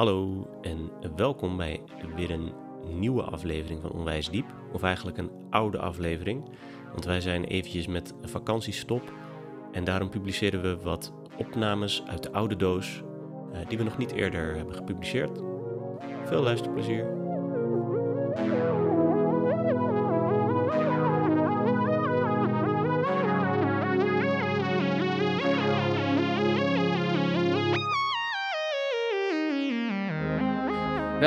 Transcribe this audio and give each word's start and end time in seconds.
Hallo 0.00 0.48
en 0.62 0.90
welkom 1.16 1.56
bij 1.56 1.80
weer 2.16 2.30
een 2.30 2.52
nieuwe 2.98 3.22
aflevering 3.22 3.80
van 3.80 3.92
Onwijs 3.92 4.30
Diep. 4.30 4.54
Of 4.72 4.82
eigenlijk 4.82 5.18
een 5.18 5.30
oude 5.50 5.78
aflevering, 5.78 6.44
want 6.92 7.04
wij 7.04 7.20
zijn 7.20 7.44
eventjes 7.44 7.86
met 7.86 8.14
vakantiestop. 8.22 9.12
En 9.72 9.84
daarom 9.84 10.08
publiceren 10.08 10.62
we 10.62 10.82
wat 10.82 11.12
opnames 11.36 12.02
uit 12.06 12.22
de 12.22 12.32
oude 12.32 12.56
doos 12.56 13.02
eh, 13.52 13.60
die 13.68 13.78
we 13.78 13.84
nog 13.84 13.98
niet 13.98 14.12
eerder 14.12 14.56
hebben 14.56 14.74
gepubliceerd. 14.74 15.42
Veel 16.24 16.42
luisterplezier. 16.42 17.06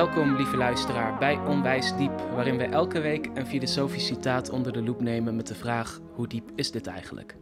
Welkom, 0.03 0.35
lieve 0.35 0.57
luisteraar, 0.57 1.17
bij 1.17 1.37
Onwijs 1.37 1.95
Diep, 1.95 2.19
waarin 2.19 2.57
we 2.57 2.63
elke 2.63 3.01
week 3.01 3.25
een 3.33 3.47
filosofisch 3.47 4.05
citaat 4.05 4.49
onder 4.49 4.73
de 4.73 4.81
loep 4.81 5.01
nemen 5.01 5.35
met 5.35 5.47
de 5.47 5.55
vraag: 5.55 5.99
hoe 6.13 6.27
diep 6.27 6.51
is 6.55 6.71
dit 6.71 6.87
eigenlijk? 6.87 7.35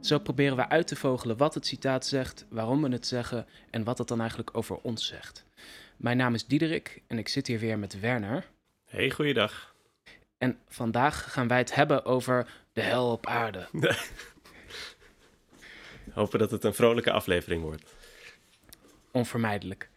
Zo 0.00 0.18
proberen 0.18 0.56
we 0.56 0.68
uit 0.68 0.86
te 0.86 0.96
vogelen 0.96 1.36
wat 1.36 1.54
het 1.54 1.66
citaat 1.66 2.06
zegt, 2.06 2.46
waarom 2.50 2.82
we 2.82 2.88
het 2.88 3.06
zeggen 3.06 3.46
en 3.70 3.84
wat 3.84 3.98
het 3.98 4.08
dan 4.08 4.18
eigenlijk 4.18 4.50
over 4.52 4.76
ons 4.76 5.06
zegt. 5.06 5.44
Mijn 5.96 6.16
naam 6.16 6.34
is 6.34 6.46
Diederik 6.46 7.02
en 7.06 7.18
ik 7.18 7.28
zit 7.28 7.46
hier 7.46 7.58
weer 7.58 7.78
met 7.78 8.00
Werner. 8.00 8.46
Hey, 8.90 9.10
goeiedag. 9.10 9.74
En 10.38 10.58
vandaag 10.68 11.32
gaan 11.32 11.48
wij 11.48 11.58
het 11.58 11.74
hebben 11.74 12.04
over 12.04 12.46
de 12.72 12.80
hel 12.80 13.12
op 13.12 13.26
aarde. 13.26 13.68
Hopen 16.12 16.38
dat 16.38 16.50
het 16.50 16.64
een 16.64 16.74
vrolijke 16.74 17.12
aflevering 17.12 17.62
wordt. 17.62 17.94
Onvermijdelijk. 19.10 19.90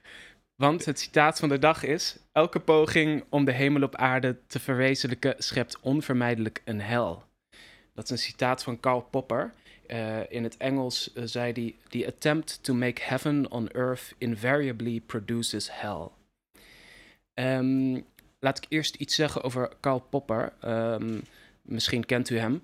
Want 0.55 0.85
het 0.85 0.99
citaat 0.99 1.39
van 1.39 1.49
de 1.49 1.59
dag 1.59 1.83
is: 1.83 2.17
Elke 2.31 2.59
poging 2.59 3.23
om 3.29 3.45
de 3.45 3.51
hemel 3.51 3.81
op 3.81 3.95
aarde 3.95 4.37
te 4.47 4.59
verwezenlijken 4.59 5.35
schept 5.37 5.79
onvermijdelijk 5.79 6.61
een 6.65 6.81
hel. 6.81 7.23
Dat 7.93 8.03
is 8.03 8.09
een 8.09 8.17
citaat 8.17 8.63
van 8.63 8.79
Karl 8.79 9.01
Popper. 9.01 9.53
Uh, 9.87 10.31
in 10.31 10.43
het 10.43 10.57
Engels 10.57 11.11
uh, 11.13 11.23
zei 11.25 11.51
hij: 11.51 11.75
The 11.89 12.07
attempt 12.07 12.63
to 12.63 12.73
make 12.73 13.01
heaven 13.03 13.51
on 13.51 13.69
earth 13.69 14.13
invariably 14.17 14.99
produces 14.99 15.69
hell. 15.71 16.07
Um, 17.33 18.05
laat 18.39 18.57
ik 18.57 18.65
eerst 18.69 18.95
iets 18.95 19.15
zeggen 19.15 19.43
over 19.43 19.71
Karl 19.79 19.99
Popper. 19.99 20.53
Um, 20.65 21.23
misschien 21.61 22.05
kent 22.05 22.29
u 22.29 22.37
hem. 22.37 22.53
Uh, 22.53 22.61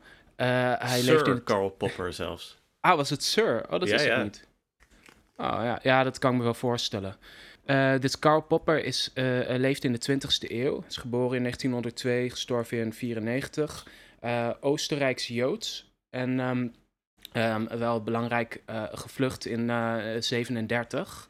hij 0.78 1.00
Sir 1.00 1.14
leeft 1.14 1.28
in 1.28 1.44
Karl 1.44 1.70
Popper 1.70 2.14
zelfs. 2.14 2.60
Ah, 2.80 2.96
was 2.96 3.10
het 3.10 3.24
Sir? 3.24 3.64
Oh, 3.70 3.80
dat 3.80 3.88
ja, 3.88 3.96
is 3.96 4.06
het 4.06 4.24
niet. 4.24 4.48
Oh 5.38 5.60
ja. 5.64 5.80
ja, 5.84 6.04
dat 6.04 6.20
kan 6.20 6.32
ik 6.32 6.38
me 6.38 6.44
wel 6.44 6.54
voorstellen. 6.54 7.16
Uh, 7.72 8.00
dit 8.00 8.20
Karl 8.20 8.42
Popper 8.42 8.86
is, 8.86 9.12
uh, 9.14 9.40
leeft 9.48 9.84
in 9.84 9.94
de 9.94 10.12
20e 10.12 10.52
eeuw. 10.52 10.84
Is 10.88 10.98
geboren 10.98 11.36
in 11.36 11.42
1902, 11.42 12.30
gestorven 12.30 12.78
in 12.78 12.84
1994. 12.84 13.88
Uh, 14.24 14.50
Oostenrijks-Joods. 14.60 15.92
En 16.10 16.40
um, 16.40 16.74
um, 17.34 17.68
wel 17.68 18.04
belangrijk 18.04 18.62
gevlucht 18.92 19.46
in 19.46 19.68
1937. 19.68 21.30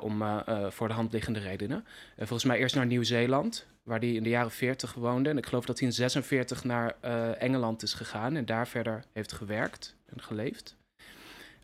om 0.00 0.22
voor 0.68 0.88
de 0.88 0.94
hand 0.94 1.12
liggende 1.12 1.38
redenen. 1.38 1.84
volgens 2.16 2.44
mij 2.44 2.58
eerst 2.58 2.74
naar 2.74 2.86
Nieuw-Zeeland, 2.86 3.66
waar 3.82 3.98
hij 3.98 4.12
in 4.12 4.22
de 4.22 4.28
jaren 4.28 4.50
40 4.50 4.94
woonde. 4.94 5.30
En 5.30 5.38
ik 5.38 5.46
geloof 5.46 5.64
dat 5.64 5.78
hij 5.78 5.88
in 5.88 5.94
46 5.94 6.64
naar 6.64 6.96
Engeland 7.38 7.82
is 7.82 7.94
gegaan 7.94 8.36
en 8.36 8.44
daar 8.44 8.68
verder 8.68 9.04
heeft 9.12 9.32
gewerkt 9.32 9.96
en 10.06 10.22
geleefd. 10.22 10.76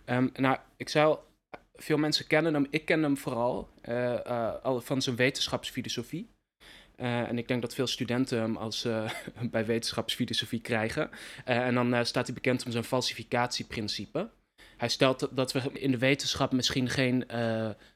Um, 0.06 0.30
nou, 0.34 0.58
ik 0.77 0.89
zou 0.89 1.18
veel 1.75 1.97
mensen 1.97 2.27
kennen 2.27 2.55
hem. 2.55 2.67
Ik 2.70 2.84
ken 2.84 3.03
hem 3.03 3.17
vooral 3.17 3.69
uh, 3.89 4.55
al 4.62 4.80
van 4.80 5.03
zijn 5.03 5.17
wetenschapsfilosofie. 5.17 6.28
Uh, 6.97 7.28
en 7.28 7.39
ik 7.39 7.48
denk 7.48 7.62
dat 7.62 7.75
veel 7.75 7.86
studenten 7.86 8.39
hem 8.41 8.56
als, 8.56 8.86
bij 9.50 9.67
wetenschapsfilosofie 9.67 10.61
krijgen. 10.61 11.11
en 11.45 11.75
dan 11.75 12.06
staat 12.06 12.27
hij 12.27 12.35
bekend 12.35 12.64
om 12.64 12.73
zijn 12.73 12.85
falsificatieprincipe. 12.85 14.30
Hij 14.77 14.89
stelt 14.89 15.29
dat 15.30 15.52
we 15.52 15.61
in 15.73 15.90
de 15.90 15.98
wetenschap 15.98 16.52
misschien 16.52 16.89
geen 16.89 17.27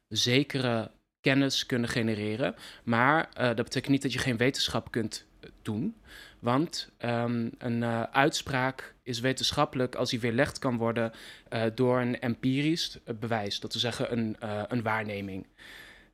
zekere 0.08 0.90
kennis 1.20 1.66
kunnen 1.66 1.88
genereren. 1.88 2.54
Maar 2.84 3.30
dat 3.34 3.56
betekent 3.56 3.88
niet 3.88 4.02
dat 4.02 4.12
je 4.12 4.18
geen 4.18 4.36
wetenschap 4.36 4.90
kunt 4.90 5.26
doen. 5.62 5.96
Want 6.38 6.90
um, 7.04 7.50
een 7.58 7.82
uh, 7.82 8.02
uitspraak 8.02 8.94
is 9.08 9.20
wetenschappelijk 9.20 9.94
als 9.94 10.10
die 10.10 10.20
weerlegd 10.20 10.58
kan 10.58 10.76
worden 10.76 11.12
uh, 11.52 11.62
door 11.74 12.00
een 12.00 12.20
empirisch 12.20 12.98
bewijs. 13.20 13.60
Dat 13.60 13.72
wil 13.72 13.80
zeggen 13.80 14.12
een, 14.12 14.36
uh, 14.42 14.62
een 14.68 14.82
waarneming. 14.82 15.46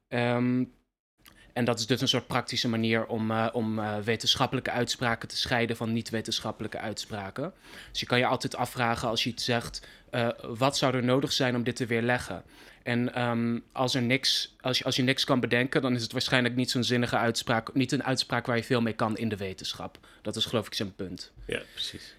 Um, 0.09 0.73
en 1.53 1.65
dat 1.65 1.79
is 1.79 1.87
dus 1.87 2.01
een 2.01 2.09
soort 2.09 2.27
praktische 2.27 2.69
manier 2.69 3.07
om, 3.07 3.33
om 3.33 3.81
wetenschappelijke 4.05 4.71
uitspraken 4.71 5.29
te 5.29 5.37
scheiden 5.37 5.77
van 5.77 5.93
niet-wetenschappelijke 5.93 6.79
uitspraken. 6.79 7.53
Dus 7.91 8.01
je 8.01 8.07
kan 8.07 8.19
je 8.19 8.27
altijd 8.27 8.57
afvragen 8.57 9.09
als 9.09 9.25
je 9.25 9.31
iets 9.31 9.45
zegt, 9.45 9.87
wat 10.43 10.77
zou 10.77 10.95
er 10.95 11.05
nodig 11.05 11.33
zijn 11.33 11.57
om 11.57 11.63
dit 11.63 11.77
te 11.77 11.87
weerleggen? 11.87 12.45
En 12.83 13.23
um, 13.23 13.65
als, 13.73 13.95
er 13.95 14.03
niks, 14.03 14.55
als, 14.61 14.85
als 14.85 14.97
je 14.97 15.03
niks 15.03 15.25
kan 15.25 15.41
bedenken, 15.41 15.83
dan 15.83 15.95
is 15.95 16.03
het 16.03 16.13
waarschijnlijk 16.13 16.57
niet 16.57 16.71
zo'n 16.71 16.85
zinnige 16.85 17.17
uitspraak. 17.17 17.75
Niet 17.75 17.93
een 17.93 18.05
uitspraak 18.05 18.47
waar 18.47 18.57
je 18.57 18.65
veel 18.65 18.81
mee 18.81 18.93
kan 18.93 19.17
in 19.17 19.29
de 19.29 19.37
wetenschap. 19.37 19.99
Dat 20.23 20.37
is 20.37 20.45
geloof 20.45 20.67
ik 20.67 20.75
zijn 20.75 20.95
punt. 20.95 21.33
Ja, 21.47 21.63
precies. 21.73 22.15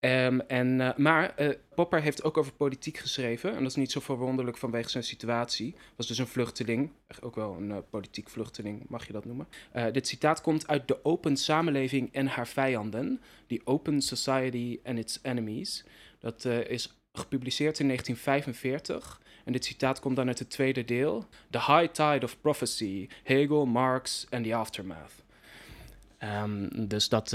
Um, 0.00 0.40
en, 0.40 0.80
uh, 0.80 0.96
maar 0.96 1.34
uh, 1.40 1.48
Popper 1.74 2.02
heeft 2.02 2.24
ook 2.24 2.36
over 2.36 2.52
politiek 2.52 2.96
geschreven. 2.96 3.50
En 3.50 3.58
dat 3.58 3.70
is 3.70 3.74
niet 3.76 3.90
zo 3.90 4.00
verwonderlijk 4.00 4.56
vanwege 4.56 4.88
zijn 4.88 5.04
situatie. 5.04 5.74
Was 5.96 6.06
dus 6.06 6.18
een 6.18 6.26
vluchteling. 6.26 6.90
Ook 7.20 7.34
wel 7.34 7.56
een 7.56 7.70
uh, 7.70 7.76
politiek 7.90 8.28
vluchteling, 8.28 8.84
mag 8.88 9.06
je 9.06 9.12
dat 9.12 9.24
noemen. 9.24 9.48
dit 9.92 10.06
citaat 10.06 10.40
komt 10.40 10.68
uit 10.68 10.88
De 10.88 11.04
Open 11.04 11.36
Samenleving 11.36 12.12
en 12.12 12.26
haar 12.26 12.48
vijanden. 12.48 13.20
The 13.46 13.60
Open 13.64 14.00
Society 14.00 14.80
and 14.84 14.98
its 14.98 15.18
Enemies. 15.22 15.84
Dat 16.18 16.44
is 16.44 16.98
gepubliceerd 17.12 17.78
in 17.78 17.86
1945. 17.86 19.20
En 19.44 19.52
dit 19.52 19.64
citaat 19.64 20.00
komt 20.00 20.16
dan 20.16 20.26
uit 20.26 20.38
het 20.38 20.50
tweede 20.50 20.84
deel. 20.84 21.24
The 21.50 21.58
High 21.58 21.92
Tide 21.92 22.24
of 22.24 22.40
Prophecy, 22.40 23.08
Hegel, 23.22 23.66
Marx 23.66 24.26
and 24.30 24.44
the 24.44 24.54
Aftermath. 24.54 25.24
Um, 26.20 26.88
dus 26.88 27.08
dat 27.08 27.32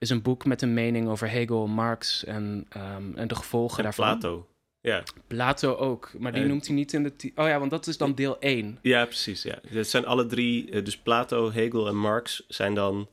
is 0.00 0.10
een 0.10 0.22
boek 0.22 0.44
met 0.44 0.62
een 0.62 0.74
mening 0.74 1.08
over 1.08 1.30
Hegel, 1.30 1.66
Marx 1.66 2.24
en, 2.24 2.66
um, 2.76 3.16
en 3.16 3.28
de 3.28 3.34
gevolgen 3.34 3.76
en 3.76 3.82
daarvan. 3.82 4.18
Plato. 4.18 4.48
Ja. 4.80 5.02
Plato 5.26 5.74
ook, 5.74 6.12
maar 6.18 6.32
die 6.32 6.44
noemt 6.44 6.66
hij 6.66 6.74
niet 6.74 6.92
in 6.92 7.02
de... 7.02 7.32
Oh 7.34 7.46
ja, 7.46 7.58
want 7.58 7.70
dat 7.70 7.86
is 7.86 7.96
dan 7.96 8.14
deel 8.14 8.38
1. 8.38 8.78
Ja, 8.82 9.04
precies. 9.04 9.42
Ja. 9.42 9.58
Het 9.68 9.88
zijn 9.88 10.06
alle 10.06 10.26
drie, 10.26 10.70
eh, 10.70 10.84
dus 10.84 10.98
Plato, 10.98 11.50
Hegel 11.50 11.88
en 11.88 11.96
Marx 11.96 12.44
zijn 12.48 12.74
dan 12.74 13.08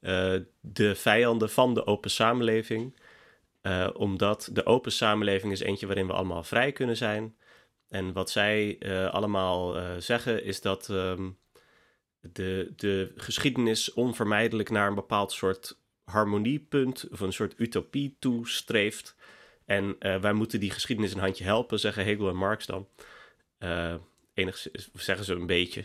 uh, 0.00 0.34
de 0.60 0.94
vijanden 0.94 1.50
van 1.50 1.74
de 1.74 1.86
open 1.86 2.10
samenleving. 2.10 2.96
Uh, 3.62 3.88
omdat 3.94 4.48
de 4.52 4.66
open 4.66 4.92
samenleving 4.92 5.52
is 5.52 5.60
eentje 5.60 5.86
waarin 5.86 6.06
we 6.06 6.12
allemaal 6.12 6.42
vrij 6.42 6.72
kunnen 6.72 6.96
zijn. 6.96 7.36
En 7.88 8.12
wat 8.12 8.30
zij 8.30 8.76
uh, 8.78 9.10
allemaal 9.10 9.74
zeggen 9.98 10.44
is 10.44 10.60
dat 10.60 10.88
um, 10.88 11.38
de, 12.20 12.72
de 12.76 13.12
geschiedenis 13.16 13.92
onvermijdelijk 13.92 14.70
naar 14.70 14.88
een 14.88 14.94
bepaald 14.94 15.32
soort 15.32 15.80
harmoniepunt 16.04 17.08
of 17.10 17.20
een 17.20 17.32
soort 17.32 17.54
utopie 17.56 18.16
toestreeft. 18.18 19.16
En 19.64 19.96
wij 19.98 20.32
moeten 20.32 20.60
die 20.60 20.70
geschiedenis 20.70 21.12
een 21.12 21.20
handje 21.20 21.44
helpen, 21.44 21.80
zeggen 21.80 22.04
Hegel 22.04 22.28
en 22.28 22.36
Marx 22.36 22.66
dan. 22.66 22.88
enigszins 24.34 24.90
zeggen 24.92 25.24
ze 25.24 25.34
een 25.34 25.46
beetje. 25.46 25.84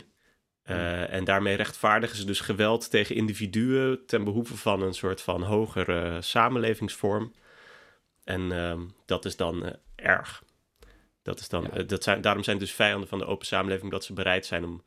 en 1.08 1.24
daarmee 1.24 1.54
rechtvaardigen 1.54 2.16
ze 2.16 2.24
dus 2.24 2.40
geweld 2.40 2.90
tegen 2.90 3.14
individuen 3.14 4.06
ten 4.06 4.24
behoeve 4.24 4.56
van 4.56 4.82
een 4.82 4.94
soort 4.94 5.20
van 5.20 5.42
hogere 5.42 6.22
samenlevingsvorm. 6.22 7.32
En 8.28 8.50
uh, 8.50 8.80
dat 9.06 9.24
is 9.24 9.36
dan 9.36 9.66
uh, 9.66 9.70
erg. 9.94 10.42
Dat 11.22 11.40
is 11.40 11.48
dan, 11.48 11.68
ja. 11.72 11.78
uh, 11.78 11.86
dat 11.86 12.02
zijn, 12.02 12.20
daarom 12.20 12.42
zijn 12.42 12.58
dus 12.58 12.72
vijanden 12.72 13.08
van 13.08 13.18
de 13.18 13.24
open 13.24 13.46
samenleving 13.46 13.90
dat 13.90 14.04
ze 14.04 14.12
bereid 14.12 14.46
zijn 14.46 14.64
om 14.64 14.82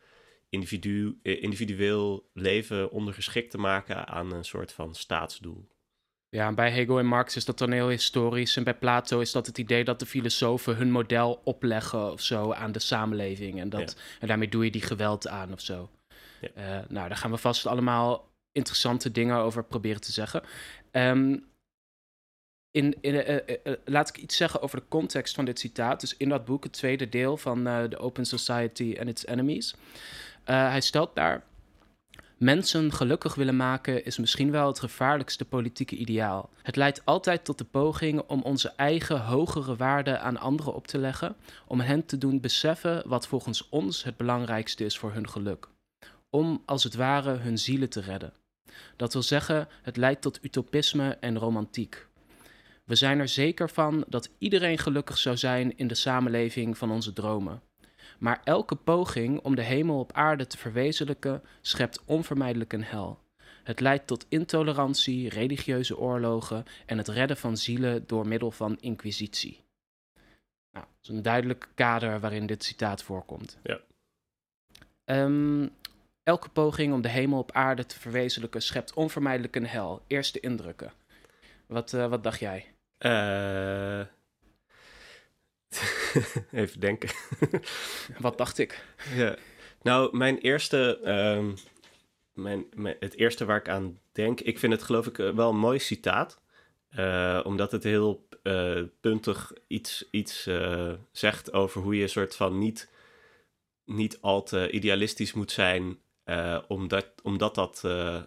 individu, 0.52 1.20
eh, 1.24 1.44
individueel 1.44 2.30
leven 2.34 2.92
ondergeschikt 2.92 3.52
te 3.52 3.58
maken 3.58 4.08
aan 4.08 4.34
een 4.34 4.46
soort 4.46 4.72
van 4.72 4.96
staatsdoel. 4.96 5.70
Ja, 6.30 6.54
bij 6.54 6.72
Hegel 6.72 7.00
en 7.00 7.06
Marx 7.06 7.36
is 7.36 7.46
dat 7.46 7.58
dan 7.58 7.72
heel 7.72 7.90
historisch. 7.90 8.58
En 8.58 8.64
bij 8.64 8.78
Plato 8.78 9.20
is 9.20 9.32
dat 9.32 9.46
het 9.46 9.58
idee 9.58 9.84
dat 9.84 10.00
de 10.00 10.06
filosofen 10.06 10.76
hun 10.76 10.92
model 10.92 11.42
opleggen 11.44 12.12
of 12.12 12.22
zo 12.22 12.54
aan 12.54 12.72
de 12.72 12.80
samenleving. 12.80 13.60
En, 13.60 13.70
dat, 13.70 13.96
ja. 13.98 14.20
en 14.20 14.28
daarmee 14.28 14.50
doe 14.50 14.66
je 14.66 14.72
die 14.72 14.82
geweld 14.82 15.28
aan 15.28 15.54
of 15.54 15.62
zo. 15.62 15.90
Ja. 16.42 16.50
Uh, 16.58 16.88
nou, 16.90 17.08
daar 17.08 17.18
gaan 17.18 17.32
we 17.32 17.38
vast 17.38 17.66
allemaal 17.66 18.30
interessante 18.52 19.12
dingen 19.12 19.38
over 19.38 19.64
proberen 19.64 20.02
te 20.02 20.12
zeggen. 20.12 20.44
Um, 20.92 21.50
in, 22.72 22.98
in, 23.02 23.14
uh, 23.14 23.36
uh, 23.64 23.74
laat 23.86 24.10
ik 24.10 24.18
iets 24.18 24.38
zeggen 24.38 24.62
over 24.62 24.80
de 24.80 24.88
context 24.88 25.36
van 25.36 25.46
dit 25.46 25.60
citaat. 25.60 26.00
Dus 26.00 26.18
in 26.18 26.30
dat 26.30 26.46
boek, 26.46 26.64
het 26.64 26.74
tweede 26.74 27.10
deel 27.10 27.38
van 27.38 27.64
The 27.64 27.98
Open 27.98 28.26
Society 28.26 28.96
and 29.00 29.10
Its 29.10 29.26
Enemies. 29.26 29.76
Hij 30.44 30.82
stelt 30.82 31.16
daar. 31.16 31.44
Mensen 32.42 32.94
gelukkig 32.94 33.36
willen 33.36 33.56
maken 33.56 34.06
is 34.06 34.18
misschien 34.18 34.52
wel 34.52 34.68
het 34.68 34.80
gevaarlijkste 34.80 35.46
politieke 35.46 35.96
ideaal. 35.96 36.50
Het 36.62 36.76
leidt 36.76 37.06
altijd 37.06 37.46
tot 37.46 37.58
de 37.58 37.64
poging 37.64 38.22
om 38.28 38.42
onze 38.42 38.74
eigen 38.76 39.22
hogere 39.22 39.76
waarden 39.76 40.22
aan 40.22 40.38
anderen 40.38 40.74
op 40.74 40.88
te 40.88 40.98
leggen, 40.98 41.36
om 41.68 41.80
hen 41.80 42.06
te 42.06 42.18
doen 42.18 42.40
beseffen 42.40 43.04
wat 43.06 43.28
volgens 43.28 43.70
ons 43.70 44.04
het 44.04 44.18
belangrijkste 44.18 44.86
is 44.86 44.98
voor 44.98 45.14
hun 45.14 45.30
geluk. 45.30 45.68
Om 46.30 46.64
als 46.66 46.84
het 46.84 46.96
ware 46.96 47.32
hun 47.32 47.58
zielen 47.58 47.90
te 47.90 48.02
redden. 48.02 48.34
Dat 48.96 49.14
wil 49.14 49.24
zeggen, 49.24 49.68
het 49.82 49.98
leidt 49.98 50.22
tot 50.22 50.40
utopisme 50.42 51.18
en 51.20 51.38
romantiek. 51.38 52.08
We 52.86 52.96
zijn 52.96 53.20
er 53.20 53.28
zeker 53.28 53.70
van 53.70 54.04
dat 54.08 54.30
iedereen 54.38 54.78
gelukkig 54.78 55.18
zou 55.18 55.38
zijn 55.38 55.78
in 55.78 55.88
de 55.88 55.96
samenleving 55.96 56.78
van 56.78 56.92
onze 56.92 57.14
dromen. 57.14 57.62
Maar 58.20 58.42
elke 58.44 58.76
poging 58.76 59.40
om 59.40 59.56
de 59.56 59.62
hemel 59.62 60.00
op 60.00 60.14
aarde 60.14 60.48
te 60.48 60.58
verwezenlijken 60.58 61.44
schept 61.62 62.02
onvermijdelijk 62.06 62.74
een 62.74 62.84
hel. 62.84 63.20
Het 63.64 63.80
leidt 63.80 64.08
tot 64.08 64.26
intolerantie, 64.30 65.30
religieuze 65.30 65.98
oorlogen 65.98 66.66
en 66.86 66.98
het 66.98 67.08
redden 67.08 67.38
van 67.38 67.58
zielen 67.58 68.08
door 68.08 68.28
middel 68.28 68.52
van 68.52 68.78
inquisitie. 68.80 69.64
Nou, 70.72 70.86
dat 70.86 70.96
is 71.02 71.10
een 71.10 71.22
duidelijk 71.22 71.70
kader 71.76 72.20
waarin 72.20 72.46
dit 72.46 72.64
citaat 72.64 73.04
voorkomt. 73.04 73.58
Ja. 73.64 73.80
Um, 75.06 75.70
elke 76.24 76.50
poging 76.50 76.94
om 76.94 77.02
de 77.02 77.10
hemel 77.10 77.40
op 77.40 77.52
aarde 77.52 77.86
te 77.86 78.00
verwezenlijken 78.00 78.62
schept 78.62 78.94
onvermijdelijk 78.94 79.56
een 79.56 79.68
hel. 79.68 80.04
Eerste 80.08 80.40
indrukken. 80.40 80.92
Wat, 81.66 81.94
uh, 81.94 82.08
wat 82.08 82.24
dacht 82.24 82.40
jij? 82.40 82.74
Uh... 83.00 84.06
Even 86.52 86.80
denken. 86.80 87.10
Wat 88.20 88.38
dacht 88.38 88.58
ik? 88.58 88.86
Ja. 89.16 89.36
Nou, 89.82 90.18
mijn 90.18 90.38
eerste, 90.38 91.00
um, 91.38 91.56
mijn, 92.34 92.66
het 93.00 93.16
eerste 93.16 93.46
waar 93.46 93.58
ik 93.58 93.70
aan 93.70 94.00
denk, 94.12 94.40
ik 94.40 94.60
vind 94.60 94.74
het 94.74 94.84
geloof 94.84 95.08
ik 95.08 95.20
eh, 95.20 95.30
wel 95.30 95.50
een 95.50 95.58
mooi 95.58 95.80
citaat. 95.80 96.40
Uh, 96.98 97.40
omdat 97.44 97.72
het 97.72 97.84
heel 97.84 98.28
uh, 98.44 98.82
puntig 99.02 99.54
iets, 99.68 100.08
iets 100.12 100.48
uh, 100.48 100.94
zegt 101.12 101.54
over 101.54 101.82
hoe 101.82 101.96
je 101.96 102.04
een 102.04 102.10
soort 102.10 102.36
van 102.36 102.58
niet, 102.58 102.90
niet 103.86 104.22
al 104.22 104.44
te 104.44 104.72
idealistisch 104.72 105.34
moet 105.34 105.52
zijn. 105.52 106.00
omdat, 106.68 107.08
omdat 107.24 107.56
dat 107.56 107.84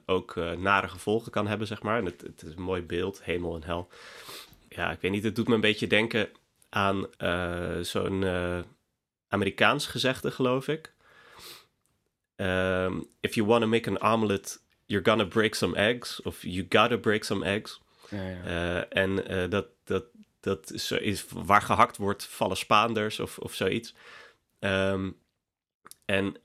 ook 0.06 0.34
nare 0.56 0.88
gevolgen 0.88 1.32
kan 1.32 1.46
hebben, 1.46 1.66
zeg 1.66 1.82
maar. 1.82 1.98
En 1.98 2.04
het, 2.04 2.20
het 2.20 2.42
is 2.42 2.54
een 2.54 2.62
mooi 2.62 2.82
beeld, 2.82 3.24
hemel 3.24 3.54
en 3.54 3.64
hel. 3.64 3.88
Ja, 4.68 4.90
ik 4.90 5.00
weet 5.00 5.10
niet, 5.10 5.24
het 5.24 5.36
doet 5.36 5.48
me 5.48 5.54
een 5.54 5.60
beetje 5.60 5.86
denken 5.86 6.28
aan 6.74 7.06
uh, 7.18 7.78
zo'n 7.80 8.22
uh, 8.22 8.58
Amerikaans 9.28 9.86
gezegde, 9.86 10.30
geloof 10.30 10.68
ik. 10.68 10.92
Um, 12.36 13.06
if 13.20 13.34
you 13.34 13.46
want 13.46 13.62
to 13.62 13.68
make 13.68 13.90
an 13.90 14.00
omelet, 14.00 14.62
you're 14.86 15.04
gonna 15.04 15.24
break 15.24 15.54
some 15.54 15.76
eggs. 15.76 16.22
Of 16.22 16.42
you 16.42 16.66
gotta 16.68 16.96
break 16.96 17.24
some 17.24 17.44
eggs. 17.44 17.80
Ja, 18.10 18.28
ja. 18.28 18.44
Uh, 18.44 18.84
en 18.88 19.50
dat, 19.50 19.66
dat, 19.84 20.04
dat 20.40 20.72
is, 20.72 20.90
is, 20.90 21.24
waar 21.28 21.62
gehakt 21.62 21.96
wordt, 21.96 22.24
vallen 22.24 22.56
Spaanders 22.56 23.20
of, 23.20 23.38
of 23.38 23.54
zoiets. 23.54 23.94
Um, 24.58 25.16
en 26.04 26.36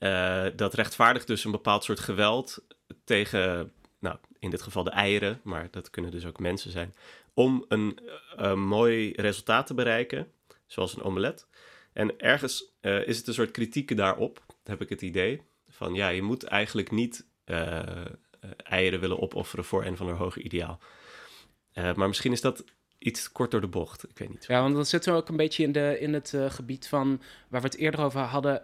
dat 0.55 0.73
rechtvaardigt 0.73 1.27
dus 1.27 1.43
een 1.43 1.51
bepaald 1.51 1.83
soort 1.83 1.99
geweld 1.99 2.65
tegen, 3.03 3.73
nou, 3.99 4.17
in 4.39 4.49
dit 4.49 4.61
geval 4.61 4.83
de 4.83 4.89
eieren, 4.89 5.41
maar 5.43 5.67
dat 5.71 5.89
kunnen 5.89 6.11
dus 6.11 6.25
ook 6.25 6.39
mensen 6.39 6.71
zijn 6.71 6.93
om 7.39 7.65
een, 7.68 8.00
een 8.36 8.59
mooi 8.59 9.12
resultaat 9.15 9.68
te 9.68 9.74
bereiken, 9.74 10.31
zoals 10.65 10.95
een 10.95 11.03
omelet. 11.03 11.47
En 11.94 12.19
ergens 12.19 12.74
uh, 12.81 13.07
is 13.07 13.18
het 13.18 13.27
een 13.27 13.33
soort 13.33 13.51
kritiek 13.51 13.97
daarop, 13.97 14.45
heb 14.63 14.81
ik 14.81 14.89
het 14.89 15.01
idee. 15.01 15.41
Van 15.68 15.94
ja, 15.94 16.09
je 16.09 16.21
moet 16.21 16.44
eigenlijk 16.44 16.91
niet 16.91 17.27
eieren 18.63 19.00
willen 19.00 19.19
opofferen 19.19 19.65
voor 19.65 19.86
een 19.86 19.97
van 19.97 20.07
een 20.07 20.15
hoger 20.15 20.41
ideaal. 20.41 20.80
Maar 21.74 22.07
misschien 22.07 22.31
is 22.31 22.41
dat 22.41 22.63
iets 22.97 23.31
kort 23.31 23.51
door 23.51 23.62
de 23.62 23.68
bocht. 23.68 24.09
Ik 24.09 24.18
weet 24.18 24.30
niet. 24.30 24.45
Ja, 24.47 24.62
want 24.62 24.75
dan 24.75 24.85
zitten 24.85 25.13
we 25.13 25.19
ook 25.19 25.30
een 25.30 25.35
beetje 25.35 25.63
in, 25.63 25.71
de, 25.71 25.97
in 26.00 26.13
het 26.13 26.33
gebied 26.47 26.88
van 26.88 27.21
waar 27.47 27.62
we 27.62 27.68
het 27.68 27.77
eerder 27.77 28.01
over 28.01 28.19
hadden 28.19 28.63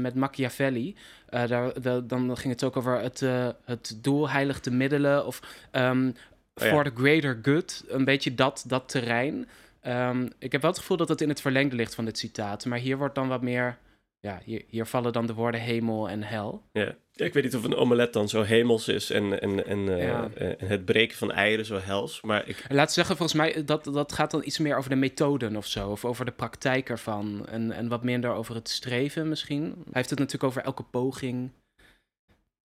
met 0.00 0.14
Machiavelli. 0.14 0.96
daar, 1.30 2.06
dan 2.06 2.36
ging 2.36 2.52
het 2.52 2.64
ook 2.64 2.76
over 2.76 3.00
het, 3.00 3.20
het 3.64 3.98
doel 4.02 4.30
heiligt 4.30 4.64
de 4.64 4.70
middelen. 4.70 5.26
Of 5.26 5.40
um, 5.72 6.14
for 6.60 6.84
the 6.84 6.92
greater 6.94 7.38
good. 7.42 7.84
Een 7.88 8.04
beetje 8.04 8.34
dat, 8.34 8.64
dat 8.66 8.88
terrein. 8.88 9.48
Um, 9.86 10.28
ik 10.38 10.52
heb 10.52 10.60
wel 10.60 10.70
het 10.70 10.80
gevoel 10.80 10.96
dat 10.96 11.08
het 11.08 11.20
in 11.20 11.28
het 11.28 11.40
verlengde 11.40 11.76
ligt 11.76 11.94
van 11.94 12.04
dit 12.04 12.18
citaat. 12.18 12.64
Maar 12.64 12.78
hier 12.78 12.98
wordt 12.98 13.14
dan 13.14 13.28
wat 13.28 13.42
meer... 13.42 13.78
Ja, 14.22 14.40
hier, 14.44 14.64
hier 14.68 14.86
vallen 14.86 15.12
dan 15.12 15.26
de 15.26 15.34
woorden 15.34 15.60
hemel 15.60 16.08
en 16.08 16.22
hel. 16.22 16.62
Ja. 16.72 16.94
ja 17.12 17.24
ik 17.24 17.32
weet 17.32 17.44
niet 17.44 17.56
of 17.56 17.64
een 17.64 17.74
omelet 17.74 18.12
dan 18.12 18.28
zo 18.28 18.42
hemels 18.42 18.88
is 18.88 19.10
en, 19.10 19.40
en, 19.40 19.66
en, 19.66 19.78
uh, 19.78 20.02
ja. 20.02 20.28
en 20.34 20.56
het 20.58 20.84
breken 20.84 21.16
van 21.16 21.32
eieren 21.32 21.64
zo 21.66 21.78
hels. 21.82 22.20
Maar 22.20 22.48
ik... 22.48 22.64
Laat 22.68 22.92
zeggen, 22.92 23.16
volgens 23.16 23.38
mij, 23.38 23.64
dat, 23.64 23.84
dat 23.84 24.12
gaat 24.12 24.30
dan 24.30 24.42
iets 24.44 24.58
meer 24.58 24.76
over 24.76 24.90
de 24.90 24.96
methoden 24.96 25.56
of 25.56 25.66
zo. 25.66 25.90
Of 25.90 26.04
over 26.04 26.24
de 26.24 26.30
praktijk 26.30 26.88
ervan. 26.88 27.46
En, 27.46 27.72
en 27.72 27.88
wat 27.88 28.04
minder 28.04 28.32
over 28.32 28.54
het 28.54 28.68
streven 28.68 29.28
misschien. 29.28 29.64
Hij 29.64 29.92
heeft 29.92 30.10
het 30.10 30.18
natuurlijk 30.18 30.50
over 30.50 30.62
elke 30.62 30.82
poging 30.82 31.50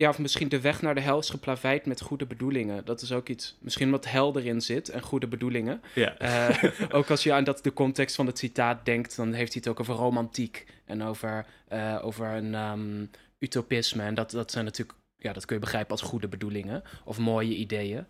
ja, 0.01 0.09
of 0.09 0.19
misschien 0.19 0.49
de 0.49 0.61
weg 0.61 0.83
naar 0.83 0.95
de 0.95 1.01
hel 1.01 1.19
is 1.19 1.31
geplaveid 1.31 1.87
met 1.87 2.01
goede 2.01 2.27
bedoelingen. 2.27 2.85
Dat 2.85 3.03
is 3.03 3.13
ook 3.13 3.29
iets, 3.29 3.57
misschien 3.61 3.91
wat 3.91 4.07
hel 4.07 4.39
erin 4.39 4.61
zit 4.61 4.89
en 4.89 5.03
goede 5.03 5.27
bedoelingen. 5.27 5.83
Ja. 5.95 6.21
Uh, 6.23 6.73
ook 6.91 7.11
als 7.11 7.23
je 7.23 7.33
aan 7.33 7.45
dat, 7.45 7.65
de 7.65 7.73
context 7.73 8.17
van 8.17 8.27
het 8.27 8.39
citaat 8.39 8.85
denkt, 8.85 9.17
dan 9.17 9.33
heeft 9.33 9.53
hij 9.53 9.63
het 9.65 9.69
ook 9.69 9.81
over 9.81 9.95
romantiek 9.95 10.67
en 10.85 11.03
over, 11.03 11.47
uh, 11.73 11.99
over 12.03 12.27
een 12.27 12.55
um, 12.55 13.11
utopisme. 13.39 14.03
En 14.03 14.15
dat, 14.15 14.31
dat 14.31 14.51
zijn 14.51 14.65
natuurlijk, 14.65 14.99
ja, 15.17 15.33
dat 15.33 15.45
kun 15.45 15.57
je 15.57 15.63
begrijpen 15.63 15.91
als 15.91 16.03
goede 16.03 16.29
bedoelingen 16.29 16.83
of 17.05 17.19
mooie 17.19 17.55
ideeën. 17.57 18.07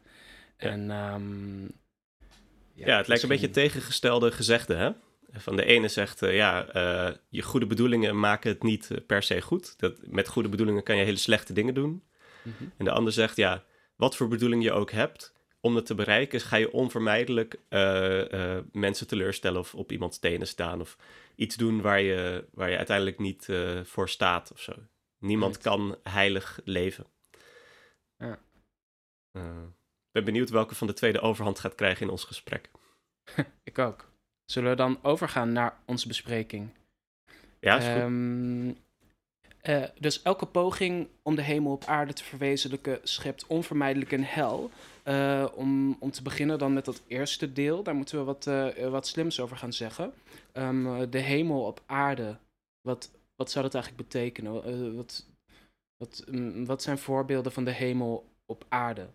Ja. 0.59 0.69
En, 0.69 0.91
um, 0.91 1.71
ja, 2.75 2.87
ja, 2.87 2.97
het 2.97 3.09
lijkt 3.09 3.23
een 3.23 3.29
beetje 3.29 3.51
tegengestelde 3.51 4.33
gezegde, 4.33 4.75
hè? 4.75 4.91
Van 5.33 5.57
de 5.57 5.65
ene 5.65 5.89
zegt, 5.89 6.23
uh, 6.23 6.35
ja, 6.35 6.77
uh, 6.77 7.15
je 7.29 7.43
goede 7.43 7.67
bedoelingen 7.67 8.21
maken 8.21 8.51
het 8.51 8.63
niet 8.63 8.89
uh, 8.93 8.99
per 9.07 9.23
se 9.23 9.41
goed. 9.41 9.79
Dat, 9.79 9.99
met 10.07 10.29
goede 10.29 10.49
bedoelingen 10.49 10.83
kan 10.83 10.97
je 10.97 11.05
hele 11.05 11.17
slechte 11.17 11.53
dingen 11.53 11.75
doen. 11.75 11.91
Mm 12.43 12.55
-hmm. 12.59 12.73
En 12.77 12.85
de 12.85 12.91
ander 12.91 13.13
zegt, 13.13 13.37
ja, 13.37 13.65
wat 13.97 14.17
voor 14.17 14.29
bedoeling 14.29 14.63
je 14.63 14.73
ook 14.73 14.91
hebt, 14.91 15.35
om 15.61 15.75
dat 15.75 15.87
te 15.87 15.95
bereiken, 15.95 16.41
ga 16.41 16.57
je 16.57 16.73
onvermijdelijk 16.73 17.59
mensen 18.73 19.07
teleurstellen 19.07 19.61
of 19.61 19.75
op 19.75 19.93
iemands 19.93 20.19
tenen 20.19 20.47
staan. 20.47 20.81
Of 20.81 20.97
iets 21.35 21.57
doen 21.57 21.81
waar 21.81 22.01
je, 22.01 22.45
waar 22.53 22.71
je 22.71 22.77
uiteindelijk 22.77 23.19
niet 23.19 23.49
voor 23.83 24.09
staat 24.09 24.53
of 24.53 24.61
zo. 24.61 24.73
Niemand 25.19 25.57
right. 25.57 25.69
kan 25.69 25.97
heilig 26.03 26.61
leven. 26.65 27.07
Ja. 28.19 28.39
Ik 29.33 30.13
ben 30.13 30.25
benieuwd 30.25 30.51
welke 30.51 30.75
van 30.75 30.87
de 30.87 30.93
tweede 30.93 31.21
overhand 31.21 31.59
gaat 31.59 31.75
krijgen 31.75 32.07
in 32.07 32.11
ons 32.11 32.25
gesprek. 32.25 32.71
Ik 33.65 33.79
ook. 33.79 34.10
Zullen 34.51 34.71
we 34.71 34.77
dan 34.77 34.99
overgaan 35.03 35.53
naar 35.53 35.77
onze 35.85 36.09
bespreking? 36.09 36.69
Ja, 37.61 37.77
is 37.77 38.03
um, 38.03 38.77
uh, 39.63 39.85
dus 39.99 40.23
elke 40.23 40.47
poging 40.47 41.09
om 41.23 41.35
de 41.35 41.43
hemel 41.43 41.73
op 41.73 41.85
aarde 41.85 42.13
te 42.13 42.25
verwezenlijken 42.25 43.01
schept 43.03 43.47
onvermijdelijk 43.47 44.13
een 44.13 44.25
hel. 44.25 44.71
Uh, 45.05 45.47
om, 45.55 45.97
om 46.01 46.11
te 46.11 46.23
beginnen 46.23 46.59
dan 46.59 46.73
met 46.73 46.85
dat 46.85 47.03
eerste 47.07 47.53
deel, 47.53 47.83
daar 47.83 47.95
moeten 47.95 48.19
we 48.19 48.25
wat, 48.25 48.47
uh, 48.47 48.89
wat 48.89 49.07
slims 49.07 49.41
over 49.41 49.57
gaan 49.57 49.73
zeggen. 49.73 50.13
Um, 50.53 51.11
de 51.11 51.19
hemel 51.19 51.65
op 51.65 51.83
aarde, 51.87 52.37
wat, 52.81 53.11
wat 53.37 53.51
zou 53.51 53.65
dat 53.65 53.75
eigenlijk 53.75 54.09
betekenen? 54.09 54.97
wat, 54.97 55.27
wat, 55.97 56.25
um, 56.29 56.67
wat 56.67 56.83
zijn 56.83 56.99
voorbeelden 56.99 57.53
van 57.53 57.65
de 57.65 57.73
hemel 57.73 58.29
op 58.47 58.65
aarde? 58.69 59.09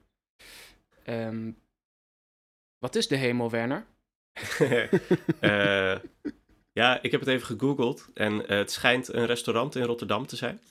Um, 1.08 1.58
wat 2.77 2.96
is 2.96 3.08
de 3.08 3.15
hemel, 3.15 3.50
Werner? 3.50 3.86
Uh, 5.42 5.96
ja, 6.82 7.01
ik 7.01 7.12
heb 7.12 7.20
het 7.20 7.30
even 7.30 7.46
gegoogeld 7.46 8.10
en 8.13 8.34
uh, 8.34 8.48
het 8.48 8.72
schijnt 8.72 9.13
een 9.13 9.25
restaurant 9.25 9.75
in 9.75 9.84
Rotterdam 9.84 10.27
te 10.27 10.36
zijn. 10.36 10.62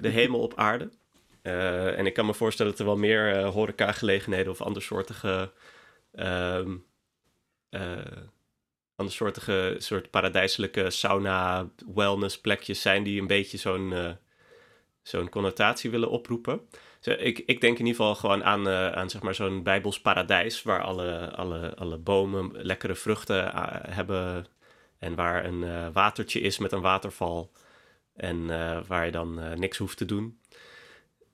De 0.00 0.08
hemel 0.08 0.40
op 0.40 0.54
aarde. 0.56 0.90
Uh, 1.42 1.98
en 1.98 2.06
ik 2.06 2.14
kan 2.14 2.26
me 2.26 2.34
voorstellen 2.34 2.70
dat 2.70 2.80
er 2.80 2.86
wel 2.86 2.96
meer 2.96 3.44
horeca-gelegenheden 3.44 4.52
of 4.52 4.60
andersoortige, 4.60 5.52
um, 6.12 6.84
andersoortige 8.96 9.74
soort 9.78 10.10
paradijselijke 10.10 10.90
sauna, 10.90 11.68
wellness 11.94 12.40
plekjes 12.40 12.80
zijn 12.80 13.02
die 13.02 13.20
een 13.20 13.26
beetje 13.26 13.58
zo'n 13.58 14.16
zo'n 15.02 15.28
connotatie 15.28 15.90
willen 15.90 16.10
oproepen. 16.10 16.60
Ik, 17.00 17.38
ik 17.38 17.60
denk 17.60 17.78
in 17.78 17.86
ieder 17.86 18.00
geval 18.00 18.14
gewoon 18.14 18.44
aan, 18.44 18.68
uh, 18.68 18.92
aan 18.92 19.10
zeg 19.10 19.22
maar 19.22 19.34
zo'n 19.34 19.62
bijbels 19.62 20.00
paradijs... 20.00 20.62
waar 20.62 20.82
alle, 20.82 21.34
alle, 21.34 21.74
alle 21.74 21.96
bomen 21.96 22.50
lekkere 22.52 22.94
vruchten 22.94 23.44
uh, 23.44 23.66
hebben... 23.70 24.46
en 24.98 25.14
waar 25.14 25.44
een 25.44 25.62
uh, 25.62 25.86
watertje 25.92 26.40
is 26.40 26.58
met 26.58 26.72
een 26.72 26.80
waterval... 26.80 27.50
en 28.16 28.46
waar 28.86 29.04
je 29.04 29.10
dan 29.10 29.58
niks 29.58 29.78
hoeft 29.78 29.96
te 29.96 30.04
doen. 30.04 30.40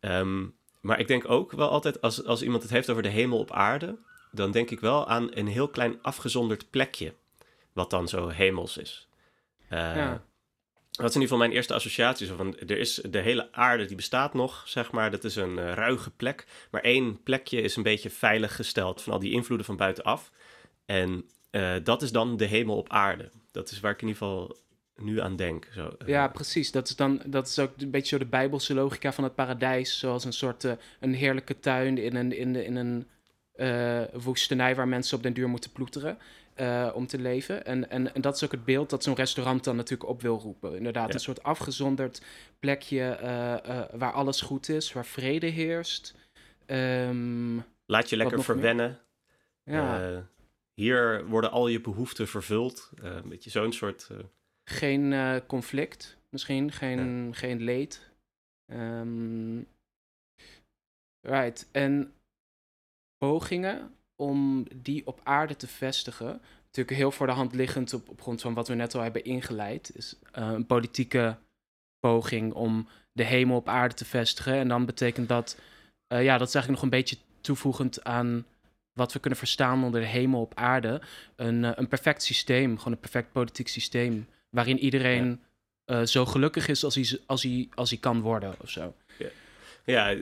Um, 0.00 0.56
maar 0.80 0.98
ik 0.98 1.08
denk 1.08 1.30
ook 1.30 1.52
wel 1.52 1.68
altijd, 1.68 2.00
als, 2.00 2.24
als 2.24 2.42
iemand 2.42 2.62
het 2.62 2.72
heeft 2.72 2.90
over 2.90 3.02
de 3.02 3.08
hemel 3.08 3.38
op 3.38 3.52
aarde... 3.52 3.98
dan 4.32 4.50
denk 4.50 4.70
ik 4.70 4.80
wel 4.80 5.08
aan 5.08 5.28
een 5.30 5.46
heel 5.46 5.68
klein 5.68 6.02
afgezonderd 6.02 6.70
plekje... 6.70 7.14
wat 7.72 7.90
dan 7.90 8.08
zo 8.08 8.28
hemels 8.28 8.76
is. 8.76 9.08
Ja. 9.70 10.24
Dat 10.96 11.08
is 11.08 11.14
in 11.14 11.20
ieder 11.20 11.28
geval 11.28 11.46
mijn 11.46 11.52
eerste 11.52 11.74
associatie. 11.74 12.26
Zo 12.26 12.36
van, 12.36 12.58
er 12.58 12.78
is 12.78 13.00
de 13.10 13.18
hele 13.18 13.52
aarde 13.52 13.84
die 13.84 13.96
bestaat 13.96 14.34
nog, 14.34 14.62
zeg 14.66 14.92
maar. 14.92 15.10
Dat 15.10 15.24
is 15.24 15.36
een 15.36 15.58
uh, 15.58 15.72
ruige 15.72 16.10
plek. 16.10 16.46
Maar 16.70 16.80
één 16.80 17.22
plekje 17.22 17.60
is 17.60 17.76
een 17.76 17.82
beetje 17.82 18.10
veilig 18.10 18.56
gesteld 18.56 19.02
van 19.02 19.12
al 19.12 19.18
die 19.18 19.32
invloeden 19.32 19.66
van 19.66 19.76
buitenaf. 19.76 20.30
En 20.86 21.24
uh, 21.50 21.74
dat 21.84 22.02
is 22.02 22.12
dan 22.12 22.36
de 22.36 22.44
hemel 22.44 22.76
op 22.76 22.88
aarde. 22.88 23.30
Dat 23.52 23.70
is 23.70 23.80
waar 23.80 23.92
ik 23.92 24.02
in 24.02 24.08
ieder 24.08 24.22
geval 24.22 24.56
nu 24.96 25.20
aan 25.20 25.36
denk. 25.36 25.68
Zo. 25.74 25.96
Ja, 26.06 26.28
precies. 26.28 26.70
Dat 26.70 26.88
is, 26.88 26.96
dan, 26.96 27.22
dat 27.26 27.48
is 27.48 27.58
ook 27.58 27.72
een 27.78 27.90
beetje 27.90 28.08
zo 28.08 28.18
de 28.18 28.26
bijbelse 28.30 28.74
logica 28.74 29.12
van 29.12 29.24
het 29.24 29.34
paradijs. 29.34 29.98
Zoals 29.98 30.24
een 30.24 30.32
soort 30.32 30.66
een 31.00 31.14
heerlijke 31.14 31.58
tuin 31.60 31.98
in 31.98 32.16
een, 32.16 32.32
in 32.32 32.52
de, 32.52 32.64
in 32.64 32.76
een 32.76 33.06
woestenij 34.12 34.74
waar 34.74 34.88
mensen 34.88 35.16
op 35.16 35.22
den 35.22 35.32
duur 35.32 35.48
moeten 35.48 35.72
ploeteren. 35.72 36.18
Uh, 36.60 36.90
om 36.94 37.06
te 37.06 37.18
leven. 37.18 37.64
En, 37.64 37.90
en, 37.90 38.14
en 38.14 38.20
dat 38.20 38.34
is 38.34 38.44
ook 38.44 38.52
het 38.52 38.64
beeld 38.64 38.90
dat 38.90 39.02
zo'n 39.02 39.14
restaurant 39.14 39.64
dan 39.64 39.76
natuurlijk 39.76 40.10
op 40.10 40.22
wil 40.22 40.38
roepen. 40.38 40.76
Inderdaad, 40.76 41.08
ja. 41.08 41.14
een 41.14 41.20
soort 41.20 41.42
afgezonderd 41.42 42.22
plekje 42.58 43.18
waar 43.92 44.12
alles 44.12 44.40
goed 44.40 44.68
is, 44.68 44.92
waar 44.92 45.06
vrede 45.06 45.46
heerst. 45.46 46.14
Um, 46.66 47.64
Laat 47.86 48.10
je 48.10 48.16
lekker 48.16 48.42
verwennen. 48.42 48.98
Ja. 49.64 50.26
hier 50.74 51.26
worden 51.26 51.50
al 51.50 51.68
je 51.68 51.80
behoeften 51.80 52.28
vervuld. 52.28 52.90
een 53.00 53.28
beetje 53.28 53.50
zo'n 53.50 53.72
soort 53.72 54.10
geen 54.64 55.42
conflict, 55.46 56.16
misschien, 56.28 56.72
geen, 56.72 57.26
ja. 57.26 57.32
geen 57.32 57.62
leed. 57.62 58.10
Um, 58.72 59.66
right, 61.20 61.68
en 61.72 62.12
pogingen 63.18 63.94
om 64.16 64.66
die 64.74 65.06
op 65.06 65.20
aarde 65.22 65.56
te 65.56 65.66
vestigen, 65.66 66.40
natuurlijk 66.66 66.96
heel 66.96 67.10
voor 67.10 67.26
de 67.26 67.32
hand 67.32 67.54
liggend 67.54 67.92
op, 67.92 68.08
op 68.08 68.20
grond 68.20 68.40
van 68.40 68.54
wat 68.54 68.68
we 68.68 68.74
net 68.74 68.94
al 68.94 69.02
hebben 69.02 69.24
ingeleid, 69.24 69.90
is 69.94 70.16
uh, 70.38 70.50
een 70.52 70.66
politieke 70.66 71.36
poging 72.00 72.52
om 72.52 72.88
de 73.12 73.24
hemel 73.24 73.56
op 73.56 73.68
aarde 73.68 73.94
te 73.94 74.04
vestigen. 74.04 74.54
En 74.54 74.68
dan 74.68 74.86
betekent 74.86 75.28
dat, 75.28 75.58
uh, 76.12 76.24
ja, 76.24 76.38
dat 76.38 76.48
is 76.48 76.54
eigenlijk 76.54 76.68
nog 76.68 76.82
een 76.82 76.98
beetje 76.98 77.16
toevoegend 77.40 78.04
aan 78.04 78.46
wat 78.92 79.12
we 79.12 79.18
kunnen 79.18 79.38
verstaan 79.38 79.84
onder 79.84 80.00
de 80.00 80.06
hemel 80.06 80.40
op 80.40 80.54
aarde. 80.54 81.00
Een, 81.36 81.78
een 81.78 81.88
perfect 81.88 82.22
systeem, 82.22 82.78
gewoon 82.78 82.92
een 82.92 83.00
perfect 83.00 83.32
politiek 83.32 83.68
systeem 83.68 84.26
waarin 84.50 84.78
iedereen 84.78 85.42
ja. 85.84 86.06
zo 86.06 86.26
gelukkig 86.26 86.68
is 86.68 86.84
als 86.84 86.94
hij, 86.94 87.20
als, 87.26 87.42
hij, 87.42 87.68
als 87.74 87.90
hij 87.90 87.98
kan 87.98 88.20
worden 88.20 88.54
of 88.60 88.70
zo. 88.70 88.94
Ja, 89.84 90.08
ja 90.08 90.20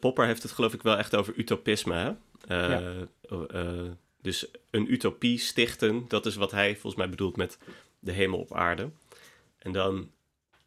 Popper 0.00 0.26
heeft 0.26 0.42
het 0.42 0.52
geloof 0.52 0.74
ik 0.74 0.82
wel 0.82 0.98
echt 0.98 1.16
over 1.16 1.34
utopisme. 1.36 1.94
Hè? 1.94 2.12
Uh, 2.48 2.68
ja. 2.68 3.96
dus 4.22 4.50
een 4.70 4.92
utopie 4.92 5.38
stichten, 5.38 6.04
dat 6.08 6.26
is 6.26 6.36
wat 6.36 6.50
hij 6.50 6.72
volgens 6.72 6.94
mij 6.94 7.08
bedoelt 7.08 7.36
met 7.36 7.58
de 7.98 8.12
hemel 8.12 8.38
op 8.38 8.54
aarde. 8.54 8.90
En 9.58 9.72
dan 9.72 10.10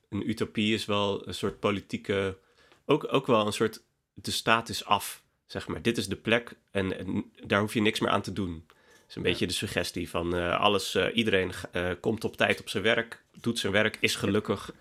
een 0.09 0.29
utopie 0.29 0.73
is 0.73 0.85
wel 0.85 1.27
een 1.27 1.33
soort 1.33 1.59
politieke, 1.59 2.37
ook, 2.85 3.13
ook 3.13 3.27
wel 3.27 3.45
een 3.45 3.53
soort, 3.53 3.81
de 4.13 4.31
staat 4.31 4.69
is 4.69 4.85
af, 4.85 5.23
zeg 5.45 5.67
maar. 5.67 5.81
Dit 5.81 5.97
is 5.97 6.07
de 6.07 6.15
plek 6.15 6.55
en, 6.71 6.97
en 6.97 7.31
daar 7.45 7.59
hoef 7.59 7.73
je 7.73 7.81
niks 7.81 7.99
meer 7.99 8.11
aan 8.11 8.21
te 8.21 8.33
doen 8.33 8.65
is 9.13 9.19
een 9.19 9.31
beetje 9.31 9.47
de 9.47 9.53
suggestie 9.53 10.09
van 10.09 10.35
uh, 10.35 10.59
alles, 10.59 10.95
uh, 10.95 11.15
iedereen 11.15 11.51
uh, 11.73 11.91
komt 11.99 12.23
op 12.23 12.35
tijd 12.35 12.59
op 12.59 12.69
zijn 12.69 12.83
werk, 12.83 13.23
doet 13.31 13.59
zijn 13.59 13.73
werk, 13.73 13.97
is 13.99 14.15
gelukkig 14.15 14.73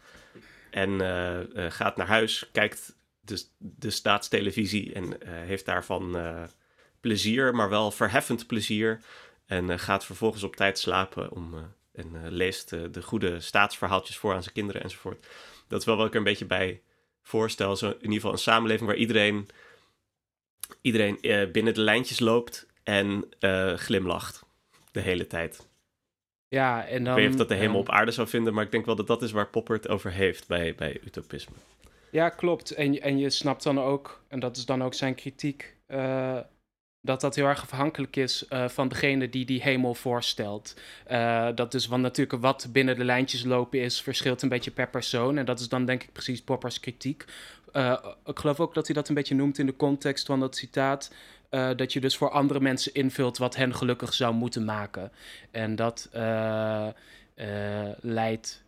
en 0.70 1.00
gaat 1.72 1.96
naar 1.96 2.06
huis, 2.06 2.48
kijkt 2.52 2.96
de, 3.20 3.44
de 3.58 3.90
staatstelevisie 3.90 4.92
en 4.92 5.16
heeft 5.26 5.64
daarvan 5.64 6.16
plezier, 7.02 7.54
maar 7.54 7.68
wel 7.68 7.90
verheffend 7.90 8.46
plezier. 8.46 9.00
En 9.46 9.78
gaat 9.78 10.04
vervolgens 10.04 10.42
op 10.42 10.56
tijd 10.56 10.78
slapen 10.78 11.30
om, 11.30 11.74
en 11.92 12.28
leest 12.28 12.70
de 12.70 13.02
goede 13.02 13.40
staatsverhaaltjes 13.40 14.16
voor 14.16 14.34
aan 14.34 14.42
zijn 14.42 14.54
kinderen 14.54 14.82
enzovoort. 14.82 15.26
Dat 15.68 15.80
is 15.80 15.86
wel 15.86 15.96
wat 15.96 16.06
ik 16.06 16.12
er 16.12 16.18
een 16.18 16.24
beetje 16.24 16.44
bij 16.44 16.80
voorstel. 17.22 17.76
Zo 17.76 17.88
in 17.88 17.94
ieder 17.94 18.14
geval 18.14 18.32
een 18.32 18.38
samenleving 18.38 18.88
waar 18.88 18.98
iedereen, 18.98 19.48
iedereen 20.80 21.18
binnen 21.52 21.74
de 21.74 21.80
lijntjes 21.80 22.20
loopt 22.20 22.66
en 22.82 23.28
uh, 23.40 23.74
glimlacht 23.74 24.42
de 24.92 25.00
hele 25.00 25.26
tijd. 25.26 25.66
Ja, 26.48 26.86
en 26.86 27.04
dan... 27.04 27.12
Ik 27.12 27.18
weet 27.18 27.30
niet 27.30 27.40
of 27.40 27.46
dat 27.46 27.58
de 27.58 27.64
hemel 27.64 27.78
op 27.78 27.90
aarde 27.90 28.10
zou 28.10 28.28
vinden, 28.28 28.54
maar 28.54 28.64
ik 28.64 28.70
denk 28.70 28.86
wel 28.86 28.96
dat 28.96 29.06
dat 29.06 29.22
is 29.22 29.32
waar 29.32 29.48
Popper 29.48 29.76
het 29.76 29.88
over 29.88 30.10
heeft 30.10 30.46
bij, 30.46 30.74
bij 30.74 31.00
utopisme. 31.04 31.54
Ja, 32.10 32.28
klopt. 32.28 32.70
En, 32.70 33.00
en 33.00 33.18
je 33.18 33.30
snapt 33.30 33.62
dan 33.62 33.80
ook, 33.80 34.22
en 34.28 34.40
dat 34.40 34.56
is 34.56 34.66
dan 34.66 34.82
ook 34.82 34.94
zijn 34.94 35.14
kritiek, 35.14 35.76
uh, 35.88 36.38
dat 37.02 37.20
dat 37.20 37.34
heel 37.34 37.46
erg 37.46 37.62
afhankelijk 37.62 38.16
is 38.16 38.44
uh, 38.50 38.68
van 38.68 38.88
degene 38.88 39.28
die 39.28 39.44
die 39.44 39.62
hemel 39.62 39.94
voorstelt. 39.94 40.76
Uh, 41.10 41.48
dat 41.54 41.72
dus, 41.72 41.86
want 41.86 42.02
natuurlijk 42.02 42.42
wat 42.42 42.68
binnen 42.72 42.96
de 42.96 43.04
lijntjes 43.04 43.44
lopen 43.44 43.80
is, 43.80 44.02
verschilt 44.02 44.42
een 44.42 44.48
beetje 44.48 44.70
per 44.70 44.88
persoon. 44.88 45.38
En 45.38 45.44
dat 45.44 45.60
is 45.60 45.68
dan 45.68 45.84
denk 45.84 46.02
ik 46.02 46.12
precies 46.12 46.42
Poppers 46.42 46.80
kritiek. 46.80 47.24
Uh, 47.72 48.04
ik 48.24 48.38
geloof 48.38 48.60
ook 48.60 48.74
dat 48.74 48.86
hij 48.86 48.94
dat 48.94 49.08
een 49.08 49.14
beetje 49.14 49.34
noemt 49.34 49.58
in 49.58 49.66
de 49.66 49.76
context 49.76 50.26
van 50.26 50.40
dat 50.40 50.56
citaat. 50.56 51.12
Dat 51.76 51.92
je 51.92 52.00
dus 52.00 52.16
voor 52.16 52.30
andere 52.30 52.60
mensen 52.60 52.94
invult 52.94 53.38
wat 53.38 53.56
hen 53.56 53.74
gelukkig 53.74 54.14
zou 54.14 54.34
moeten 54.34 54.64
maken. 54.64 55.12
En 55.50 55.76
dat 55.76 56.10
leidt 58.00 58.64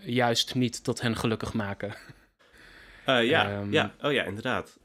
juist 0.00 0.54
niet 0.54 0.84
tot 0.84 1.00
hen 1.00 1.16
gelukkig 1.16 1.52
maken. 1.52 1.94
ja, 3.04 3.58
um, 3.58 3.72
ja, 3.72 3.94
oh 4.02 4.12
ja, 4.12 4.24
inderdaad. 4.24 4.78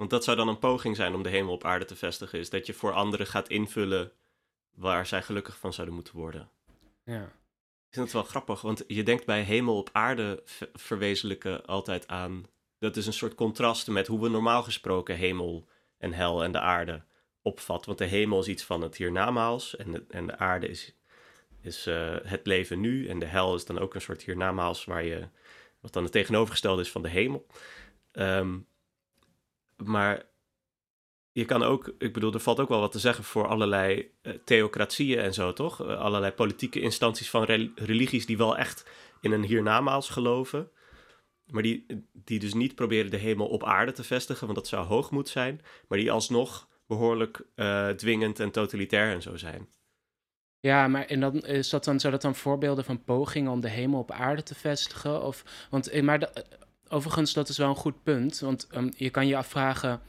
Want 0.00 0.12
dat 0.12 0.24
zou 0.24 0.36
dan 0.36 0.48
een 0.48 0.58
poging 0.58 0.96
zijn 0.96 1.14
om 1.14 1.22
de 1.22 1.28
hemel 1.28 1.52
op 1.52 1.64
aarde 1.64 1.84
te 1.84 1.96
vestigen. 1.96 2.38
Is 2.38 2.50
dat 2.50 2.66
je 2.66 2.72
voor 2.72 2.92
anderen 2.92 3.26
gaat 3.26 3.48
invullen 3.48 4.12
waar 4.74 5.06
zij 5.06 5.22
gelukkig 5.22 5.58
van 5.58 5.72
zouden 5.72 5.94
moeten 5.94 6.16
worden. 6.16 6.50
Ja. 7.04 7.22
Ik 7.22 7.96
vind 7.96 8.04
het 8.04 8.14
wel 8.14 8.22
grappig, 8.22 8.60
want 8.60 8.84
je 8.86 9.02
denkt 9.02 9.26
bij 9.26 9.42
hemel 9.42 9.76
op 9.76 9.88
aarde 9.92 10.42
verwezenlijken 10.72 11.66
altijd 11.66 12.08
aan 12.08 12.46
dat 12.78 12.96
is 12.96 13.06
een 13.06 13.12
soort 13.12 13.34
contrast 13.34 13.88
met 13.88 14.06
hoe 14.06 14.20
we 14.20 14.28
normaal 14.28 14.62
gesproken 14.62 15.16
hemel 15.16 15.68
en 15.98 16.12
hel 16.12 16.44
en 16.44 16.52
de 16.52 16.60
aarde 16.60 17.02
opvatten. 17.42 17.86
Want 17.86 17.98
de 17.98 18.16
hemel 18.16 18.40
is 18.40 18.48
iets 18.48 18.64
van 18.64 18.82
het 18.82 18.96
hiernamaals 18.96 19.76
en 19.76 19.92
de, 19.92 20.04
en 20.08 20.26
de 20.26 20.38
aarde 20.38 20.68
is, 20.68 20.94
is 21.60 21.86
uh, 21.86 22.16
het 22.22 22.46
leven 22.46 22.80
nu. 22.80 23.08
En 23.08 23.18
de 23.18 23.26
hel 23.26 23.54
is 23.54 23.64
dan 23.64 23.78
ook 23.78 23.94
een 23.94 24.00
soort 24.00 24.22
hiernamaals 24.22 24.84
waar 24.84 25.04
je, 25.04 25.28
wat 25.80 25.92
dan 25.92 26.02
het 26.02 26.12
tegenovergestelde 26.12 26.82
is 26.82 26.90
van 26.90 27.02
de 27.02 27.08
hemel. 27.08 27.46
Um, 28.12 28.68
maar 29.84 30.28
je 31.32 31.44
kan 31.44 31.62
ook, 31.62 31.94
ik 31.98 32.12
bedoel, 32.12 32.32
er 32.32 32.40
valt 32.40 32.60
ook 32.60 32.68
wel 32.68 32.80
wat 32.80 32.92
te 32.92 32.98
zeggen 32.98 33.24
voor 33.24 33.46
allerlei 33.46 34.14
uh, 34.22 34.34
theocratieën 34.44 35.18
en 35.18 35.34
zo, 35.34 35.52
toch? 35.52 35.82
Uh, 35.82 35.98
allerlei 35.98 36.32
politieke 36.32 36.80
instanties 36.80 37.30
van 37.30 37.44
religies 37.74 38.26
die 38.26 38.36
wel 38.36 38.56
echt 38.56 38.90
in 39.20 39.32
een 39.32 39.44
hiernamaals 39.44 40.08
geloven 40.08 40.70
maar 41.52 41.62
die, 41.62 41.86
die 42.12 42.38
dus 42.38 42.54
niet 42.54 42.74
proberen 42.74 43.10
de 43.10 43.16
hemel 43.16 43.46
op 43.46 43.64
aarde 43.64 43.92
te 43.92 44.04
vestigen, 44.04 44.46
want 44.46 44.58
dat 44.58 44.68
zou 44.68 44.86
hoogmoed 44.86 45.28
zijn, 45.28 45.60
maar 45.88 45.98
die 45.98 46.12
alsnog 46.12 46.68
behoorlijk 46.86 47.42
uh, 47.56 47.88
dwingend 47.88 48.40
en 48.40 48.50
totalitair 48.50 49.14
en 49.14 49.22
zo 49.22 49.36
zijn. 49.36 49.68
Ja, 50.60 50.88
maar 50.88 51.04
en 51.04 51.20
dan, 51.20 51.40
is 51.40 51.70
dat 51.70 51.84
dan, 51.84 52.00
zou 52.00 52.12
dat 52.12 52.22
dan 52.22 52.34
voorbeelden 52.34 52.84
van 52.84 53.04
pogingen 53.04 53.52
om 53.52 53.60
de 53.60 53.68
hemel 53.68 53.98
op 53.98 54.10
aarde 54.10 54.42
te 54.42 54.54
vestigen? 54.54 55.22
Of, 55.22 55.66
want, 55.70 55.88
eh, 55.88 56.02
maar 56.02 56.32
overigens, 56.90 57.32
dat 57.32 57.48
is 57.48 57.58
wel 57.58 57.68
een 57.68 57.74
goed 57.74 58.02
punt, 58.02 58.40
want 58.40 58.68
um, 58.74 58.92
je 58.96 59.10
kan 59.10 59.26
je 59.26 59.36
afvragen 59.36 60.00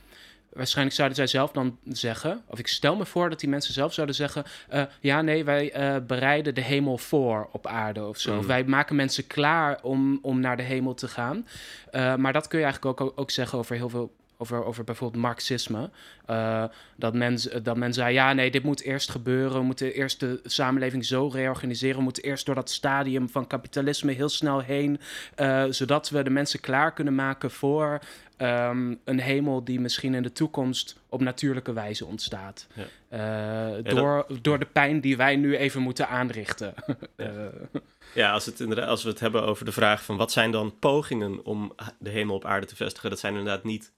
waarschijnlijk 0.54 0.96
zouden 0.96 1.18
zij 1.18 1.28
zelf 1.28 1.52
dan 1.52 1.78
zeggen, 1.86 2.42
of 2.48 2.60
ik 2.60 2.68
stel 2.68 2.96
me 2.96 3.06
voor 3.06 3.30
dat 3.30 3.40
die 3.40 3.50
mensen 3.50 3.74
zelf 3.74 3.94
zouden 3.94 4.16
zeggen: 4.16 4.44
uh, 4.74 4.84
ja, 5.00 5.22
nee, 5.22 5.44
wij 5.44 5.96
uh, 5.96 6.06
bereiden 6.06 6.56
de 6.56 6.62
hemel 6.62 6.98
voor 6.98 7.50
op 7.52 7.68
aarde 7.68 8.06
of 8.06 8.18
zo. 8.18 8.36
Of 8.36 8.42
mm. 8.42 8.48
wij 8.48 8.64
maken 8.64 8.96
mensen 8.96 9.28
klaar 9.28 9.80
om, 9.82 10.20
om 10.22 10.40
naar 10.40 10.58
de 10.58 10.64
hemel 10.64 10.94
te 10.94 11.08
gaan. 11.08 11.48
Uh, 11.92 12.16
maar 12.16 12.34
dat 12.34 12.48
kun 12.48 12.60
je 12.60 12.66
eigenlijk 12.66 13.02
ook, 13.02 13.14
ook 13.16 13.32
zeggen 13.32 13.58
over 13.58 13.76
heel 13.76 13.90
veel 13.90 14.14
over, 14.42 14.66
over 14.66 14.84
bijvoorbeeld 14.84 15.24
marxisme. 15.24 15.90
Uh, 16.30 16.64
dat, 16.96 17.14
men, 17.14 17.40
dat 17.64 17.78
men 17.78 17.94
zei, 17.94 18.14
ja 18.14 18.34
nee, 18.34 18.52
dit 18.52 18.64
moet 18.64 18.82
eerst 18.82 19.10
gebeuren. 19.10 19.60
We 19.60 19.66
moeten 19.66 19.94
eerst 19.94 20.20
de 20.20 20.40
samenleving 20.44 21.06
zo 21.06 21.28
reorganiseren. 21.28 21.98
We 21.98 22.04
moeten 22.04 22.24
eerst 22.24 22.46
door 22.46 22.56
dat 22.56 22.70
stadium 22.70 23.30
van 23.30 23.48
kapitalisme 23.48 24.12
heel 24.12 24.30
snel 24.30 24.60
heen. 24.60 25.00
Uh, 25.38 25.66
zodat 25.70 26.10
we 26.10 26.24
de 26.24 26.30
mensen 26.30 26.60
klaar 26.60 26.94
kunnen 26.94 27.16
maken 27.16 27.52
voor 27.52 28.00
um, 28.42 29.00
een 29.04 29.20
hemel 29.20 29.64
die 29.64 29.80
misschien 29.80 30.14
in 30.14 30.24
de 30.24 30.32
toekomst 30.32 30.96
op 31.10 31.22
natuurlijke 31.22 31.74
wijze 31.74 32.06
ontstaat. 32.06 32.68
Ja. 32.74 33.78
Uh, 33.78 33.96
door, 33.96 34.26
dat... 34.28 34.44
door 34.44 34.60
de 34.60 34.66
pijn 34.66 35.02
die 35.02 35.18
wij 35.18 35.36
nu 35.36 35.58
even 35.58 35.82
moeten 35.82 36.08
aanrichten. 36.08 36.74
Ja. 37.18 37.50
ja, 38.14 38.32
als, 38.32 38.46
het 38.46 38.60
inderdaad, 38.60 38.88
als 38.88 39.04
we 39.04 39.10
het 39.10 39.20
hebben 39.20 39.44
over 39.44 39.66
de 39.66 39.72
vraag 39.72 40.04
van 40.04 40.18
wat 40.18 40.32
zijn 40.32 40.52
dan 40.52 40.80
pogingen 40.80 41.46
om 41.46 41.76
de 42.00 42.10
hemel 42.10 42.36
op 42.36 42.46
aarde 42.46 42.66
te 42.66 42.76
vestigen, 42.76 43.10
dat 43.10 43.20
zijn 43.20 43.36
inderdaad 43.36 43.64
niet 43.64 43.92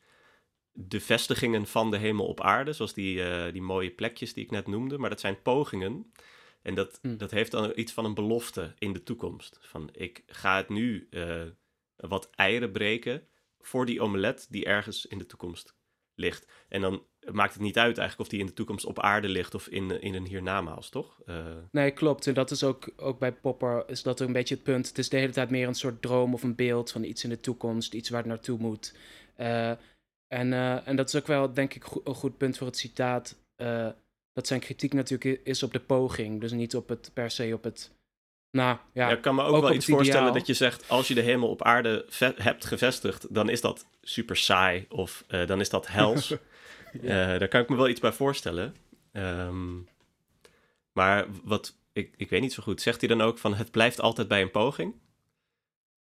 de 0.73 0.99
vestigingen 0.99 1.67
van 1.67 1.91
de 1.91 1.97
hemel 1.97 2.25
op 2.25 2.41
aarde, 2.41 2.73
zoals 2.73 2.93
die, 2.93 3.17
uh, 3.17 3.51
die 3.51 3.61
mooie 3.61 3.91
plekjes 3.91 4.33
die 4.33 4.43
ik 4.43 4.51
net 4.51 4.67
noemde, 4.67 4.97
maar 4.97 5.09
dat 5.09 5.19
zijn 5.19 5.41
pogingen. 5.41 6.11
En 6.61 6.75
dat, 6.75 6.99
hm. 7.01 7.17
dat 7.17 7.31
heeft 7.31 7.51
dan 7.51 7.71
iets 7.75 7.91
van 7.91 8.05
een 8.05 8.13
belofte 8.13 8.73
in 8.77 8.93
de 8.93 9.03
toekomst. 9.03 9.57
Van 9.61 9.89
ik 9.91 10.23
ga 10.27 10.57
het 10.57 10.69
nu 10.69 11.07
uh, 11.09 11.41
wat 11.95 12.29
eieren 12.35 12.71
breken 12.71 13.27
voor 13.59 13.85
die 13.85 14.01
omelet 14.01 14.47
die 14.49 14.65
ergens 14.65 15.05
in 15.05 15.17
de 15.17 15.25
toekomst 15.25 15.75
ligt. 16.15 16.47
En 16.67 16.81
dan 16.81 17.03
maakt 17.31 17.53
het 17.53 17.61
niet 17.61 17.77
uit 17.77 17.97
eigenlijk 17.97 18.19
of 18.19 18.27
die 18.27 18.39
in 18.39 18.45
de 18.45 18.53
toekomst 18.53 18.85
op 18.85 18.99
aarde 18.99 19.29
ligt 19.29 19.55
of 19.55 19.67
in, 19.67 20.01
in 20.01 20.13
een 20.13 20.25
hiernamaals, 20.25 20.89
toch? 20.89 21.19
Uh... 21.25 21.45
Nee, 21.71 21.91
klopt. 21.91 22.27
En 22.27 22.33
dat 22.33 22.51
is 22.51 22.63
ook, 22.63 22.91
ook 22.95 23.19
bij 23.19 23.33
Popper 23.33 23.83
is 23.87 24.03
dat 24.03 24.19
een 24.19 24.33
beetje 24.33 24.55
het 24.55 24.63
punt. 24.63 24.87
Het 24.87 24.97
is 24.97 25.09
de 25.09 25.17
hele 25.17 25.31
tijd 25.31 25.49
meer 25.49 25.67
een 25.67 25.75
soort 25.75 26.01
droom 26.01 26.33
of 26.33 26.43
een 26.43 26.55
beeld 26.55 26.91
van 26.91 27.03
iets 27.03 27.23
in 27.23 27.29
de 27.29 27.39
toekomst, 27.39 27.93
iets 27.93 28.09
waar 28.09 28.19
het 28.19 28.29
naartoe 28.29 28.57
moet. 28.59 28.95
Uh, 29.39 29.71
en, 30.27 30.51
uh, 30.51 30.87
en 30.87 30.95
dat 30.95 31.07
is 31.07 31.15
ook 31.15 31.27
wel, 31.27 31.53
denk 31.53 31.73
ik, 31.73 31.85
een 32.03 32.15
goed 32.15 32.37
punt 32.37 32.57
voor 32.57 32.67
het 32.67 32.77
citaat. 32.77 33.35
dat 34.33 34.47
zijn 34.47 34.59
kritiek 34.59 34.93
natuurlijk 34.93 35.41
is 35.43 35.63
op 35.63 35.73
de 35.73 35.79
poging, 35.79 36.41
dus 36.41 36.51
niet 36.51 36.75
op 36.75 36.89
het 36.89 37.11
per 37.13 37.31
se 37.31 37.53
op 37.53 37.63
het 37.63 37.91
nou, 38.57 38.77
ja, 38.93 39.09
ik 39.09 39.21
kan 39.21 39.35
me 39.35 39.43
ook, 39.43 39.61
wel 39.61 39.73
iets 39.73 39.85
voorstellen 39.85 40.33
dat 40.33 40.47
je 40.47 40.53
zegt, 40.53 40.89
als 40.89 41.07
je 41.07 41.13
de 41.13 41.21
hemel 41.21 41.49
op 41.49 41.61
aarde 41.61 42.05
hebt 42.35 42.65
gevestigd, 42.65 43.33
dan 43.33 43.49
is 43.49 43.61
dat 43.61 43.85
super 44.01 44.37
saai 44.37 44.85
of 44.89 45.23
uh, 45.27 45.47
dan 45.47 45.59
is 45.59 45.69
dat 45.69 45.87
hels. 45.87 46.27
ja. 47.01 47.33
uh, 47.33 47.39
daar 47.39 47.47
kan 47.47 47.61
ik 47.61 47.69
me 47.69 47.75
wel 47.75 47.87
iets 47.87 47.99
bij 47.99 48.11
voorstellen. 48.11 48.75
Um, 49.11 49.87
maar 50.91 51.25
wat, 51.43 51.75
ik, 51.93 52.13
ik 52.17 52.29
weet 52.29 52.41
niet 52.41 52.53
zo 52.53 52.63
goed, 52.63 52.81
zegt 52.81 52.99
hij 52.99 53.09
dan 53.09 53.21
ook 53.21 53.37
van 53.37 53.53
het 53.53 53.71
blijft 53.71 54.01
altijd 54.01 54.27
bij 54.27 54.41
een 54.41 54.51
poging? 54.51 54.93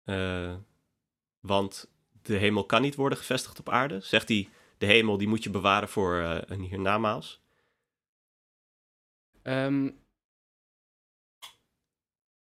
Uh, 0.05 0.55
want 1.41 1.91
de 2.23 2.37
hemel 2.37 2.64
kan 2.64 2.83
niet 2.83 2.95
worden 2.95 3.19
gevestigd 3.19 3.59
op 3.59 3.69
aarde. 3.69 4.00
Zegt 4.00 4.29
hij, 4.29 4.49
de 4.79 4.87
hemel 4.87 5.19
die 5.19 5.29
moet 5.29 5.43
je 5.43 5.50
bewaren 5.50 5.88
voor 5.88 6.14
een 6.47 6.61
hiernamaals? 6.61 7.41
Um, 9.43 10.02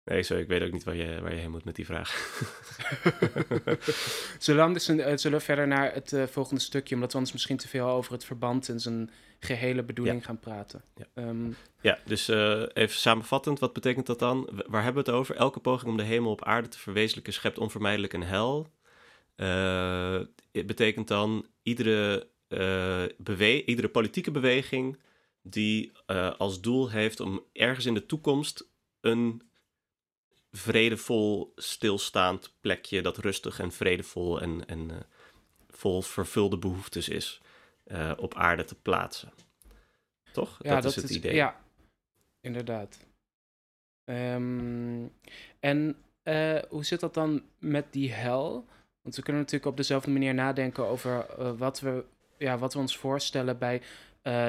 Nee, 0.08 0.22
zo, 0.22 0.36
ik 0.36 0.48
weet 0.48 0.62
ook 0.62 0.72
niet 0.72 0.84
waar 0.84 0.96
je, 0.96 1.22
waar 1.22 1.34
je 1.34 1.40
heen 1.40 1.52
moet 1.52 1.64
met 1.64 1.76
die 1.76 1.86
vraag. 1.86 2.10
zullen, 4.40 4.74
we 4.74 4.94
uh, 4.96 5.18
zullen 5.18 5.38
we 5.38 5.46
verder 5.46 5.68
naar 5.68 5.94
het 5.94 6.12
uh, 6.12 6.24
volgende 6.24 6.62
stukje, 6.62 6.96
omdat 6.96 7.10
we 7.10 7.18
anders 7.18 7.34
misschien 7.34 7.58
te 7.58 7.68
veel 7.68 7.88
over 7.88 8.12
het 8.12 8.26
verband 8.26 8.70
en 8.70 8.80
zijn 8.80 9.10
gehele 9.40 9.84
bedoeling 9.84 10.26
gaan 10.26 10.40
praten. 10.40 10.84
Ja, 10.96 11.06
um, 11.14 11.56
ja 11.82 12.00
dus 12.06 12.30
uh, 12.30 12.64
even 12.74 12.96
samenvattend, 12.96 13.60
wat 13.60 13.74
betekent 13.74 14.06
dat 14.06 14.20
dan? 14.20 14.50
Waar 14.68 14.84
hebben 14.84 15.04
we 15.04 15.10
het 15.10 15.20
over? 15.20 15.36
Elke 15.36 15.60
poging 15.60 15.92
om 15.92 15.98
de 15.98 16.04
hemel 16.04 16.32
op 16.32 16.44
aarde 16.44 16.68
te 16.68 16.80
verwezenlijken 16.80 17.34
schept 17.34 17.58
onvermijdelijk 17.58 18.14
een 18.14 18.24
hel. 18.24 18.68
Het 20.52 20.66
betekent 20.66 21.08
dan 21.08 21.48
iedere, 21.62 22.30
bewe 23.18 23.66
iedere 23.66 23.90
politieke 23.90 24.32
beweging 24.32 25.00
die 25.42 25.92
als 26.38 26.62
doel 26.62 26.90
heeft 26.90 27.20
om 27.20 27.44
ergens 27.54 27.86
in 27.86 27.94
de 27.94 28.06
toekomst 28.06 28.70
een 29.02 29.42
vredevol 30.52 31.54
stilstaand 31.56 32.54
plekje 32.62 33.02
dat 33.02 33.18
rustig 33.18 33.60
en 33.60 33.72
vredevol 33.72 34.42
en, 34.42 34.68
en 34.68 34.90
uh, 34.90 34.98
vol 35.68 36.02
vervulde 36.02 36.58
behoeftes 36.58 37.10
is 37.10 37.42
uh, 37.86 38.14
op 38.18 38.36
aarde 38.36 38.64
te 38.64 38.76
plaatsen. 38.76 39.34
Toch? 40.32 40.60
Ja, 40.62 40.74
dat, 40.74 40.84
dat 40.84 40.96
is 40.96 41.02
het 41.02 41.12
idee. 41.12 41.36
Ja, 41.36 41.64
inderdaad. 42.42 43.06
Um, 44.06 45.14
en 45.60 46.04
uh, 46.24 46.60
hoe 46.70 46.86
zit 46.86 47.00
dat 47.00 47.14
dan 47.14 47.44
met 47.60 47.94
die 47.94 48.12
hel? 48.12 48.66
Want 49.08 49.20
we 49.20 49.26
kunnen 49.26 49.42
natuurlijk 49.42 49.72
op 49.72 49.78
dezelfde 49.78 50.12
manier 50.12 50.34
nadenken 50.34 50.86
over 50.86 51.26
wat, 51.58 51.80
we, 51.80 52.04
ja, 52.38 52.58
wat 52.58 52.74
we 52.74 52.80
ons 52.80 52.98
voorstellen 52.98 53.58
bij 53.58 53.82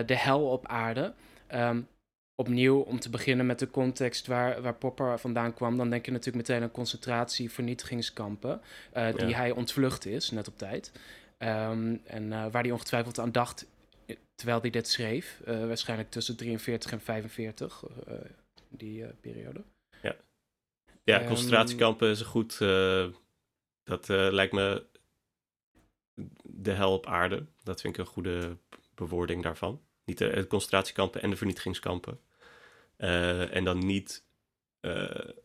de 0.06 0.16
hel 0.16 0.50
op 0.50 0.66
aarde. 0.66 1.14
Um, 1.54 1.88
opnieuw, 2.34 2.80
om 2.80 3.00
te 3.00 3.10
beginnen 3.10 3.46
met 3.46 3.58
de 3.58 3.70
context 3.70 4.26
waar, 4.26 4.62
waar 4.62 4.74
Popper 4.74 5.18
vandaan 5.18 5.54
kwam, 5.54 5.76
dan 5.76 5.90
denk 5.90 6.04
je 6.04 6.10
natuurlijk 6.10 6.48
meteen 6.48 6.62
aan 6.62 6.70
concentratie-vernietigingskampen, 6.70 8.60
uh, 8.96 9.14
die 9.14 9.34
hij 9.34 9.50
ontvlucht 9.50 10.06
is, 10.06 10.30
net 10.30 10.48
op 10.48 10.58
tijd. 10.58 10.92
Um, 11.38 12.00
en 12.04 12.28
waar 12.28 12.62
hij 12.62 12.70
ongetwijfeld 12.70 13.18
aan 13.18 13.32
dacht 13.32 13.66
terwijl 14.34 14.60
hij 14.60 14.70
dit 14.70 14.88
schreef, 14.88 15.40
waarschijnlijk 15.44 16.10
tussen 16.10 16.36
43 16.36 16.92
en 16.92 17.00
45, 17.00 17.84
die 18.68 19.04
periode. 19.20 19.62
Ja, 20.02 20.16
ja 21.04 21.20
um, 21.20 21.26
concentratiekampen 21.26 22.10
is 22.10 22.20
goed, 22.20 22.58
dat 23.88 24.08
lijkt 24.08 24.52
me 24.52 24.86
de 26.42 26.70
hel 26.70 26.92
op 26.92 27.06
aarde. 27.06 27.46
Dat 27.62 27.80
vind 27.80 27.94
ik 27.94 28.00
een 28.00 28.12
goede 28.12 28.56
bewoording 28.94 29.42
daarvan. 29.42 29.80
Niet 30.04 30.18
de, 30.18 30.28
de 30.28 30.46
concentratiekampen 30.46 31.22
en 31.22 31.30
de 31.30 31.36
vernietigingskampen. 31.36 32.20
Uh, 32.98 33.54
en 33.54 33.64
dan 33.64 33.86
niet 33.86 34.24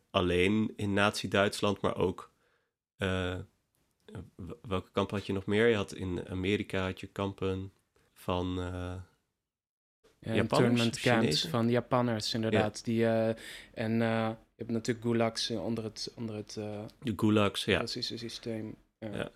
alleen 0.10 0.74
in 0.76 0.94
Nazi-Duitsland, 0.94 1.82
maar 1.82 1.96
ook. 1.98 2.32
Welke 4.62 4.92
kampen 4.92 5.18
had 5.18 5.26
je 5.26 5.34
nog 5.34 5.46
meer? 5.46 5.68
Je 5.68 5.76
had 5.76 5.94
in 5.94 6.30
Amerika 6.30 6.84
had 6.84 7.00
je 7.00 7.08
kampen 7.08 7.74
van. 8.14 8.60
Ja, 10.24 10.34
internment 10.34 11.00
camps 11.00 11.48
van 11.48 11.70
Japanners, 11.70 12.34
inderdaad. 12.34 12.82
Ja. 12.86 13.34
Die, 13.34 13.36
en 13.74 13.98
je 13.98 14.36
hebt 14.56 14.72
natuurlijk 14.72 15.06
gulags 15.06 15.50
onder 15.50 15.84
het. 15.84 16.14
Onder 16.16 16.36
het 16.36 16.54
de 17.00 17.14
gulags, 17.16 17.66
ja. 17.66 17.80
Russische 17.80 18.18
systeem. 18.18 18.76
ja. 19.00 19.32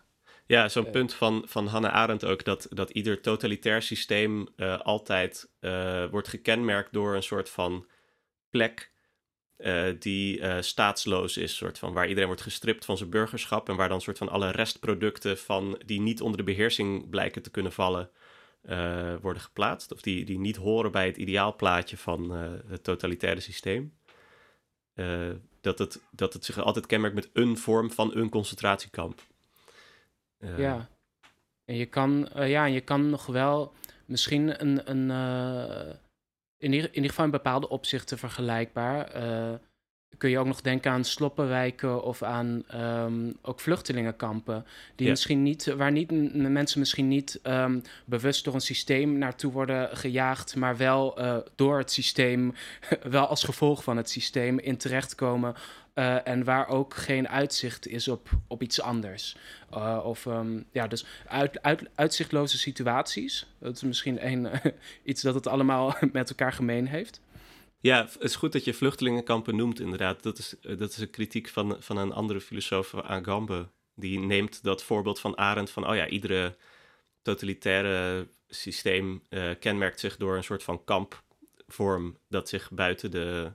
Ja, 0.48 0.70
zo'n 0.70 0.90
punt 0.90 1.14
van, 1.14 1.44
van 1.46 1.68
Hannah 1.68 1.94
Arendt 1.94 2.26
ook, 2.26 2.44
dat, 2.44 2.68
dat 2.70 2.90
ieder 2.90 3.22
totalitair 3.22 3.82
systeem 3.82 4.48
uh, 4.56 4.80
altijd 4.80 5.50
uh, 5.60 6.06
wordt 6.10 6.28
gekenmerkt 6.28 6.94
door 6.94 7.16
een 7.16 7.24
soort 7.24 7.50
van 7.50 7.88
plek 8.50 8.92
die 10.00 10.62
staatsloos 10.62 11.38
is, 11.38 11.56
soort 11.56 11.80
van, 11.80 11.94
waar 11.94 12.04
iedereen 12.04 12.28
wordt 12.28 12.42
gestript 12.42 12.86
van 12.86 12.98
zijn 12.98 13.10
burgerschap 13.10 13.70
en 13.70 13.76
waar 13.76 13.90
dan 13.90 14.02
soort 14.02 14.18
van 14.18 14.30
alle 14.30 14.52
restproducten 14.52 15.38
van, 15.38 15.82
die 15.86 16.02
niet 16.02 16.22
onder 16.22 16.38
de 16.38 16.44
beheersing 16.44 17.10
blijken 17.10 17.42
te 17.42 17.52
kunnen 17.52 17.72
vallen, 17.72 18.10
uh, 18.70 19.16
worden 19.22 19.42
geplaatst. 19.42 19.92
Of 19.92 20.02
die, 20.02 20.26
die 20.26 20.40
niet 20.40 20.56
horen 20.56 20.92
bij 20.92 21.06
het 21.06 21.18
ideaalplaatje 21.18 21.98
van 21.98 22.32
het 22.68 22.84
totalitaire 22.84 23.40
systeem. 23.40 23.94
dat, 25.62 25.80
het, 25.80 26.02
dat 26.12 26.34
het 26.34 26.46
zich 26.46 26.60
altijd 26.60 26.86
kenmerkt 26.86 27.16
met 27.16 27.30
een 27.34 27.58
vorm 27.58 27.92
van 27.92 28.16
een 28.16 28.30
concentratiekamp. 28.30 29.22
ja. 30.58 30.90
En 31.66 31.76
je 31.76 31.86
kan, 31.86 32.30
ja, 32.36 32.66
je 32.66 32.82
kan 32.82 33.10
nog 33.10 33.26
wel 33.26 33.74
misschien 34.06 34.62
een, 34.62 34.92
een 34.92 35.10
in 36.58 36.74
ieder, 36.74 36.90
in 36.90 36.96
ieder 36.96 37.10
geval 37.10 37.26
in 37.26 37.32
bepaalde 37.32 37.70
opzichten 37.70 38.18
vergelijkbaar. 38.18 39.12
Kun 40.18 40.30
je 40.30 40.40
ook 40.40 40.46
nog 40.46 40.62
denken 40.62 40.92
aan 40.92 41.04
sloppenwijken 41.04 42.04
of 42.04 42.24
aan 42.24 42.64
um, 42.76 43.38
ook 43.42 43.60
vluchtelingenkampen. 43.60 44.66
Die 44.96 45.10
misschien 45.10 45.44
niet, 45.44 45.66
waar 45.66 45.92
niet, 45.92 46.34
mensen 46.34 46.80
misschien 46.80 47.08
niet 47.08 47.40
um, 47.44 47.82
bewust 48.06 48.44
door 48.44 48.54
een 48.54 48.62
systeem 48.62 49.18
naartoe 49.18 49.52
worden 49.52 49.98
gejaagd, 49.98 50.56
maar 50.56 50.78
wel 50.78 51.22
uh, 51.22 51.38
door 51.56 51.78
het 51.78 51.92
systeem, 51.92 52.54
wel 53.10 53.26
als 53.28 53.44
gevolg 53.44 53.84
van 53.84 53.98
het 53.98 54.10
systeem 54.10 54.60
in 54.60 54.78
terechtkomen 54.78 55.56
uh, 55.98 56.28
en 56.28 56.44
waar 56.44 56.68
ook 56.68 56.94
geen 56.94 57.30
uitzicht 57.30 57.88
is 57.88 58.08
op, 58.08 58.30
op 58.48 58.62
iets 58.62 58.82
anders. 58.82 59.36
Uh, 59.74 60.00
of 60.04 60.26
um, 60.26 60.66
ja, 60.72 60.88
dus 60.88 61.06
uit, 61.28 61.62
uit, 61.62 61.84
uitzichtloze 61.96 62.58
situaties. 62.58 63.48
Dat 63.60 63.76
is 63.76 63.82
misschien 63.82 64.26
een, 64.28 64.50
iets 65.04 65.22
dat 65.22 65.36
het 65.36 65.48
allemaal 65.48 65.96
met 66.12 66.30
elkaar 66.30 66.54
gemeen 66.54 66.88
heeft. 66.88 67.22
Ja, 67.80 68.04
het 68.04 68.18
is 68.20 68.36
goed 68.36 68.52
dat 68.52 68.64
je 68.64 68.74
vluchtelingenkampen 68.74 69.56
noemt, 69.56 69.80
inderdaad. 69.80 70.24
Dat 70.24 70.38
is, 70.38 70.56
dat 70.62 70.92
is 70.92 70.98
een 70.98 71.10
kritiek 71.10 71.48
van, 71.48 71.76
van 71.80 71.98
een 71.98 72.12
andere 72.12 72.42
filosoof, 72.42 72.96
Agambe. 72.96 73.70
Die 73.96 74.20
neemt 74.20 74.64
dat 74.64 74.84
voorbeeld 74.84 75.20
van 75.20 75.38
Arendt 75.38 75.72
van, 75.72 75.90
oh 75.90 75.96
ja, 75.96 76.08
iedere 76.08 76.56
totalitaire 77.22 78.28
systeem 78.48 79.24
uh, 79.30 79.52
kenmerkt 79.60 80.00
zich 80.00 80.18
door 80.18 80.36
een 80.36 80.44
soort 80.44 80.64
van 80.64 80.84
kampvorm 80.84 82.18
dat 82.30 82.50
zich 82.50 82.72
buiten 82.72 83.12
de, 83.12 83.52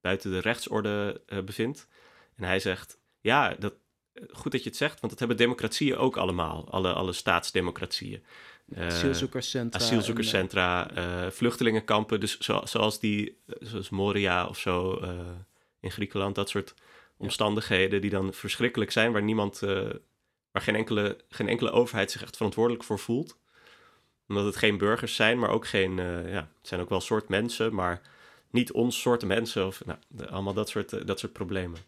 buiten 0.00 0.30
de 0.30 0.38
rechtsorde 0.38 1.22
uh, 1.26 1.38
bevindt. 1.42 1.88
En 2.36 2.44
hij 2.44 2.60
zegt, 2.60 2.98
ja, 3.20 3.54
dat, 3.54 3.74
goed 4.30 4.52
dat 4.52 4.62
je 4.62 4.68
het 4.68 4.78
zegt, 4.78 5.00
want 5.00 5.10
dat 5.10 5.18
hebben 5.18 5.36
democratieën 5.36 5.96
ook 5.96 6.16
allemaal, 6.16 6.70
alle, 6.70 6.92
alle 6.92 7.12
staatsdemocratieën. 7.12 8.24
Asielzoekerscentra. 8.76 9.80
Asielzoekerscentra, 9.80 10.90
uh, 10.96 11.30
vluchtelingenkampen, 11.30 12.20
dus 12.20 12.38
zo, 12.38 12.60
zoals 12.64 13.00
die, 13.00 13.38
zoals 13.60 13.90
Moria 13.90 14.46
of 14.46 14.58
zo 14.58 15.00
in 15.80 15.90
Griekenland, 15.90 16.34
dat 16.34 16.48
soort 16.48 16.74
omstandigheden 17.16 18.00
die 18.00 18.10
dan 18.10 18.32
verschrikkelijk 18.32 18.90
zijn, 18.90 19.12
waar 19.12 19.22
niemand, 19.22 19.58
waar 20.50 20.62
geen 20.62 20.76
enkele, 20.76 21.16
geen 21.28 21.48
enkele 21.48 21.70
overheid 21.70 22.10
zich 22.10 22.22
echt 22.22 22.36
verantwoordelijk 22.36 22.84
voor 22.84 22.98
voelt. 22.98 23.38
Omdat 24.28 24.44
het 24.44 24.56
geen 24.56 24.78
burgers 24.78 25.14
zijn, 25.14 25.38
maar 25.38 25.50
ook 25.50 25.66
geen, 25.66 25.96
ja, 26.26 26.48
het 26.58 26.68
zijn 26.68 26.80
ook 26.80 26.88
wel 26.88 27.00
soort 27.00 27.28
mensen, 27.28 27.74
maar 27.74 28.00
niet 28.50 28.72
ons 28.72 29.00
soort 29.00 29.24
mensen 29.24 29.66
of 29.66 29.82
nou, 29.84 29.98
allemaal 30.28 30.54
dat 30.54 30.68
soort, 30.68 31.06
dat 31.06 31.18
soort 31.18 31.32
problemen. 31.32 31.78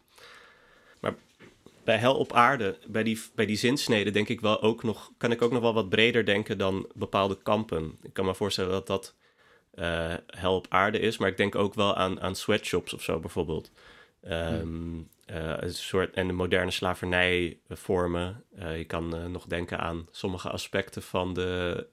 Bij 1.84 1.96
hel 1.96 2.16
op 2.16 2.32
aarde, 2.32 2.78
bij 2.86 3.02
die, 3.02 3.20
bij 3.34 3.46
die 3.46 3.56
zinsnede, 3.56 4.10
denk 4.10 4.28
ik 4.28 4.40
wel 4.40 4.62
ook 4.62 4.82
nog, 4.82 5.12
kan 5.16 5.30
ik 5.32 5.42
ook 5.42 5.52
nog 5.52 5.62
wel 5.62 5.74
wat 5.74 5.88
breder 5.88 6.24
denken 6.24 6.58
dan 6.58 6.90
bepaalde 6.94 7.42
kampen. 7.42 7.98
Ik 8.02 8.12
kan 8.12 8.24
me 8.24 8.34
voorstellen 8.34 8.70
dat 8.70 8.86
dat 8.86 9.14
uh, 9.74 10.14
hel 10.26 10.56
op 10.56 10.66
aarde 10.68 10.98
is, 10.98 11.18
maar 11.18 11.28
ik 11.28 11.36
denk 11.36 11.54
ook 11.54 11.74
wel 11.74 11.96
aan, 11.96 12.20
aan 12.20 12.36
sweatshops 12.36 12.94
of 12.94 13.02
zo 13.02 13.20
bijvoorbeeld. 13.20 13.70
Um, 14.28 15.08
uh, 15.26 15.54
een 15.56 15.74
soort, 15.74 16.14
en 16.14 16.26
de 16.26 16.32
moderne 16.32 16.70
slavernijvormen. 16.70 18.44
Uh, 18.58 18.78
je 18.78 18.84
kan 18.84 19.30
nog 19.30 19.46
denken 19.46 19.78
aan 19.78 20.08
sommige 20.10 20.50
aspecten 20.50 21.02
van 21.02 21.34
de 21.34 21.86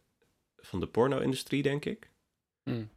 van 0.62 0.80
de 0.80 0.88
porno-industrie, 0.88 1.62
denk 1.62 1.86
ik. 1.86 2.10
Hmm. 2.64 2.90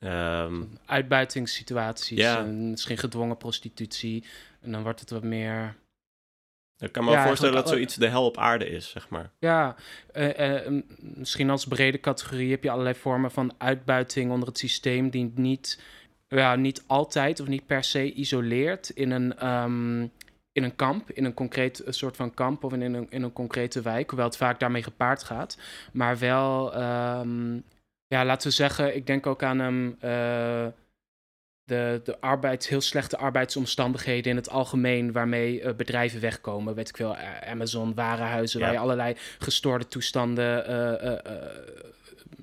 Um, 0.00 0.78
Uitbuitingssituaties, 0.86 2.18
ja. 2.18 2.38
en 2.38 2.70
misschien 2.70 2.98
gedwongen 2.98 3.36
prostitutie. 3.36 4.24
En 4.60 4.72
dan 4.72 4.82
wordt 4.82 5.00
het 5.00 5.10
wat 5.10 5.22
meer 5.22 5.76
ik 6.78 6.92
kan 6.92 7.04
me 7.04 7.10
ja, 7.10 7.26
voorstellen 7.26 7.54
dat 7.54 7.68
zoiets 7.68 7.94
de 7.94 8.08
hel 8.08 8.24
op 8.24 8.38
aarde 8.38 8.68
is, 8.68 8.90
zeg 8.90 9.08
maar. 9.08 9.30
Ja, 9.38 9.76
uh, 10.12 10.38
uh, 10.38 10.82
misschien 10.98 11.50
als 11.50 11.66
brede 11.66 12.00
categorie 12.00 12.50
heb 12.50 12.62
je 12.62 12.70
allerlei 12.70 12.94
vormen 12.94 13.30
van 13.30 13.54
uitbuiting 13.58 14.30
onder 14.30 14.48
het 14.48 14.58
systeem 14.58 15.10
die 15.10 15.32
niet, 15.34 15.82
ja, 16.28 16.56
niet 16.56 16.84
altijd 16.86 17.40
of 17.40 17.46
niet 17.46 17.66
per 17.66 17.84
se 17.84 18.12
isoleert 18.12 18.88
in 18.90 19.10
een, 19.10 19.48
um, 19.48 20.10
in 20.52 20.62
een 20.62 20.76
kamp, 20.76 21.10
in 21.10 21.24
een 21.24 21.34
concreet 21.34 21.82
soort 21.86 22.16
van 22.16 22.34
kamp 22.34 22.64
of 22.64 22.72
in 22.72 22.80
een, 22.80 23.06
in 23.10 23.22
een 23.22 23.32
concrete 23.32 23.82
wijk, 23.82 24.08
hoewel 24.08 24.28
het 24.28 24.36
vaak 24.36 24.60
daarmee 24.60 24.82
gepaard 24.82 25.24
gaat. 25.24 25.58
Maar 25.92 26.18
wel, 26.18 26.76
um, 26.82 27.64
ja, 28.06 28.24
laten 28.24 28.48
we 28.48 28.54
zeggen, 28.54 28.96
ik 28.96 29.06
denk 29.06 29.26
ook 29.26 29.42
aan 29.42 29.58
een. 29.58 29.98
Uh, 30.04 30.66
de, 31.64 32.00
de 32.04 32.20
arbeids, 32.20 32.68
heel 32.68 32.80
slechte 32.80 33.16
arbeidsomstandigheden 33.16 34.30
in 34.30 34.36
het 34.36 34.50
algemeen 34.50 35.12
waarmee 35.12 35.62
uh, 35.62 35.72
bedrijven 35.72 36.20
wegkomen. 36.20 36.74
Weet 36.74 36.88
ik 36.88 36.96
veel, 36.96 37.16
Amazon, 37.46 37.94
warenhuizen, 37.94 38.60
waar 38.60 38.72
je 38.72 38.78
allerlei 38.78 39.16
gestoorde 39.38 39.88
toestanden 39.88 40.70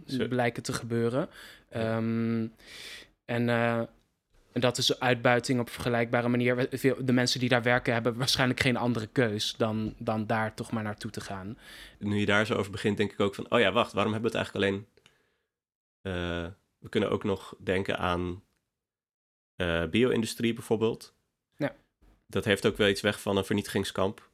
uh, 0.08 0.28
blijken 0.28 0.64
te 0.64 0.74
gebeuren. 0.74 1.30
Um, 1.76 2.54
en, 3.26 3.50
en 3.50 4.62
dat 4.62 4.78
is 4.78 5.00
uitbuiting 5.00 5.60
op 5.60 5.70
vergelijkbare 5.70 6.28
manier. 6.28 6.70
De 7.06 7.14
mensen 7.14 7.40
die 7.40 7.50
daar 7.50 7.64
werken 7.64 7.94
hebben 7.94 8.18
waarschijnlijk 8.18 8.60
geen 8.60 8.78
andere 8.78 9.08
keus 9.08 9.56
dan, 9.58 9.94
dan 9.98 10.28
daar 10.28 10.54
toch 10.54 10.72
maar 10.72 10.84
naartoe 10.84 11.12
te 11.12 11.22
gaan. 11.22 11.58
Nu 12.00 12.20
je 12.20 12.26
daar 12.26 12.46
zo 12.46 12.56
over 12.56 12.72
begint, 12.72 12.98
denk 12.98 13.12
ik 13.12 13.20
ook 13.20 13.36
van, 13.36 13.46
oh 13.50 13.60
ja, 13.60 13.72
wacht, 13.72 13.94
waarom 13.94 14.14
hebben 14.14 14.32
we 14.32 14.38
het 14.38 14.48
eigenlijk 14.48 14.66
alleen... 14.66 14.86
we 16.80 16.90
kunnen 16.90 17.12
ook 17.12 17.24
nog 17.24 17.56
denken 17.60 17.98
aan 17.98 18.42
uh, 19.62 19.90
bio-industrie 19.90 20.54
bijvoorbeeld. 20.54 21.14
Ja. 21.56 21.76
Dat 22.28 22.46
heeft 22.46 22.66
ook 22.66 22.78
wel 22.78 22.88
iets 22.88 23.02
weg 23.02 23.22
van 23.22 23.38
een 23.38 23.46
vernietigingskamp. 23.46 24.30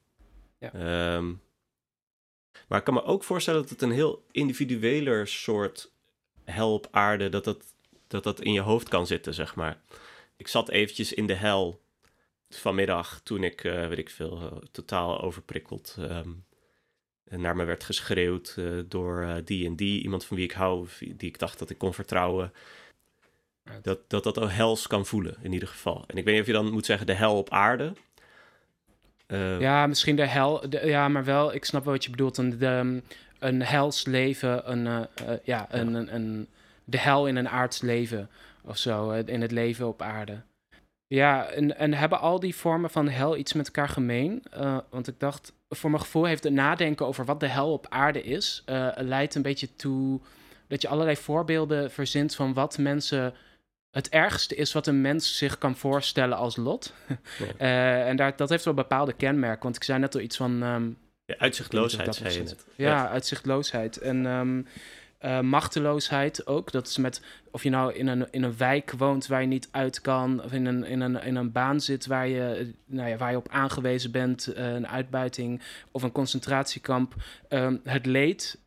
Ja. 0.60 0.74
Ehm, 0.74 1.34
maar 2.68 2.78
ik 2.78 2.84
kan 2.84 2.94
me 2.94 3.04
ook 3.04 3.24
voorstellen 3.24 3.62
dat 3.62 3.70
het 3.70 3.82
een 3.82 3.92
heel 3.92 4.26
individueler 4.32 5.28
soort 5.28 5.92
hel 6.44 6.74
op 6.74 6.88
aarde, 6.92 7.30
dat 7.30 7.44
dat, 7.44 7.64
dat 8.08 8.24
dat 8.24 8.42
in 8.42 8.54
je 8.54 8.62
hoofd 8.62 8.90
kan 8.90 9.08
zitten, 9.08 9.34
zeg 9.34 9.56
maar. 9.56 9.82
Ik 10.36 10.48
zat 10.48 10.70
eventjes 10.70 11.14
in 11.14 11.28
de 11.28 11.34
hel 11.34 11.82
vanmiddag 12.50 13.22
toen 13.24 13.44
ik, 13.44 13.64
uh, 13.64 13.88
weet 13.88 13.98
ik 13.98 14.10
veel, 14.10 14.42
uh, 14.42 14.58
totaal 14.72 15.22
overprikkeld 15.22 15.96
um, 16.00 16.46
naar 17.30 17.56
me 17.56 17.64
werd 17.64 17.84
geschreeuwd 17.84 18.56
uh, 18.60 18.84
door 18.88 19.42
die 19.46 19.66
en 19.66 19.76
die, 19.76 20.04
iemand 20.04 20.26
van 20.26 20.38
wie 20.38 20.46
ik 20.46 20.52
hou, 20.52 20.88
die 21.00 21.30
ik 21.30 21.40
dacht 21.40 21.60
dat 21.60 21.70
ik 21.70 21.78
kon 21.78 21.94
vertrouwen. 21.94 22.54
Dat, 23.82 24.00
dat 24.08 24.24
dat 24.24 24.38
al 24.38 24.50
hels 24.50 24.88
kan 24.88 25.06
voelen, 25.06 25.36
in 25.42 25.54
ieder 25.54 25.68
geval. 25.68 26.04
En 26.08 26.18
ik 26.18 26.24
weet 26.24 26.34
niet 26.34 26.42
of 26.42 26.48
je 26.48 26.54
dan 26.54 26.72
moet 26.72 26.86
zeggen 26.86 27.08
de 27.08 27.14
hel 27.14 27.38
op 27.38 27.50
aarde. 27.50 27.94
Uh, 29.28 29.60
ja, 29.60 29.88
misschien 29.88 30.16
de 30.16 30.28
hel. 30.28 30.68
ja, 30.86 31.08
maar 31.08 31.24
wel, 31.24 31.54
ik 31.54 31.66
snap 31.66 31.84
wel 31.84 31.94
wat 31.94 32.04
je 32.04 32.10
bedoelt. 32.10 32.38
Een, 32.38 32.58
de, 32.58 33.02
een 33.40 33.62
hels 33.62 34.06
leven, 34.06 34.72
een, 34.72 34.86
uh, 34.86 35.00
uh, 35.30 35.38
ja, 35.44 35.68
een, 35.70 35.94
een, 35.94 36.16
een, 36.16 36.48
de 36.84 36.98
hel 36.98 37.28
in 37.28 37.36
een 37.36 37.50
aards 37.50 37.82
leven 37.82 38.30
of 38.64 38.78
zo. 38.78 39.12
in 39.12 39.42
het 39.42 39.52
leven 39.52 39.88
op 39.88 40.02
aarde. 40.02 40.42
Ja, 41.08 41.46
en, 41.46 41.78
en 41.78 41.94
hebben 41.94 42.20
al 42.20 42.40
die 42.40 42.56
vormen 42.56 42.90
van 42.90 43.08
hel 43.08 43.38
iets 43.38 43.54
met 43.54 43.66
elkaar 43.66 43.90
gemeen? 43.90 44.44
want 44.90 45.08
ik 45.08 45.20
dacht, 45.20 45.54
voor 45.70 45.90
mijn 45.90 46.02
gevoel 46.02 46.26
heeft 46.26 46.44
het 46.44 46.54
nadenken 46.54 47.06
over 47.06 47.26
wat 47.26 47.40
de 47.40 47.48
hel 47.48 47.74
op 47.74 47.86
aarde 47.90 48.24
is, 48.24 48.64
leidt 48.96 49.36
een 49.36 49.42
beetje 49.42 49.76
toe 49.76 50.20
dat 50.68 50.82
je 50.82 50.88
allerlei 50.88 51.18
voorbeelden 51.18 51.92
verzint 51.92 52.36
van 52.36 52.54
wat 52.54 52.78
mensen 52.78 53.34
het 53.92 54.10
ergste 54.10 54.56
is 54.56 54.74
wat 54.74 54.88
een 54.88 55.02
mens 55.02 55.38
zich 55.38 55.58
kan 55.58 55.76
voorstellen 55.76 56.38
als 56.38 56.56
lot. 56.56 56.94
uh, 57.62 58.08
en 58.08 58.16
daar, 58.16 58.36
dat 58.36 58.50
heeft 58.50 58.66
wel 58.66 58.74
bepaalde 58.74 59.14
kenmerken. 59.14 59.64
Want 59.64 59.76
ik 59.76 59.84
zei 59.84 60.00
net 60.00 60.16
al 60.16 60.22
iets 60.22 60.38
van. 60.38 60.64
Um, 60.64 60.98
ja, 61.26 61.36
uitzichtloosheid, 61.38 62.16
zei 62.16 62.34
je 62.34 62.44
net. 62.44 62.66
Ja, 62.76 63.10
uitzichtloosheid. 63.10 63.98
En 63.98 64.26
um, 64.26 64.68
uh, 65.22 65.40
machteloosheid 65.40 66.48
ook. 66.48 66.72
Dat 66.72 66.88
is 66.88 66.98
met 66.98 67.22
of 67.52 67.64
je 67.64 67.70
nou 67.70 67.94
in 67.94 68.08
een, 68.08 68.28
in 68.32 68.44
een 68.44 68.58
wijk 68.58 68.92
woont 68.92 69.28
waar 69.28 69.42
je 69.42 69.48
niet 69.48 69.68
uit 69.72 70.02
kan, 70.02 70.44
of 70.44 70.52
in 70.52 70.66
een, 70.66 70.84
in 70.84 71.02
een, 71.02 71.22
in 71.24 71.36
een 71.36 71.52
baan 71.52 71.82
zit 71.82 72.06
waar 72.06 72.28
je, 72.28 72.74
nou 72.86 73.10
ja, 73.10 73.18
waar 73.18 73.32
je 73.32 73.38
op 73.38 73.50
aangewezen 73.50 74.12
bent, 74.12 74.54
uh, 74.58 74.74
een 74.74 74.88
uitbuiting 74.88 75.62
of 75.92 76.04
een 76.04 76.12
concentratiekamp. 76.12 77.16
Um, 77.50 77.82
het 77.84 78.06
leed 78.06 78.60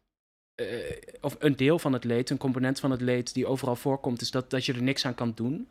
of 1.21 1.37
een 1.39 1.57
deel 1.57 1.79
van 1.79 1.93
het 1.93 2.05
leed, 2.05 2.31
een 2.31 2.37
component 2.37 2.81
van 2.81 2.91
het 2.91 3.01
leed 3.01 3.35
die 3.35 3.47
overal 3.47 3.77
voorkomt, 3.77 4.21
is 4.21 4.31
dat, 4.31 4.51
dat 4.51 4.67
je 4.67 4.73
er 4.73 4.83
niks 4.83 5.07
aan 5.07 5.15
kan 5.15 5.33
doen. 5.35 5.69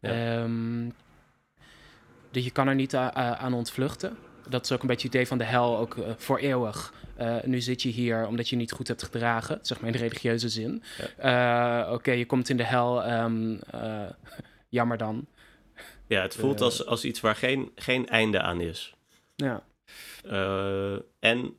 Ja. 0.00 0.42
Um, 0.42 0.94
dus 2.30 2.44
je 2.44 2.50
kan 2.50 2.68
er 2.68 2.74
niet 2.74 2.94
aan 2.94 3.54
ontvluchten. 3.54 4.16
Dat 4.48 4.64
is 4.64 4.72
ook 4.72 4.80
een 4.80 4.86
beetje 4.86 5.06
het 5.06 5.14
idee 5.14 5.26
van 5.26 5.38
de 5.38 5.44
hel, 5.44 5.78
ook 5.78 5.96
uh, 5.96 6.04
voor 6.16 6.38
eeuwig. 6.38 6.92
Uh, 7.20 7.36
nu 7.44 7.60
zit 7.60 7.82
je 7.82 7.88
hier 7.88 8.26
omdat 8.26 8.48
je 8.48 8.56
niet 8.56 8.72
goed 8.72 8.88
hebt 8.88 9.02
gedragen, 9.02 9.58
zeg 9.62 9.78
maar 9.78 9.86
in 9.86 9.96
de 9.96 10.02
religieuze 10.02 10.48
zin. 10.48 10.82
Ja. 11.22 11.82
Oké, 11.84 11.92
okay, 11.94 12.18
je 12.18 12.26
komt 12.26 12.48
in 12.48 12.56
de 12.56 12.64
hel, 12.64 13.10
um, 13.10 13.60
jammer 14.68 14.98
dan. 14.98 15.26
Ja, 16.06 16.22
het 16.22 16.34
voelt 16.34 16.60
als, 16.60 16.86
als 16.86 17.04
iets 17.04 17.20
waar 17.20 17.36
geen, 17.36 17.70
geen 17.74 18.06
einde 18.06 18.40
aan 18.40 18.60
is. 18.60 18.94
Ja. 19.36 19.62
en 21.18 21.56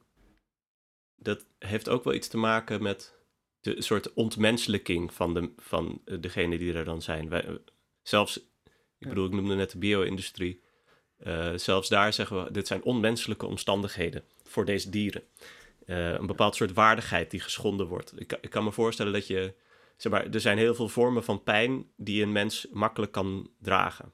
dat 1.19 1.45
heeft 1.59 1.89
ook 1.89 2.03
wel 2.03 2.13
iets 2.13 2.27
te 2.27 2.37
maken 2.37 2.83
met 2.83 3.13
de 3.61 3.81
soort 3.81 4.13
ontmenselijking 4.13 5.13
van, 5.13 5.33
de, 5.33 5.51
van 5.57 6.01
degene 6.19 6.57
die 6.57 6.73
er 6.73 6.85
dan 6.85 7.01
zijn. 7.01 7.29
Wij, 7.29 7.57
zelfs, 8.01 8.37
ik 8.97 9.07
bedoel, 9.07 9.25
ik 9.25 9.31
noemde 9.31 9.55
net 9.55 9.71
de 9.71 9.77
bio-industrie. 9.77 10.61
Uh, 11.23 11.51
zelfs 11.55 11.89
daar 11.89 12.13
zeggen 12.13 12.43
we, 12.43 12.51
dit 12.51 12.67
zijn 12.67 12.83
onmenselijke 12.83 13.45
omstandigheden 13.45 14.23
voor 14.43 14.65
deze 14.65 14.89
dieren. 14.89 15.23
Uh, 15.85 16.11
een 16.11 16.25
bepaald 16.25 16.55
soort 16.55 16.73
waardigheid 16.73 17.31
die 17.31 17.39
geschonden 17.39 17.87
wordt. 17.87 18.13
Ik, 18.19 18.37
ik, 18.41 18.49
kan 18.49 18.63
me 18.63 18.71
voorstellen 18.71 19.13
dat 19.13 19.27
je, 19.27 19.53
zeg 19.97 20.11
maar, 20.11 20.27
er 20.29 20.41
zijn 20.41 20.57
heel 20.57 20.75
veel 20.75 20.89
vormen 20.89 21.23
van 21.23 21.43
pijn 21.43 21.91
die 21.95 22.23
een 22.23 22.31
mens 22.31 22.67
makkelijk 22.71 23.11
kan 23.11 23.49
dragen 23.59 24.11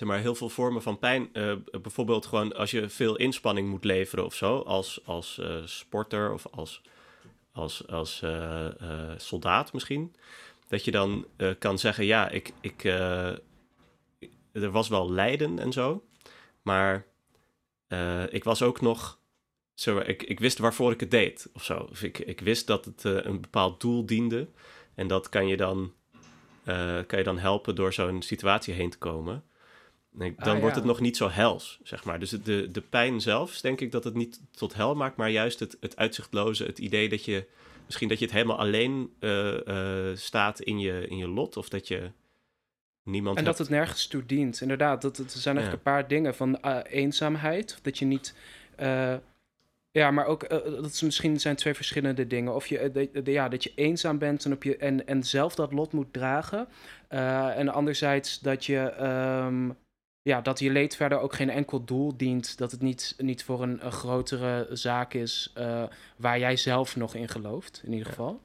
zeg 0.00 0.08
maar, 0.08 0.18
heel 0.18 0.34
veel 0.34 0.48
vormen 0.48 0.82
van 0.82 0.98
pijn. 0.98 1.28
Uh, 1.32 1.52
bijvoorbeeld 1.82 2.26
gewoon 2.26 2.54
als 2.54 2.70
je 2.70 2.88
veel 2.88 3.16
inspanning 3.16 3.68
moet 3.68 3.84
leveren 3.84 4.24
of 4.24 4.34
zo, 4.34 4.58
als, 4.58 5.00
als 5.04 5.38
uh, 5.40 5.56
sporter 5.64 6.32
of 6.32 6.46
als, 6.50 6.82
als, 7.52 7.86
als 7.88 8.20
uh, 8.24 8.68
soldaat 9.16 9.72
misschien. 9.72 10.14
Dat 10.68 10.84
je 10.84 10.90
dan 10.90 11.26
kan 11.58 11.78
zeggen, 11.78 12.04
ja, 12.04 12.28
ik, 12.28 12.52
ik, 12.60 12.84
er 14.52 14.70
was 14.70 14.88
wel 14.88 15.10
lijden 15.10 15.58
en 15.58 15.72
zo, 15.72 16.04
maar 16.62 17.06
ik 18.30 18.44
was 18.44 18.62
ook 18.62 18.80
nog, 18.80 19.18
zo, 19.74 19.98
ik, 19.98 20.22
ik 20.22 20.40
wist 20.40 20.58
waarvoor 20.58 20.92
ik 20.92 21.00
het 21.00 21.10
deed 21.10 21.50
of 21.52 21.64
zo. 21.64 21.88
Ik, 22.00 22.18
ik 22.18 22.40
wist 22.40 22.66
dat 22.66 22.84
het 22.84 23.04
een 23.04 23.40
bepaald 23.40 23.80
doel 23.80 24.06
diende 24.06 24.48
en 24.94 25.06
dat 25.06 25.28
kan 25.28 25.46
je 25.46 25.56
dan, 25.56 25.92
kan 27.06 27.18
je 27.18 27.24
dan 27.24 27.38
helpen 27.38 27.74
door 27.74 27.92
zo'n 27.92 28.22
situatie 28.22 28.74
heen 28.74 28.90
te 28.90 28.98
komen. 28.98 29.44
Nee, 30.12 30.34
dan 30.36 30.54
ah, 30.54 30.60
wordt 30.60 30.76
het 30.76 30.84
nog 30.84 31.00
niet 31.00 31.16
zo 31.16 31.28
hels, 31.28 31.78
zeg 31.82 32.04
maar. 32.04 32.18
Dus 32.18 32.30
de, 32.30 32.70
de 32.70 32.80
pijn 32.80 33.20
zelf, 33.20 33.60
denk 33.60 33.80
ik 33.80 33.92
dat 33.92 34.04
het 34.04 34.14
niet 34.14 34.40
tot 34.50 34.74
hel 34.74 34.94
maakt, 34.94 35.16
maar 35.16 35.30
juist 35.30 35.60
het, 35.60 35.76
het 35.80 35.96
uitzichtloze, 35.96 36.64
het 36.64 36.78
idee 36.78 37.08
dat 37.08 37.24
je 37.24 37.46
misschien 37.86 38.08
dat 38.08 38.18
je 38.18 38.24
het 38.24 38.34
helemaal 38.34 38.58
alleen 38.58 39.12
uh, 39.20 39.56
uh, 39.66 40.16
staat 40.16 40.60
in 40.60 40.78
je, 40.78 41.06
in 41.08 41.16
je 41.16 41.28
lot, 41.28 41.56
of 41.56 41.68
dat 41.68 41.88
je 41.88 42.10
niemand. 43.02 43.38
En 43.38 43.44
dat 43.44 43.58
het 43.58 43.68
nergens 43.68 44.06
toe 44.06 44.26
dient, 44.26 44.60
inderdaad. 44.60 45.02
Dat, 45.02 45.16
dat 45.16 45.32
er 45.32 45.40
zijn 45.40 45.56
eigenlijk 45.56 45.86
een 45.86 45.92
paar 45.92 46.08
dingen 46.08 46.34
van 46.34 46.58
uh, 46.64 46.78
eenzaamheid, 46.84 47.78
dat 47.82 47.98
je 47.98 48.04
niet. 48.04 48.34
ja, 49.90 50.10
maar 50.10 50.26
ook 50.26 50.48
dat 50.48 50.92
is 50.92 51.02
misschien 51.02 51.40
zijn 51.40 51.56
twee 51.56 51.74
verschillende 51.74 52.26
dingen. 52.26 52.54
Of 52.54 52.66
je, 52.66 52.90
de, 52.92 53.22
de, 53.22 53.30
ja, 53.30 53.48
dat 53.48 53.64
je 53.64 53.72
eenzaam 53.74 54.18
bent 54.18 54.44
en, 54.44 54.52
op 54.52 54.62
je, 54.62 54.76
en, 54.76 55.06
en 55.06 55.22
zelf 55.24 55.54
dat 55.54 55.72
lot 55.72 55.92
moet 55.92 56.12
dragen. 56.12 56.68
en 57.08 57.68
anderzijds 57.68 58.40
dat 58.40 58.66
je. 58.66 59.02
Um, 59.46 59.76
ja, 60.22 60.40
dat 60.40 60.58
je 60.58 60.70
leed 60.70 60.96
verder 60.96 61.20
ook 61.20 61.34
geen 61.34 61.50
enkel 61.50 61.84
doel 61.84 62.16
dient. 62.16 62.58
Dat 62.58 62.70
het 62.70 62.82
niet, 62.82 63.14
niet 63.18 63.44
voor 63.44 63.62
een, 63.62 63.86
een 63.86 63.92
grotere 63.92 64.68
zaak 64.72 65.14
is 65.14 65.52
uh, 65.58 65.84
waar 66.16 66.38
jij 66.38 66.56
zelf 66.56 66.96
nog 66.96 67.14
in 67.14 67.28
gelooft, 67.28 67.82
in 67.84 67.92
ieder 67.92 68.06
geval. 68.06 68.42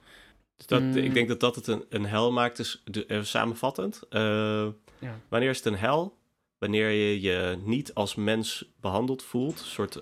Dus 0.58 0.66
dat, 0.66 0.82
Ik 0.82 1.08
mm. 1.08 1.14
denk 1.14 1.28
dat 1.28 1.40
dat 1.40 1.56
het 1.56 1.68
een, 1.68 1.86
een 1.90 2.06
hel 2.06 2.32
maakt, 2.32 2.58
dus 2.58 2.82
de, 2.86 3.06
uh, 3.08 3.24
samenvattend. 3.24 4.02
Uh, 4.10 4.68
ja. 5.00 5.20
Wanneer 5.28 5.50
is 5.50 5.58
het 5.58 5.66
een 5.66 5.78
hel? 5.78 6.18
Wanneer 6.58 6.90
je 6.90 7.22
je 7.22 7.58
niet 7.64 7.94
als 7.94 8.16
mens 8.16 8.72
behandeld 8.80 9.24
voelt, 9.24 9.60
een 9.60 9.66
soort 9.66 10.02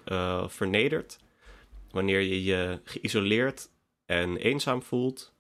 vernederd. 0.52 1.20
Wanneer 1.92 2.20
je 2.20 2.44
je 2.44 2.80
geïsoleerd 2.84 3.70
en 4.06 4.38
eenzaam 4.38 4.84
voelt. 4.84 5.34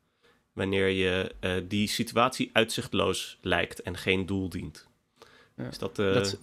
Wanneer 0.53 0.87
je 0.87 1.35
die 1.67 1.87
situatie 1.87 2.49
uitzichtloos 2.53 3.37
lijkt 3.41 3.81
en 3.81 3.97
geen 3.97 4.25
doel 4.25 4.49
dient. 4.49 4.87
Is 5.55 5.77
dat, 5.77 5.99
uh... 5.99 6.13
dat, 6.13 6.37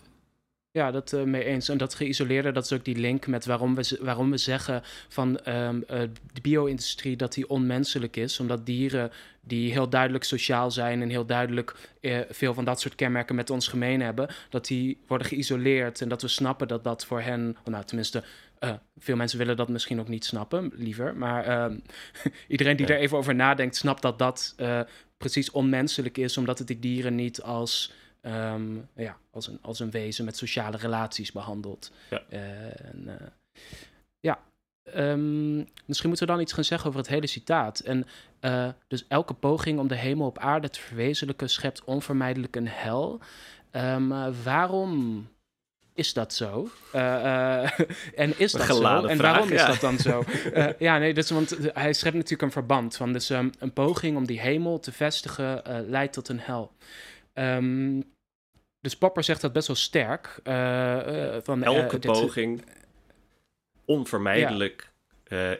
Ja, 0.72 0.90
dat 0.90 1.12
uh, 1.12 1.22
mee 1.22 1.44
eens. 1.44 1.68
En 1.68 1.78
dat 1.78 1.94
geïsoleerde, 1.94 2.52
dat 2.52 2.64
is 2.64 2.72
ook 2.72 2.84
die 2.84 2.96
link 2.96 3.26
met 3.26 3.44
waarom 3.44 3.74
we, 3.74 3.98
waarom 4.00 4.30
we 4.30 4.36
zeggen 4.36 4.82
van 5.08 5.40
um, 5.48 5.76
uh, 5.90 6.00
de 6.32 6.40
bio-industrie 6.42 7.16
dat 7.16 7.32
die 7.32 7.48
onmenselijk 7.48 8.16
is. 8.16 8.40
Omdat 8.40 8.66
dieren 8.66 9.10
die 9.40 9.72
heel 9.72 9.88
duidelijk 9.88 10.24
sociaal 10.24 10.70
zijn 10.70 11.02
en 11.02 11.08
heel 11.08 11.26
duidelijk 11.26 11.74
uh, 12.00 12.20
veel 12.28 12.54
van 12.54 12.64
dat 12.64 12.80
soort 12.80 12.94
kenmerken 12.94 13.34
met 13.34 13.50
ons 13.50 13.68
gemeen 13.68 14.00
hebben, 14.00 14.28
dat 14.50 14.66
die 14.66 14.98
worden 15.06 15.26
geïsoleerd 15.26 16.00
en 16.00 16.08
dat 16.08 16.22
we 16.22 16.28
snappen 16.28 16.68
dat 16.68 16.84
dat 16.84 17.06
voor 17.06 17.20
hen, 17.20 17.56
nou 17.64 17.84
tenminste, 17.84 18.24
veel 18.98 19.16
mensen 19.16 19.38
willen 19.38 19.56
dat 19.56 19.68
misschien 19.68 20.00
ook 20.00 20.08
niet 20.08 20.24
snappen, 20.24 20.72
liever. 20.74 21.16
Maar 21.16 21.44
ehm, 21.44 21.78
iedereen 22.48 22.76
die 22.76 22.86
ja. 22.86 22.94
er 22.94 23.00
even 23.00 23.18
over 23.18 23.34
nadenkt, 23.34 23.76
snapt 23.76 24.02
dat 24.02 24.18
dat 24.18 24.54
precies 25.16 25.50
onmenselijk 25.50 26.18
is, 26.18 26.36
omdat 26.36 26.58
het 26.58 26.66
die 26.66 26.78
dieren 26.78 27.14
niet 27.14 27.42
als 27.42 27.92
Ehm, 28.20 28.76
ja, 28.96 29.16
als, 29.30 29.46
een, 29.46 29.58
als 29.62 29.80
een 29.80 29.90
wezen 29.90 30.24
met 30.24 30.36
sociale 30.36 30.76
relaties 30.76 31.32
behandeld. 31.32 31.92
Ja. 32.10 32.22
Uh, 32.30 32.40
en, 32.86 33.04
uh, 33.06 33.14
ja. 34.20 34.38
Um, 34.96 35.68
misschien 35.86 36.08
moeten 36.08 36.26
we 36.26 36.32
dan 36.32 36.40
iets 36.40 36.52
gaan 36.52 36.64
zeggen 36.64 36.88
over 36.88 37.00
het 37.00 37.08
hele 37.08 37.26
citaat. 37.26 37.80
En 37.80 38.06
uh, 38.40 38.68
dus 38.86 39.04
elke 39.08 39.34
poging 39.34 39.78
om 39.78 39.88
de 39.88 39.94
hemel 39.94 40.26
op 40.26 40.38
aarde 40.38 40.70
te 40.70 40.80
verwezenlijken 40.80 41.50
schept 41.50 41.84
onvermijdelijk 41.84 42.56
een 42.56 42.68
hel. 42.68 43.20
Um, 43.72 44.32
waarom 44.42 45.28
is 45.94 46.12
dat 46.12 46.34
zo? 46.34 46.68
en 48.14 48.38
is 48.38 48.52
dat 48.52 48.66
zo? 48.66 49.06
En 49.06 49.18
waarom 49.18 49.50
is 49.50 49.66
dat 49.66 49.80
dan 49.80 49.98
zo? 49.98 50.24
ja, 50.78 50.98
nee, 50.98 51.14
dus, 51.14 51.30
want 51.30 51.56
hij 51.72 51.92
schept 51.92 52.14
natuurlijk 52.14 52.42
een 52.42 52.52
verband 52.52 52.96
van. 52.96 53.12
Dus 53.12 53.30
um, 53.30 53.50
een 53.58 53.72
poging 53.72 54.16
om 54.16 54.26
die 54.26 54.40
hemel 54.40 54.80
te 54.80 54.92
vestigen 54.92 55.62
leidt 55.88 56.12
tot 56.12 56.28
een 56.28 56.40
hel. 56.40 56.72
Um, 57.34 58.02
dus 58.80 58.96
Popper 58.96 59.24
zegt 59.24 59.40
dat 59.40 59.52
best 59.52 59.66
wel 59.66 59.76
sterk. 59.76 60.40
Uh, 60.44 61.36
van, 61.42 61.62
Elke 61.62 61.98
poging, 61.98 62.64
onvermijdelijk, 63.84 64.92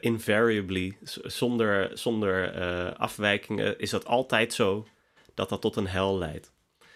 invariably, 0.00 0.96
zonder, 1.22 1.98
zonder 1.98 2.52
afwijkingen, 2.96 3.78
is 3.78 3.90
dat 3.90 4.06
altijd 4.06 4.52
zo 4.52 4.86
dat 5.34 5.48
dat 5.48 5.60
tot 5.60 5.76
een 5.76 5.86
hel 5.86 6.18
leidt. 6.18 6.52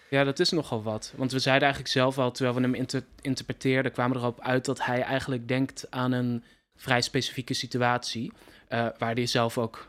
Ja, 0.09 0.23
dat 0.23 0.39
is 0.39 0.51
nogal 0.51 0.83
wat. 0.83 1.13
Want 1.15 1.31
we 1.31 1.39
zeiden 1.39 1.63
eigenlijk 1.63 1.93
zelf 1.93 2.17
al, 2.17 2.31
terwijl 2.31 2.55
we 2.55 2.61
hem 2.61 2.73
inter 2.73 3.03
interpreteerden, 3.21 3.91
kwamen 3.91 4.17
erop 4.17 4.41
uit 4.41 4.65
dat 4.65 4.85
hij 4.85 5.01
eigenlijk 5.01 5.47
denkt 5.47 5.87
aan 5.89 6.11
een 6.11 6.43
vrij 6.75 7.01
specifieke 7.01 7.53
situatie. 7.53 8.31
Uh, 8.69 8.87
waar 8.97 9.13
hij 9.13 9.25
zelf 9.25 9.57
ook 9.57 9.87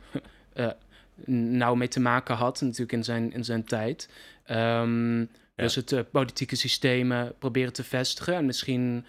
uh, 0.54 0.70
nauw 1.24 1.74
mee 1.74 1.88
te 1.88 2.00
maken 2.00 2.34
had, 2.34 2.60
natuurlijk 2.60 2.92
in 2.92 3.04
zijn, 3.04 3.32
in 3.32 3.44
zijn 3.44 3.64
tijd. 3.64 4.08
Um, 4.50 5.28
Dus 5.56 5.74
het 5.74 5.92
uh, 5.92 6.00
politieke 6.10 6.56
systeem 6.56 7.32
proberen 7.38 7.72
te 7.72 7.84
vestigen. 7.84 8.34
En 8.34 8.46
misschien, 8.46 9.06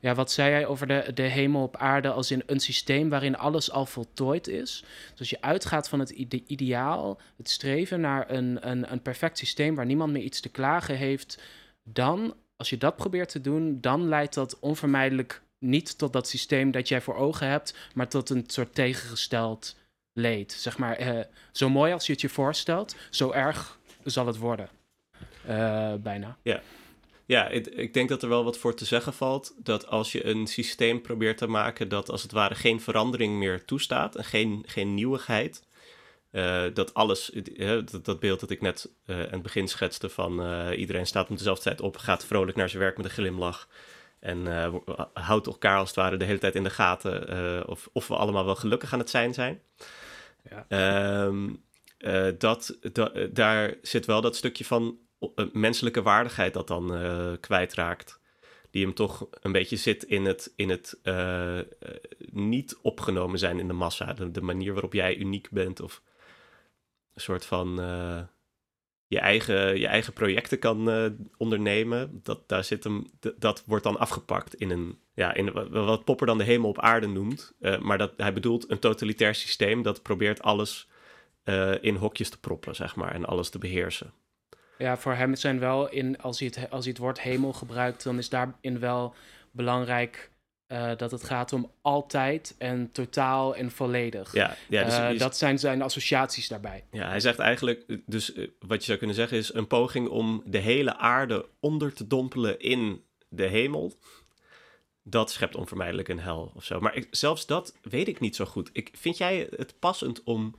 ja, 0.00 0.14
wat 0.14 0.32
zei 0.32 0.50
hij 0.50 0.66
over 0.66 0.86
de, 0.86 1.10
de 1.14 1.22
hemel 1.22 1.62
op 1.62 1.76
aarde 1.76 2.10
als 2.10 2.30
in 2.30 2.42
een 2.46 2.60
systeem 2.60 3.08
waarin 3.08 3.36
alles 3.36 3.70
al 3.70 3.86
voltooid 3.86 4.48
is? 4.48 4.84
Dus 5.10 5.18
als 5.18 5.30
je 5.30 5.40
uitgaat 5.40 5.88
van 5.88 5.98
het 5.98 6.10
ideaal, 6.46 7.20
het 7.36 7.50
streven 7.50 8.00
naar 8.00 8.30
een, 8.30 8.68
een, 8.70 8.92
een 8.92 9.02
perfect 9.02 9.38
systeem 9.38 9.74
waar 9.74 9.86
niemand 9.86 10.12
meer 10.12 10.22
iets 10.22 10.40
te 10.40 10.48
klagen 10.48 10.96
heeft, 10.96 11.42
dan, 11.82 12.34
als 12.56 12.70
je 12.70 12.78
dat 12.78 12.96
probeert 12.96 13.28
te 13.28 13.40
doen, 13.40 13.80
dan 13.80 14.08
leidt 14.08 14.34
dat 14.34 14.58
onvermijdelijk 14.58 15.42
niet 15.58 15.98
tot 15.98 16.12
dat 16.12 16.28
systeem 16.28 16.70
dat 16.70 16.88
jij 16.88 17.00
voor 17.00 17.16
ogen 17.16 17.48
hebt, 17.48 17.74
maar 17.94 18.08
tot 18.08 18.30
een 18.30 18.44
soort 18.46 18.74
tegengesteld 18.74 19.76
leed. 20.16 20.52
Zeg 20.52 20.78
maar, 20.78 21.00
uh, 21.00 21.20
zo 21.52 21.68
mooi 21.68 21.92
als 21.92 22.06
je 22.06 22.12
het 22.12 22.20
je 22.20 22.28
voorstelt, 22.28 22.96
zo 23.10 23.32
erg 23.32 23.78
zal 24.04 24.26
het 24.26 24.36
worden. 24.36 24.68
Uh, 25.48 25.94
bijna. 25.94 26.36
Ja, 26.42 26.62
ja 27.26 27.48
ik, 27.48 27.66
ik, 27.66 27.94
denk 27.94 28.08
dat 28.08 28.22
er 28.22 28.28
wel 28.28 28.44
wat 28.44 28.58
voor 28.58 28.74
te 28.74 28.84
zeggen 28.84 29.12
valt. 29.12 29.54
Dat 29.58 29.86
als 29.86 30.12
je 30.12 30.26
een 30.26 30.46
systeem 30.46 31.00
probeert 31.00 31.38
te 31.38 31.46
maken 31.46 31.88
dat 31.88 32.10
als 32.10 32.22
het 32.22 32.32
ware 32.32 32.54
geen 32.54 32.80
verandering 32.80 33.36
meer 33.36 33.64
toestaat 33.64 34.16
en 34.16 34.24
geen, 34.24 34.62
geen 34.66 34.94
nieuwigheid. 34.94 35.64
Uh, 36.32 36.62
dat 36.74 36.94
alles, 36.94 37.30
dat, 37.56 38.04
dat, 38.04 38.20
beeld 38.20 38.40
dat 38.40 38.50
ik 38.50 38.60
net 38.60 38.90
aan 39.06 39.16
het 39.16 39.42
begin 39.42 39.68
schetste 39.68 40.08
van 40.08 40.70
iedereen 40.72 41.06
staat 41.06 41.28
om 41.28 41.36
dezelfde 41.36 41.64
tijd 41.64 41.80
op, 41.80 41.96
gaat 41.96 42.24
vrolijk 42.24 42.56
naar 42.56 42.68
zijn 42.68 42.82
werk 42.82 42.96
met 42.96 43.06
een 43.06 43.12
glimlach. 43.12 43.68
En 44.20 44.46
houdt 45.12 45.46
elkaar 45.46 45.78
als 45.78 45.88
het 45.88 45.96
ware 45.96 46.16
de 46.16 46.24
hele 46.24 46.38
tijd 46.38 46.54
in 46.54 46.62
de 46.62 46.70
gaten 46.70 47.68
of, 47.68 47.88
of 47.92 48.08
we 48.08 48.16
allemaal 48.16 48.44
wel 48.44 48.56
gelukkig 48.56 48.92
aan 48.92 48.98
het 48.98 49.10
zijn 49.10 49.34
zijn. 49.34 49.60
Ja. 50.50 50.66
Ehm, 50.68 51.54
dat, 52.38 52.78
dat, 52.92 53.34
daar 53.34 53.74
zit 53.82 54.06
wel 54.06 54.20
dat 54.20 54.36
stukje 54.36 54.64
van 54.64 54.98
menselijke 55.52 56.02
waardigheid 56.02 56.52
dat 56.52 56.68
dan 56.68 56.86
kwijtraakt. 57.40 58.20
Die 58.70 58.84
hem 58.84 58.94
toch 58.94 59.28
een 59.30 59.52
beetje 59.52 59.76
zit 59.76 60.02
in 60.02 60.24
het, 60.24 60.52
in 60.56 60.70
het 60.70 61.00
niet 62.18 62.78
opgenomen 62.82 63.38
zijn 63.38 63.58
in 63.58 63.66
de 63.66 63.72
massa. 63.72 64.12
De, 64.12 64.30
de, 64.30 64.40
manier 64.40 64.72
waarop 64.72 64.92
jij 64.92 65.16
uniek 65.16 65.50
bent 65.50 65.80
of 65.80 66.02
een 67.14 67.20
soort 67.20 67.44
van 67.46 67.78
je, 69.06 69.18
eigen, 69.18 69.78
je 69.78 69.86
eigen 69.86 70.12
projecten 70.12 70.58
kan 70.58 70.90
ondernemen. 71.36 72.20
Dat, 72.22 72.48
daar 72.48 72.64
zit 72.64 72.84
hem, 72.84 73.06
dat 73.38 73.64
wordt 73.66 73.84
dan 73.84 73.98
afgepakt 73.98 74.54
in 74.54 74.70
een, 74.70 74.98
ja, 75.14 75.34
in 75.34 75.52
wat 75.70 76.04
Popper 76.04 76.26
dan 76.26 76.38
de 76.38 76.44
hemel 76.44 76.68
op 76.68 76.80
aarde 76.80 77.06
noemt. 77.06 77.52
maar 77.80 77.98
dat, 77.98 78.12
hij 78.16 78.32
bedoelt 78.32 78.70
een 78.70 78.78
totalitair 78.78 79.34
systeem 79.34 79.82
dat 79.82 80.02
probeert 80.02 80.42
alles 80.42 80.88
in 81.80 81.94
hokjes 81.94 82.30
te 82.30 82.40
proppen, 82.40 82.74
zeg 82.74 82.96
maar, 82.96 83.14
en 83.14 83.24
alles 83.24 83.50
te 83.50 83.58
beheersen. 83.58 84.12
Ja, 84.78 84.96
voor 84.96 85.14
hem 85.14 85.34
zijn 85.34 85.58
wel 85.58 85.88
in, 85.90 86.18
als 86.18 86.38
hij 86.38 86.52
het, 86.54 86.70
als 86.70 86.84
hij 86.84 86.92
het 86.92 87.02
woord 87.02 87.20
hemel 87.20 87.52
gebruikt, 87.52 88.02
dan 88.02 88.18
is 88.18 88.28
daarin 88.28 88.78
wel 88.78 89.14
belangrijk 89.50 90.30
uh, 90.68 90.90
dat 90.96 91.10
het 91.10 91.24
gaat 91.24 91.52
om 91.52 91.70
altijd 91.82 92.54
en 92.58 92.92
totaal 92.92 93.56
en 93.56 93.70
volledig. 93.70 94.32
Ja, 94.32 94.56
ja 94.68 94.84
dus, 94.84 95.14
uh, 95.14 95.18
dat 95.18 95.36
zijn 95.36 95.58
zijn 95.58 95.82
associaties 95.82 96.48
daarbij. 96.48 96.84
Ja, 96.90 97.08
hij 97.08 97.20
zegt 97.20 97.38
eigenlijk, 97.38 98.00
dus 98.06 98.34
uh, 98.34 98.48
wat 98.58 98.78
je 98.78 98.84
zou 98.84 98.98
kunnen 98.98 99.16
zeggen 99.16 99.38
is 99.38 99.54
een 99.54 99.66
poging 99.66 100.08
om 100.08 100.42
de 100.46 100.58
hele 100.58 100.96
aarde 100.96 101.46
onder 101.60 101.92
te 101.92 102.06
dompelen 102.06 102.60
in 102.60 103.04
de 103.28 103.46
hemel. 103.46 103.92
Dat 105.02 105.30
schept 105.30 105.56
onvermijdelijk 105.56 106.08
een 106.08 106.20
hel 106.20 106.52
of 106.54 106.64
zo. 106.64 106.80
Maar 106.80 106.94
ik, 106.94 107.08
zelfs 107.10 107.46
dat 107.46 107.74
weet 107.82 108.08
ik 108.08 108.20
niet 108.20 108.36
zo 108.36 108.44
goed. 108.44 108.70
Ik, 108.72 108.90
vind 108.92 109.16
jij 109.16 109.48
het 109.56 109.78
passend 109.78 110.22
om 110.24 110.54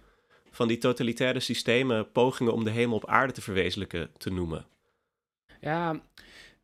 van 0.52 0.67
die 0.67 0.78
totalitaire 0.78 1.39
systemen 1.39 2.12
pogingen 2.12 2.54
om 2.54 2.63
de 2.63 2.70
hemel 2.70 2.96
op 2.96 3.08
aarde 3.08 3.34
te 3.34 3.41
verwezenlijken 3.41 4.10
te 4.17 4.30
noemen. 4.30 4.65
Ja, 5.62 6.02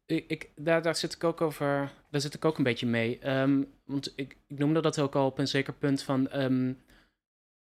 ik, 0.06 0.26
ik, 0.28 0.50
daar, 0.56 0.82
daar 0.82 0.96
zit 0.96 1.14
ik 1.14 1.24
ook 1.24 1.42
over. 1.42 1.92
Daar 2.10 2.22
zit 2.22 2.34
ik 2.34 2.46
ook 2.46 2.58
een 2.58 2.64
beetje 2.64 2.88
mee. 2.88 3.40
Um, 3.40 3.74
want 3.86 4.14
ik, 4.16 4.38
ik 4.48 4.60
noemde 4.60 4.82
dat 4.82 5.00
ook 5.00 5.16
al 5.16 5.26
op 5.26 5.40
een 5.40 5.48
zeker 5.48 5.74
punt 5.74 6.04
van. 6.04 6.42
Um, 6.42 6.84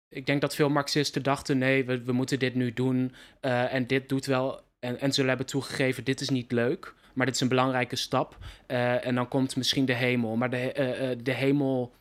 ik 0.09 0.25
denk 0.25 0.41
dat 0.41 0.55
veel 0.55 0.69
Marxisten 0.69 1.23
dachten: 1.23 1.57
nee, 1.57 1.85
we, 1.85 2.03
we 2.03 2.11
moeten 2.11 2.39
dit 2.39 2.55
nu 2.55 2.73
doen. 2.73 3.15
Uh, 3.41 3.73
en 3.73 3.87
dit 3.87 4.09
doet 4.09 4.25
wel. 4.25 4.61
En, 4.79 4.99
en 4.99 5.13
ze 5.13 5.23
hebben 5.23 5.45
toegegeven: 5.45 6.03
dit 6.03 6.21
is 6.21 6.29
niet 6.29 6.51
leuk. 6.51 6.93
Maar 7.13 7.25
dit 7.25 7.35
is 7.35 7.41
een 7.41 7.47
belangrijke 7.47 7.95
stap. 7.95 8.37
Uh, 8.67 9.05
en 9.05 9.15
dan 9.15 9.27
komt 9.27 9.55
misschien 9.55 9.85
de 9.85 9.93
hemel. 9.93 10.35
Maar 10.35 10.49
de, 10.49 10.73
uh, 11.17 11.23
de 11.23 11.33
hemel. 11.33 11.93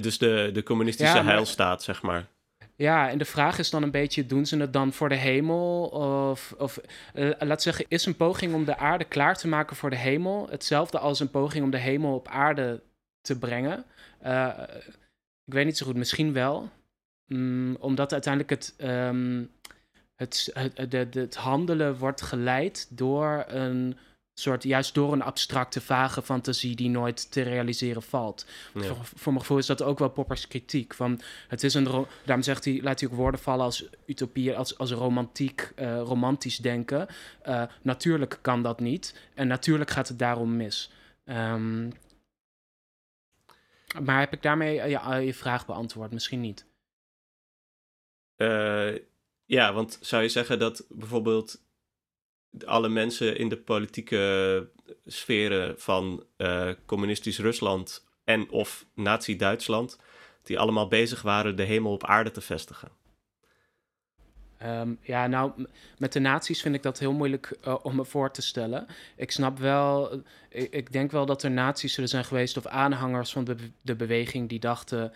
dus 0.00 0.18
de, 0.18 0.50
de 0.52 0.62
communistische 0.64 1.16
ja, 1.16 1.22
maar, 1.22 1.32
heilstaat, 1.32 1.82
zeg 1.82 2.02
maar. 2.02 2.26
Ja, 2.76 3.10
en 3.10 3.18
de 3.18 3.24
vraag 3.24 3.58
is 3.58 3.70
dan 3.70 3.82
een 3.82 3.90
beetje, 3.90 4.26
doen 4.26 4.46
ze 4.46 4.56
het 4.56 4.72
dan 4.72 4.92
voor 4.92 5.08
de 5.08 5.14
hemel? 5.14 5.86
Of, 6.30 6.54
of 6.58 6.80
uh, 7.14 7.32
laat 7.38 7.62
zeggen, 7.62 7.84
is 7.88 8.06
een 8.06 8.16
poging 8.16 8.54
om 8.54 8.64
de 8.64 8.76
aarde 8.76 9.04
klaar 9.04 9.36
te 9.36 9.48
maken 9.48 9.76
voor 9.76 9.90
de 9.90 9.96
hemel 9.96 10.48
hetzelfde 10.50 10.98
als 10.98 11.20
een 11.20 11.30
poging 11.30 11.64
om 11.64 11.70
de 11.70 11.78
hemel 11.78 12.14
op 12.14 12.28
aarde 12.28 12.82
te 13.20 13.38
brengen? 13.38 13.84
Uh, 14.24 14.58
ik 15.44 15.52
weet 15.52 15.64
niet 15.64 15.76
zo 15.76 15.86
goed, 15.86 15.96
misschien 15.96 16.32
wel. 16.32 16.70
Mm, 17.26 17.76
omdat 17.80 18.12
uiteindelijk 18.12 18.52
het, 18.52 18.74
um, 18.90 19.50
het, 20.14 20.50
het, 20.52 20.92
het, 20.92 21.14
het 21.14 21.36
handelen 21.36 21.98
wordt 21.98 22.22
geleid 22.22 22.86
door 22.90 23.44
een 23.48 23.96
soort, 24.40 24.62
juist 24.62 24.94
door 24.94 25.12
een 25.12 25.22
abstracte, 25.22 25.80
vage 25.80 26.22
fantasie 26.22 26.76
die 26.76 26.88
nooit 26.88 27.30
te 27.30 27.42
realiseren 27.42 28.02
valt. 28.02 28.46
Voor, 28.74 28.96
voor, 29.02 29.32
mijn 29.32 29.40
gevoel 29.40 29.58
is 29.58 29.66
dat 29.66 29.82
ook 29.82 29.98
wel 29.98 30.08
Poppers 30.08 30.48
kritiek. 30.48 30.94
Van, 30.94 31.20
het 31.48 31.62
is 31.62 31.74
een, 31.74 32.06
daarom 32.24 32.44
zegt 32.44 32.64
hij, 32.64 32.80
laat 32.82 33.00
hij 33.00 33.08
ook 33.08 33.14
woorden 33.14 33.40
vallen 33.40 33.64
als 33.64 33.84
utopie, 34.06 34.56
als, 34.56 34.78
als 34.78 34.90
romantiek, 34.90 35.72
uh, 35.78 36.00
romantisch 36.00 36.56
denken. 36.56 37.06
Uh, 37.46 37.62
natuurlijk 37.82 38.38
kan 38.40 38.62
dat 38.62 38.80
niet. 38.80 39.20
En 39.34 39.46
natuurlijk 39.46 39.90
gaat 39.90 40.08
het 40.08 40.18
daarom 40.18 40.56
mis. 40.56 40.90
Um, 41.24 41.92
maar 44.00 44.20
heb 44.20 44.32
ik 44.32 44.42
daarmee 44.42 44.76
uh, 44.76 44.90
ja, 44.90 45.14
je 45.14 45.34
vraag 45.34 45.66
beantwoord? 45.66 46.12
Misschien 46.12 46.40
niet. 46.40 46.66
ja, 49.44 49.72
want 49.72 49.98
zou 50.00 50.22
je 50.22 50.28
zeggen 50.28 50.58
dat 50.58 50.84
bijvoorbeeld 50.88 51.64
alle 52.64 52.88
mensen 52.88 53.38
in 53.38 53.48
de 53.48 53.56
politieke 53.56 54.68
sferen 55.06 55.80
van 55.80 56.24
uh, 56.36 56.70
communistisch 56.86 57.38
Rusland 57.38 58.06
en 58.24 58.50
of 58.50 58.86
Nazi-Duitsland, 58.94 59.98
die 60.42 60.58
allemaal 60.58 60.88
bezig 60.88 61.22
waren 61.22 61.56
de 61.56 61.62
hemel 61.62 61.92
op 61.92 62.04
aarde 62.04 62.30
te 62.30 62.40
vestigen. 62.40 62.88
Ehm, 64.58 64.94
ja, 65.00 65.26
nou, 65.26 65.66
met 65.98 66.12
de 66.12 66.20
nazi's 66.20 66.62
vind 66.62 66.74
ik 66.74 66.82
dat 66.82 66.98
heel 66.98 67.12
moeilijk 67.12 67.58
uh, 67.66 67.76
om 67.82 67.96
me 67.96 68.04
voor 68.04 68.30
te 68.30 68.42
stellen. 68.42 68.86
Ik 69.16 69.30
snap 69.30 69.58
wel, 69.58 70.22
ik, 70.48 70.72
ik, 70.72 70.92
denk 70.92 71.10
wel 71.10 71.26
dat 71.26 71.42
er 71.42 71.50
nazi's 71.50 71.94
zullen 71.94 72.10
zijn 72.10 72.24
geweest 72.24 72.56
of 72.56 72.66
aanhangers 72.66 73.32
van 73.32 73.44
de, 73.82 73.96
beweging 73.96 74.48
die 74.48 74.60
dachten, 74.60 75.12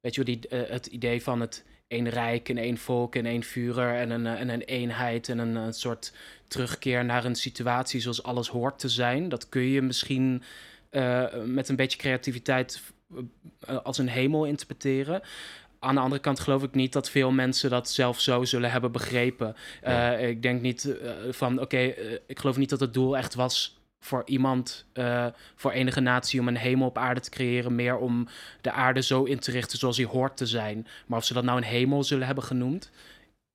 weet 0.00 0.14
je 0.14 0.24
die, 0.24 0.40
het 0.48 0.86
idee 0.86 1.22
van 1.22 1.40
het 1.40 1.64
één 1.88 2.08
rijk 2.08 2.48
en 2.48 2.58
één 2.58 2.78
volk 2.78 3.14
en 3.14 3.26
één 3.26 3.42
vurer 3.42 3.94
en 3.94 4.10
een, 4.10 4.26
en 4.26 4.48
een 4.48 4.62
eenheid 4.62 5.28
en 5.28 5.38
een, 5.38 5.54
een, 5.54 5.72
soort 5.72 6.12
terugkeer 6.48 7.04
naar 7.04 7.24
een 7.24 7.34
situatie 7.34 8.00
zoals 8.00 8.22
alles 8.22 8.48
hoort 8.48 8.78
te 8.78 8.88
zijn. 8.88 9.28
Dat 9.28 9.48
kun 9.48 9.62
je 9.62 9.82
misschien 9.82 10.42
met 11.44 11.68
een 11.68 11.76
beetje 11.76 11.98
creativiteit 11.98 12.82
als 13.82 13.98
een 13.98 14.08
hemel 14.08 14.44
interpreteren 14.44 15.22
aan 15.84 15.94
de 15.94 16.00
andere 16.00 16.20
kant 16.20 16.40
geloof 16.40 16.62
ik 16.62 16.74
niet 16.74 16.92
dat 16.92 17.10
veel 17.10 17.30
mensen 17.30 17.70
dat 17.70 17.90
zelf 17.90 18.20
zo 18.20 18.44
zullen 18.44 18.70
hebben 18.70 18.92
begrepen. 18.92 19.56
Uh, 19.84 20.28
ik 20.28 20.42
denk 20.42 20.60
niet 20.60 20.84
uh, 20.84 21.10
van, 21.30 21.60
oké, 21.60 21.76
uh, 21.76 22.12
ik 22.26 22.38
geloof 22.38 22.56
niet 22.56 22.70
dat 22.70 22.80
het 22.80 22.94
doel 22.94 23.16
echt 23.16 23.34
was 23.34 23.82
voor 24.04 24.22
iemand, 24.26 24.86
voor 25.54 25.70
enige 25.70 26.00
natie, 26.00 26.40
om 26.40 26.48
een 26.48 26.56
hemel 26.56 26.86
op 26.86 26.98
aarde 26.98 27.20
te 27.20 27.30
creëren. 27.30 27.74
Meer 27.74 27.96
om 27.96 28.28
de 28.60 28.72
aarde 28.72 29.02
zo 29.02 29.22
in 29.22 29.38
te 29.38 29.50
richten 29.50 29.78
zoals 29.78 29.96
die 29.96 30.06
hoort 30.06 30.36
te 30.36 30.46
zijn. 30.46 30.86
Maar 31.06 31.18
of 31.18 31.24
ze 31.24 31.34
dat 31.34 31.44
nou 31.44 31.58
een 31.58 31.64
hemel 31.64 32.04
zullen 32.04 32.26
hebben 32.26 32.44
genoemd, 32.44 32.90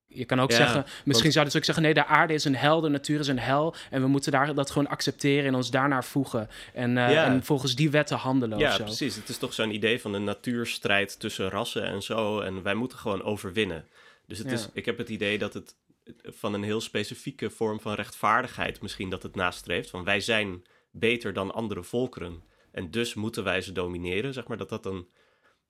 je 0.07 0.25
kan 0.25 0.39
ook 0.39 0.51
zeggen, 0.51 0.85
misschien 1.05 1.31
zouden 1.31 1.51
ze 1.51 1.59
ook 1.59 1.65
zeggen: 1.65 1.83
nee, 1.83 1.93
de 1.93 2.05
aarde 2.05 2.33
is 2.33 2.45
een 2.45 2.55
hel, 2.55 2.81
de 2.81 2.89
natuur 2.89 3.19
is 3.19 3.27
een 3.27 3.39
hel. 3.39 3.75
En 3.89 4.01
we 4.01 4.07
moeten 4.07 4.31
daar, 4.31 4.53
dat 4.55 4.71
gewoon 4.71 4.87
accepteren 4.87 5.45
en 5.45 5.55
ons 5.55 5.71
daarnaar 5.71 6.05
voegen. 6.05 6.49
En, 6.73 6.95
uh, 6.95 7.25
en 7.25 7.43
volgens 7.43 7.75
die 7.75 7.89
wetten 7.89 8.17
handelen. 8.17 8.57
Ja, 8.57 8.77
precies. 8.77 9.15
Het 9.15 9.29
is 9.29 9.37
toch 9.37 9.53
zo'n 9.53 9.73
idee 9.73 10.01
van 10.01 10.13
een 10.13 10.23
natuurstrijd 10.23 11.19
tussen 11.19 11.49
rassen 11.49 11.83
en 11.83 12.01
zo. 12.01 12.39
En 12.39 12.63
wij 12.63 12.73
moeten 12.73 12.97
gewoon 12.97 13.23
overwinnen. 13.23 13.85
Dus 14.27 14.37
het 14.37 14.51
is, 14.51 14.67
ik 14.73 14.85
heb 14.85 14.97
het 14.97 15.09
idee 15.09 15.37
dat 15.37 15.53
het 15.53 15.75
van 16.23 16.53
een 16.53 16.63
heel 16.63 16.81
specifieke 16.81 17.49
vorm 17.49 17.79
van 17.79 17.93
rechtvaardigheid 17.93 18.81
misschien 18.81 19.09
dat 19.09 19.23
het 19.23 19.35
nastreeft. 19.35 19.89
Van 19.89 20.03
wij 20.03 20.19
zijn 20.19 20.65
beter 20.91 21.33
dan 21.33 21.53
andere 21.53 21.83
volkeren. 21.83 22.43
En 22.71 22.91
dus 22.91 23.13
moeten 23.13 23.43
wij 23.43 23.61
ze 23.61 23.71
domineren. 23.71 24.33
Zeg 24.33 24.47
maar 24.47 24.57
dat 24.57 24.69
dat 24.69 24.85
een 24.85 25.07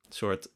soort 0.10 0.52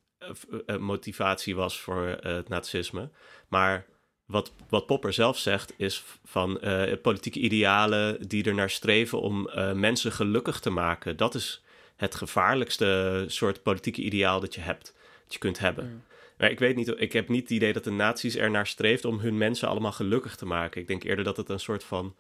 uh, 0.67 0.77
motivatie 0.77 1.55
was 1.55 1.79
voor 1.79 2.17
het 2.21 2.49
nazisme. 2.49 3.09
Maar 3.47 3.85
wat, 4.25 4.53
wat 4.69 4.85
Popper 4.85 5.13
zelf 5.13 5.37
zegt 5.37 5.73
is 5.77 6.03
van 6.23 6.59
politieke 7.01 7.39
idealen 7.39 8.27
die 8.27 8.43
er 8.43 8.53
naar 8.53 8.69
streven 8.69 9.21
om 9.21 9.49
mensen 9.73 10.11
gelukkig 10.11 10.59
te 10.59 10.69
maken. 10.69 11.17
Dat 11.17 11.35
is 11.35 11.63
het 11.95 12.15
gevaarlijkste 12.15 13.23
soort 13.27 13.63
politieke 13.63 14.01
ideaal 14.01 14.39
dat 14.39 14.55
je 14.55 14.61
hebt, 14.61 14.93
dat 15.23 15.33
je 15.33 15.39
kunt 15.39 15.59
hebben. 15.59 16.05
Maar 16.37 16.51
ik 16.51 16.59
weet 16.59 16.75
niet, 16.75 16.93
ik 16.97 17.13
heb 17.13 17.29
niet 17.29 17.41
het 17.41 17.49
idee 17.49 17.73
dat 17.73 17.83
de 17.83 17.91
nazi's 17.91 18.35
er 18.35 18.51
naar 18.51 18.67
streeft 18.67 19.05
om 19.05 19.19
hun 19.19 19.37
mensen 19.37 19.67
allemaal 19.67 19.91
gelukkig 19.91 20.35
te 20.35 20.45
maken. 20.45 20.81
Ik 20.81 20.87
denk 20.87 21.03
eerder 21.03 21.23
dat 21.23 21.37
het 21.37 21.49
een 21.49 21.59
soort 21.59 21.83
van 21.83 22.15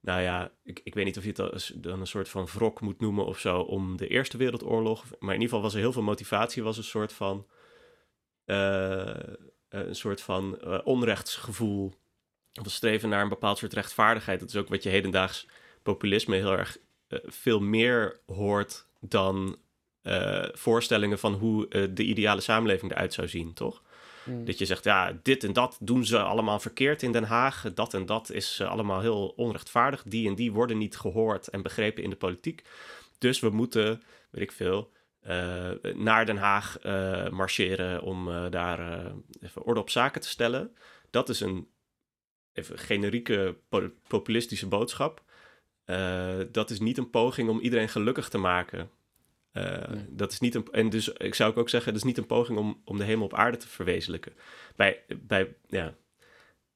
nou 0.00 0.20
ja, 0.20 0.52
ik, 0.64 0.80
ik 0.84 0.94
weet 0.94 1.04
niet 1.04 1.18
of 1.18 1.24
je 1.24 1.32
het 1.42 1.72
dan 1.76 2.00
een 2.00 2.06
soort 2.06 2.28
van 2.28 2.46
wrok 2.46 2.80
moet 2.80 3.00
noemen 3.00 3.26
of 3.26 3.38
zo 3.38 3.60
om 3.60 3.96
de 3.96 4.08
Eerste 4.08 4.36
Wereldoorlog. 4.36 5.04
Maar 5.18 5.34
in 5.34 5.40
ieder 5.40 5.48
geval 5.48 5.62
was 5.62 5.74
er 5.74 5.80
heel 5.80 5.92
veel 5.92 6.02
motivatie, 6.02 6.62
was 6.62 6.76
een 6.76 6.84
soort 6.84 7.12
van, 7.12 7.46
uh, 8.46 9.16
een 9.68 9.94
soort 9.94 10.20
van 10.20 10.58
uh, 10.64 10.78
onrechtsgevoel. 10.84 11.92
Of 12.54 12.64
een 12.64 12.70
streven 12.70 13.08
naar 13.08 13.22
een 13.22 13.28
bepaald 13.28 13.58
soort 13.58 13.72
rechtvaardigheid. 13.72 14.40
Dat 14.40 14.48
is 14.48 14.56
ook 14.56 14.68
wat 14.68 14.82
je 14.82 14.88
hedendaags 14.88 15.46
populisme 15.82 16.36
heel 16.36 16.56
erg 16.56 16.78
uh, 17.08 17.18
veel 17.24 17.60
meer 17.60 18.20
hoort 18.26 18.86
dan 19.00 19.58
voorstellingen 20.52 21.18
van 21.18 21.34
hoe 21.34 21.68
de 21.92 22.02
ideale 22.02 22.40
samenleving 22.40 22.92
eruit 22.92 23.14
zou 23.14 23.28
zien, 23.28 23.52
toch? 23.52 23.82
Hmm. 24.24 24.44
Dat 24.44 24.58
je 24.58 24.66
zegt, 24.66 24.84
ja, 24.84 25.18
dit 25.22 25.44
en 25.44 25.52
dat 25.52 25.76
doen 25.80 26.04
ze 26.04 26.18
allemaal 26.18 26.60
verkeerd 26.60 27.02
in 27.02 27.12
Den 27.12 27.24
Haag. 27.24 27.72
Dat 27.74 27.94
en 27.94 28.06
dat 28.06 28.30
is 28.30 28.58
uh, 28.60 28.70
allemaal 28.70 29.00
heel 29.00 29.32
onrechtvaardig. 29.36 30.02
Die 30.02 30.28
en 30.28 30.34
die 30.34 30.52
worden 30.52 30.78
niet 30.78 30.96
gehoord 30.96 31.48
en 31.48 31.62
begrepen 31.62 32.02
in 32.02 32.10
de 32.10 32.16
politiek. 32.16 32.64
Dus 33.18 33.40
we 33.40 33.50
moeten, 33.50 34.02
weet 34.30 34.42
ik 34.42 34.52
veel, 34.52 34.92
uh, 35.22 35.70
naar 35.94 36.26
Den 36.26 36.36
Haag 36.36 36.84
uh, 36.84 37.28
marcheren 37.28 38.02
om 38.02 38.50
daar 38.50 39.12
even 39.40 39.62
orde 39.62 39.80
op 39.80 39.90
zaken 39.90 40.20
te 40.20 40.28
stellen. 40.28 40.76
Dat 41.10 41.28
is 41.28 41.40
een 41.40 41.68
even 42.52 42.78
generieke 42.78 43.56
populistische 44.06 44.66
boodschap. 44.66 45.22
dat 46.52 46.70
is 46.70 46.80
niet 46.80 46.98
een 46.98 47.10
poging 47.10 47.48
om 47.48 47.60
iedereen 47.60 47.88
gelukkig 47.88 48.28
te 48.28 48.38
maken. 48.38 48.90
Uh, 49.52 49.92
Dat 50.08 50.32
is 50.32 50.40
niet 50.40 50.54
een, 50.54 50.68
en 50.70 50.90
dus 50.90 51.08
ik 51.08 51.34
zou 51.34 51.54
ook 51.54 51.68
zeggen, 51.68 51.92
dat 51.92 52.00
is 52.00 52.06
niet 52.06 52.18
een 52.18 52.26
poging 52.26 52.58
om, 52.58 52.82
om 52.84 52.98
de 52.98 53.04
hemel 53.04 53.24
op 53.24 53.34
aarde 53.34 53.56
te 53.56 53.68
verwezenlijken. 53.68 54.32
Bij, 54.76 55.04
bij 55.20 55.56
ja, 55.66 55.88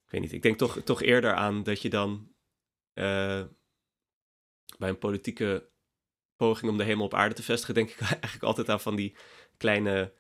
ik 0.05 0.11
weet 0.11 0.21
niet, 0.21 0.33
ik 0.33 0.43
denk 0.43 0.59
toch, 0.59 0.81
toch 0.85 1.03
eerder 1.03 1.35
aan 1.35 1.63
dat 1.63 1.83
je 1.83 1.91
dan 1.91 2.29
uh, 2.95 3.43
bij 4.79 4.89
een 4.89 4.99
politieke 4.99 5.69
poging 6.37 6.71
om 6.71 6.77
de 6.77 6.85
hemel 6.85 7.05
op 7.05 7.15
aarde 7.15 7.35
te 7.35 7.43
vestigen, 7.43 7.75
denk 7.75 7.91
ik 7.91 8.01
eigenlijk 8.23 8.43
altijd 8.43 8.69
aan 8.69 8.81
van 8.81 8.97
die 8.97 9.17
kleine 9.57 10.13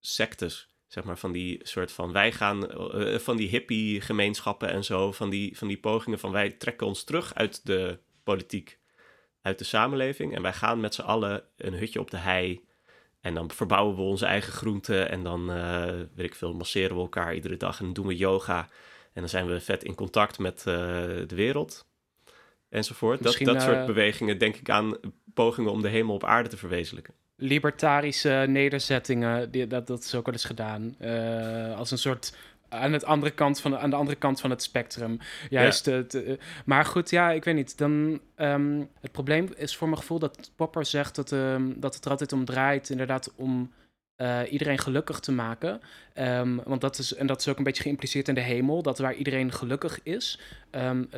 sectes. 0.00 0.70
Zeg 0.86 1.04
maar 1.04 1.18
van 1.18 1.32
die 1.32 1.60
soort 1.62 1.92
van 1.92 2.12
wij 2.12 2.32
gaan, 2.32 2.90
uh, 3.00 3.18
van 3.18 3.36
die 3.36 3.48
hippie 3.48 4.00
gemeenschappen 4.00 4.68
en 4.68 4.84
zo, 4.84 5.12
van 5.12 5.30
die, 5.30 5.56
van 5.58 5.68
die 5.68 5.80
pogingen 5.80 6.18
van 6.18 6.32
wij 6.32 6.50
trekken 6.50 6.86
ons 6.86 7.04
terug 7.04 7.34
uit 7.34 7.66
de 7.66 7.98
politiek 8.22 8.80
uit 9.42 9.58
de 9.58 9.64
samenleving. 9.64 10.34
En 10.34 10.42
wij 10.42 10.52
gaan 10.52 10.80
met 10.80 10.94
z'n 10.94 11.02
allen 11.02 11.42
een 11.56 11.74
hutje 11.74 12.00
op 12.00 12.10
de 12.10 12.16
hei. 12.16 12.64
En 13.20 13.34
dan 13.34 13.50
verbouwen 13.50 13.96
we 13.96 14.02
onze 14.02 14.26
eigen 14.26 14.52
groenten. 14.52 15.10
En 15.10 15.22
dan, 15.22 15.56
uh, 15.56 15.84
weet 16.14 16.26
ik 16.26 16.34
veel, 16.34 16.54
masseren 16.54 16.96
we 16.96 17.02
elkaar 17.02 17.34
iedere 17.34 17.56
dag. 17.56 17.78
En 17.78 17.84
dan 17.84 17.94
doen 17.94 18.06
we 18.06 18.16
yoga. 18.16 18.68
En 19.12 19.20
dan 19.20 19.28
zijn 19.28 19.46
we 19.46 19.60
vet 19.60 19.84
in 19.84 19.94
contact 19.94 20.38
met 20.38 20.58
uh, 20.58 20.64
de 20.64 21.34
wereld. 21.34 21.86
Enzovoort. 22.68 23.22
dat, 23.22 23.38
dat 23.38 23.62
soort 23.62 23.76
uh, 23.76 23.84
bewegingen 23.84 24.38
denk 24.38 24.56
ik 24.56 24.70
aan 24.70 24.96
pogingen 25.34 25.70
om 25.70 25.82
de 25.82 25.88
hemel 25.88 26.14
op 26.14 26.24
aarde 26.24 26.48
te 26.48 26.56
verwezenlijken. 26.56 27.14
Libertarische 27.36 28.44
nederzettingen, 28.48 29.50
die, 29.50 29.66
dat, 29.66 29.86
dat 29.86 30.02
is 30.02 30.14
ook 30.14 30.24
wel 30.24 30.34
eens 30.34 30.44
gedaan. 30.44 30.96
als 31.76 31.90
een 31.90 31.98
soort 31.98 32.36
aan, 32.72 32.92
het 32.92 33.04
andere 33.04 33.32
kant 33.32 33.60
van, 33.60 33.78
aan 33.78 33.90
de 33.90 33.96
andere 33.96 34.18
kant 34.18 34.40
van 34.40 34.50
het 34.50 34.62
spectrum. 34.62 35.18
Juist. 35.50 35.86
Ja. 35.86 36.02
Eh, 36.02 36.38
maar 36.64 36.84
goed, 36.84 37.10
ja, 37.10 37.30
ik 37.30 37.44
weet 37.44 37.54
niet. 37.54 37.78
Dan, 37.78 38.20
um, 38.36 38.88
het 39.00 39.12
probleem 39.12 39.48
is 39.56 39.76
voor 39.76 39.88
mijn 39.88 40.00
gevoel 40.00 40.18
dat 40.18 40.50
Popper 40.56 40.86
zegt 40.86 41.14
dat, 41.14 41.30
um, 41.30 41.80
dat 41.80 41.94
het 41.94 42.04
er 42.04 42.10
altijd 42.10 42.32
om 42.32 42.44
draait, 42.44 42.90
inderdaad, 42.90 43.32
om 43.36 43.72
uh, 44.16 44.40
iedereen 44.50 44.78
gelukkig 44.78 45.20
te 45.20 45.32
maken. 45.32 45.80
Um, 46.14 46.60
want 46.64 46.80
dat 46.80 46.98
is, 46.98 47.14
en 47.14 47.26
dat 47.26 47.40
is 47.40 47.48
ook 47.48 47.58
een 47.58 47.64
beetje 47.64 47.82
geïmpliceerd 47.82 48.28
in 48.28 48.34
de 48.34 48.40
hemel, 48.40 48.82
dat 48.82 48.98
waar 48.98 49.14
iedereen 49.14 49.52
gelukkig 49.52 50.00
is. 50.02 50.40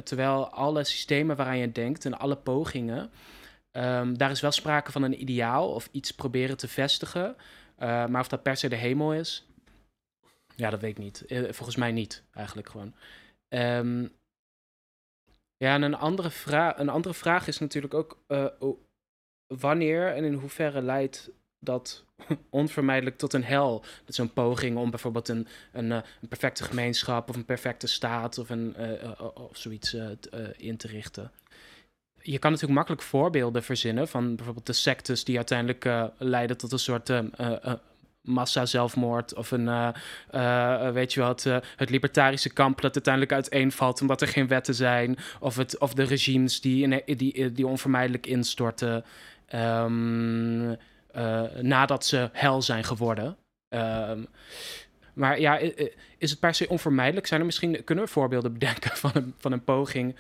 terwijl 0.05 0.49
alle 0.49 0.85
systemen 0.85 1.37
waaraan 1.37 1.59
je 1.59 1.73
denkt 1.73 2.05
en 2.05 2.19
alle 2.19 2.37
pogingen, 2.37 3.11
daar 4.13 4.31
is 4.31 4.41
wel 4.41 4.53
sprake 4.53 4.93
van 4.93 5.03
een 5.03 5.21
ideaal 5.21 5.69
of 5.69 5.89
iets 5.93 6.11
proberen 6.11 6.57
te 6.57 6.69
vestigen. 6.69 7.37
Uh, 7.83 8.07
maar 8.07 8.21
of 8.21 8.29
dat 8.29 8.43
per 8.43 8.57
se 8.57 8.69
de 8.69 8.77
hemel 8.77 9.15
is, 9.15 9.47
ja, 10.57 10.71
dat 10.71 10.81
weet 10.81 10.91
ik 10.91 11.05
niet. 11.05 11.25
Eh, 11.27 11.43
volgens 11.43 11.77
mij 11.77 11.93
niet, 11.93 12.23
eigenlijk 12.33 12.69
gewoon. 12.69 12.95
Um, 13.49 14.13
ja, 15.57 15.75
en 15.75 15.83
een 15.83 15.95
andere, 15.95 16.31
vraag, 16.31 16.79
een 16.79 16.89
andere 16.89 17.15
vraag 17.15 17.47
is 17.47 17.59
natuurlijk 17.59 17.95
ook... 17.95 18.19
Uh, 18.29 18.47
wanneer 19.47 20.15
en 20.15 20.25
in 20.25 20.35
hoeverre 20.35 20.83
leidt 20.83 21.31
dat 21.59 22.05
onvermijdelijk 22.51 23.19
tot 23.19 23.33
een 23.33 23.45
hel? 23.45 23.85
Dat 24.05 24.15
zo'n 24.15 24.33
poging 24.33 24.77
om 24.77 24.91
bijvoorbeeld 24.91 25.29
een, 25.29 25.49
een, 25.73 25.91
uh, 25.91 25.99
een, 26.21 26.29
perfecte 26.29 26.65
gemeenschap... 26.65 27.29
of 27.29 27.37
een 27.37 27.45
perfecte 27.45 27.87
staat 27.87 28.39
of, 28.39 28.51
een, 28.51 28.77
of 29.35 29.57
zoiets 29.57 29.97
in 30.57 30.77
te 30.77 30.89
richten 30.89 31.33
je 32.27 32.39
kan 32.39 32.51
natuurlijk 32.51 32.79
makkelijk 32.79 33.03
voorbeelden 33.03 33.63
verzinnen 33.63 34.09
van 34.09 34.37
bijvoorbeeld 34.37 34.67
de 34.67 34.73
sectes 34.73 35.25
die 35.25 35.37
uiteindelijk 35.37 36.11
leiden 36.19 36.57
tot 36.57 36.73
een 36.73 36.79
soort 36.79 37.11
massa-zelfmoord 38.25 39.35
of 39.35 39.51
een, 39.51 39.67
uh, 39.67 39.89
uh, 40.35 40.91
weet 40.91 41.13
je 41.13 41.21
wat, 41.21 41.45
uh, 41.45 41.57
het 41.77 41.91
libertarische 41.91 42.53
kamp 42.53 42.81
dat 42.81 42.95
uiteindelijk 42.95 43.33
uiteenvalt 43.33 44.01
omdat 44.01 44.21
er 44.21 44.29
geen 44.29 44.49
wetten 44.49 44.75
zijn, 44.75 45.17
of, 45.41 45.57
het, 45.57 45.79
of 45.79 45.95
de 45.95 46.03
regimes 46.03 46.61
die, 46.61 46.83
in, 46.83 47.17
die, 47.17 47.53
die 47.53 47.67
onvermijdelijk 47.67 48.27
instorten 48.27 49.05
um, 49.55 50.77
nadat 51.61 52.07
ze 52.07 52.29
hel 52.33 52.63
zijn 52.63 52.85
geworden. 52.85 53.37
Um, 53.69 54.27
maar 55.15 55.41
ja, 55.41 55.59
is 56.19 56.31
het 56.31 56.41
per 56.41 56.55
se 56.55 56.69
onvermijdelijk? 56.69 57.27
Zijn 57.27 57.41
er 57.41 57.47
misschien, 57.47 57.85
kunnen 57.85 58.05
we 58.05 58.11
voorbeelden 58.11 58.53
bedenken 58.53 58.97
van 59.05 59.11
een, 59.15 59.35
van 59.39 59.53
een 59.53 59.65
poging 59.65 60.17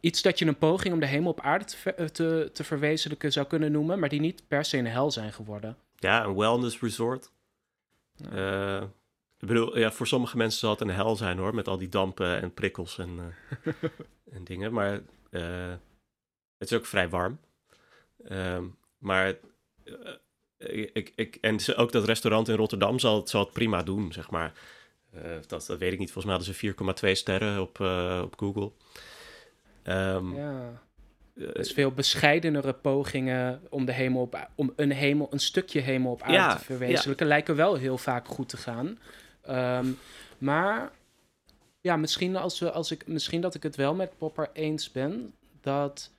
iets 0.00 0.22
dat 0.22 0.38
je 0.38 0.46
een 0.46 0.58
poging 0.58 0.94
om 0.94 1.00
de 1.00 1.06
hemel 1.06 1.30
op 1.30 1.40
aarde 1.40 1.64
te, 1.64 2.10
te, 2.12 2.50
te 2.52 2.64
verwezenlijken 2.64 3.32
zou 3.32 3.46
kunnen 3.46 3.72
noemen, 3.72 3.98
maar 3.98 4.08
die 4.08 4.20
niet 4.20 4.42
per 4.48 4.64
se 4.64 4.78
een 4.78 4.86
hel 4.86 5.10
zijn 5.10 5.32
geworden. 5.32 5.76
Ja, 5.98 6.24
een 6.24 6.36
wellness 6.36 6.80
resort. 6.80 7.30
Uh, 8.32 8.82
ik 9.38 9.48
bedoel, 9.48 9.78
ja, 9.78 9.92
voor 9.92 10.06
sommige 10.06 10.36
mensen 10.36 10.58
zal 10.58 10.70
het 10.70 10.80
een 10.80 10.90
hel 10.90 11.16
zijn 11.16 11.38
hoor, 11.38 11.54
met 11.54 11.68
al 11.68 11.78
die 11.78 11.88
dampen 11.88 12.40
en 12.40 12.54
prikkels 12.54 12.98
en, 12.98 13.34
uh, 13.64 13.74
en 14.36 14.44
dingen. 14.44 14.72
Maar 14.72 15.00
uh, 15.30 15.74
het 16.58 16.70
is 16.70 16.72
ook 16.72 16.86
vrij 16.86 17.08
warm. 17.08 17.40
Ehm, 18.24 18.64
maar 18.98 19.36
ik, 20.58 21.12
ik, 21.16 21.38
en 21.40 21.58
ook 21.76 21.92
dat 21.92 22.04
restaurant 22.04 22.48
in 22.48 22.56
Rotterdam 22.56 22.98
zal, 22.98 23.26
zal 23.26 23.44
het 23.44 23.52
prima 23.52 23.82
doen, 23.82 24.12
zeg 24.12 24.30
maar. 24.30 24.52
dat, 25.46 25.66
dat 25.66 25.78
weet 25.78 25.92
ik 25.92 25.98
niet. 25.98 26.12
Volgens 26.12 26.24
mij 26.24 26.34
hadden 26.34 26.54
ze 26.54 27.06
4,2 27.08 27.12
sterren 27.12 27.60
op, 27.60 27.80
op 28.24 28.38
Google. 28.38 28.72
Um, 29.84 30.34
ja. 30.34 30.87
Dus 31.38 31.72
veel 31.72 31.90
bescheidenere 31.90 32.72
pogingen 32.72 33.60
om, 33.70 33.84
de 33.84 33.92
hemel 33.92 34.20
op, 34.20 34.48
om 34.54 34.72
een, 34.76 34.92
hemel, 34.92 35.28
een 35.30 35.38
stukje 35.38 35.80
hemel 35.80 36.12
op 36.12 36.22
aarde 36.22 36.58
te 36.58 36.64
verwezenlijken, 36.64 37.26
lijken 37.26 37.56
wel 37.56 37.74
heel 37.74 37.98
vaak 37.98 38.26
goed 38.26 38.48
te 38.48 38.56
gaan. 38.56 38.98
Ehm, 39.42 39.86
maar 40.38 40.90
ja, 41.80 41.96
misschien, 41.96 42.36
als 42.36 42.58
we, 42.58 42.70
als 42.70 42.90
ik, 42.90 43.06
misschien 43.06 43.40
dat 43.40 43.54
ik 43.54 43.62
het 43.62 43.76
wel 43.76 43.94
met 43.94 44.18
Popper 44.18 44.50
eens 44.52 44.92
ben. 44.92 45.34
Dat 45.60 46.10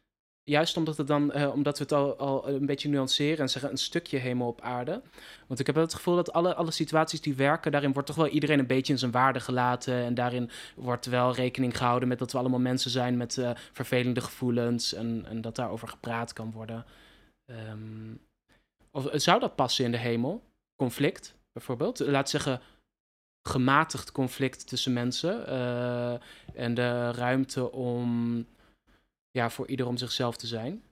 juist 0.43 0.77
omdat, 0.77 0.97
het 0.97 1.07
dan, 1.07 1.31
uh, 1.35 1.53
omdat 1.53 1.77
we 1.77 1.83
het 1.83 1.93
al, 1.93 2.17
al 2.17 2.49
een 2.49 2.65
beetje 2.65 2.89
nuanceren 2.89 3.39
en 3.39 3.49
zeggen 3.49 3.71
een 3.71 3.77
stukje 3.77 4.17
hemel 4.17 4.47
op 4.47 4.61
aarde. 4.61 5.01
Want 5.47 5.59
ik 5.59 5.65
heb 5.65 5.75
het 5.75 5.93
gevoel 5.93 6.15
dat 6.15 6.33
alle, 6.33 6.55
alle 6.55 6.71
situaties 6.71 7.21
die 7.21 7.35
werken, 7.35 7.71
daarin 7.71 7.93
wordt 7.93 8.07
toch 8.07 8.17
wel 8.17 8.27
iedereen 8.27 8.59
een 8.59 8.67
beetje 8.67 8.93
in 8.93 8.99
zijn 8.99 9.11
waarde 9.11 9.39
gelaten. 9.39 9.93
En 9.93 10.13
daarin 10.13 10.49
wordt 10.75 11.05
wel 11.05 11.33
rekening 11.33 11.77
gehouden 11.77 12.07
met 12.07 12.19
dat 12.19 12.31
we 12.31 12.37
allemaal 12.37 12.59
mensen 12.59 12.91
zijn 12.91 13.17
met 13.17 13.37
uh, 13.37 13.51
vervelende 13.71 14.21
gevoelens 14.21 14.93
en, 14.93 15.25
en 15.27 15.41
dat 15.41 15.55
daarover 15.55 15.87
gepraat 15.87 16.33
kan 16.33 16.51
worden. 16.51 16.85
Um, 17.45 18.21
of, 18.91 19.09
zou 19.13 19.39
dat 19.39 19.55
passen 19.55 19.85
in 19.85 19.91
de 19.91 19.97
hemel? 19.97 20.43
Conflict 20.75 21.35
bijvoorbeeld? 21.51 21.99
Laat 21.99 22.29
zeggen 22.29 22.61
gematigd 23.49 24.11
conflict 24.11 24.67
tussen 24.67 24.93
mensen 24.93 25.47
en 26.53 26.73
de 26.73 27.11
ruimte 27.11 27.71
om 27.71 28.45
ja, 29.31 29.49
voor 29.49 29.67
ieder 29.67 29.87
om 29.87 29.97
zichzelf 29.97 30.37
te 30.37 30.47
zijn? 30.47 30.83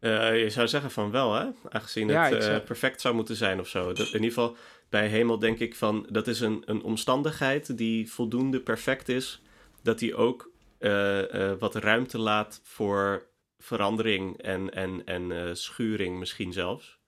Uh, 0.00 0.42
je 0.42 0.50
zou 0.50 0.68
zeggen 0.68 0.90
van 0.90 1.10
wel, 1.10 1.34
hè? 1.34 1.48
Aangezien 1.68 2.08
het 2.08 2.48
uh, 2.48 2.64
perfect 2.64 3.00
zou 3.00 3.14
moeten 3.14 3.36
zijn 3.36 3.60
of 3.60 3.68
zo. 3.68 3.88
in 3.90 3.96
ieder 3.98 4.20
geval, 4.20 4.56
bij 4.88 5.08
hemel 5.08 5.38
denk 5.38 5.58
ik 5.58 5.74
van... 5.74 6.06
dat 6.10 6.26
is 6.26 6.40
een, 6.40 6.62
een 6.64 6.82
omstandigheid 6.82 7.76
die 7.76 8.10
voldoende 8.10 8.60
perfect 8.60 9.08
is... 9.08 9.42
dat 9.82 9.98
die 9.98 10.14
ook 10.14 10.50
uh, 10.78 11.52
wat 11.58 11.74
ruimte 11.74 12.18
laat 12.18 12.60
voor 12.62 13.26
verandering 13.58 14.42
en, 14.42 14.70
en, 14.70 15.04
en 15.04 15.56
schuring 15.56 16.18
misschien 16.18 16.52
zelfs. 16.52 16.98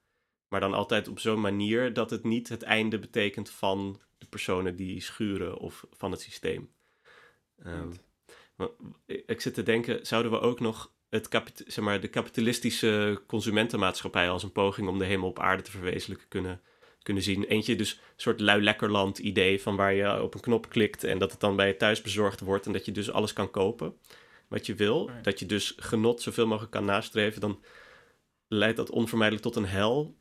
Maar 0.49 0.61
dan 0.61 0.75
altijd 0.75 1.09
op 1.09 1.19
zo'n 1.19 1.41
manier 1.41 1.93
dat 1.93 2.11
het 2.11 2.25
niet 2.25 2.49
het 2.49 2.63
einde 2.63 2.99
betekent 2.99 3.51
van 3.51 4.01
de 4.19 4.27
personen 4.27 4.77
die 4.77 5.01
schuren 5.01 5.57
of 5.59 5.87
van 5.91 6.11
het 6.11 6.21
systeem. 6.21 6.73
Um, 7.67 7.93
ik 9.07 9.41
zit 9.41 9.55
te 9.55 9.63
denken, 9.63 10.07
zouden 10.07 10.33
we 10.33 10.41
ook 10.41 10.61
nog 10.61 10.93
het 11.09 11.29
zeg 11.67 11.85
maar, 11.85 12.01
de 12.01 12.09
kapitalistische 12.09 13.23
consumentenmaatschappij 13.27 14.31
als 14.31 14.43
een 14.43 14.53
poging 14.53 14.89
om 14.89 14.99
de 14.99 15.05
hemel 15.05 15.29
op 15.29 15.39
aarde 15.39 15.63
te 15.63 15.71
verwezenlijken 15.71 16.29
kunnen, 16.29 16.61
kunnen 17.03 17.23
zien? 17.23 17.45
Eentje 17.45 17.77
dus 17.77 17.93
een 17.93 17.99
soort 18.17 18.41
lui 18.41 18.63
lekkerland 18.63 19.19
idee 19.19 19.63
van 19.63 19.77
waar 19.77 19.95
je 19.95 20.23
op 20.23 20.35
een 20.35 20.41
knop 20.41 20.69
klikt 20.69 21.05
en 21.05 21.19
dat 21.19 21.31
het 21.31 21.41
dan 21.41 21.57
bij 21.57 21.67
je 21.67 21.77
thuis 21.77 22.03
bezorgd 22.03 22.41
wordt 22.41 22.67
en 22.67 22.73
dat 22.73 22.85
je 22.85 22.93
dus 22.93 23.11
alles 23.11 23.33
kan 23.33 23.51
kopen 23.51 23.97
wat 24.49 24.67
je 24.67 24.75
wil. 24.75 25.11
Dat 25.23 25.39
je 25.39 25.47
dus 25.47 25.75
genot 25.77 26.21
zoveel 26.21 26.47
mogelijk 26.47 26.73
kan 26.73 26.85
nastreven, 26.85 27.41
dan 27.41 27.63
leidt 28.49 28.77
dat 28.77 28.91
onvermijdelijk 28.91 29.45
tot 29.45 29.57
een 29.57 29.67
hel, 29.67 30.17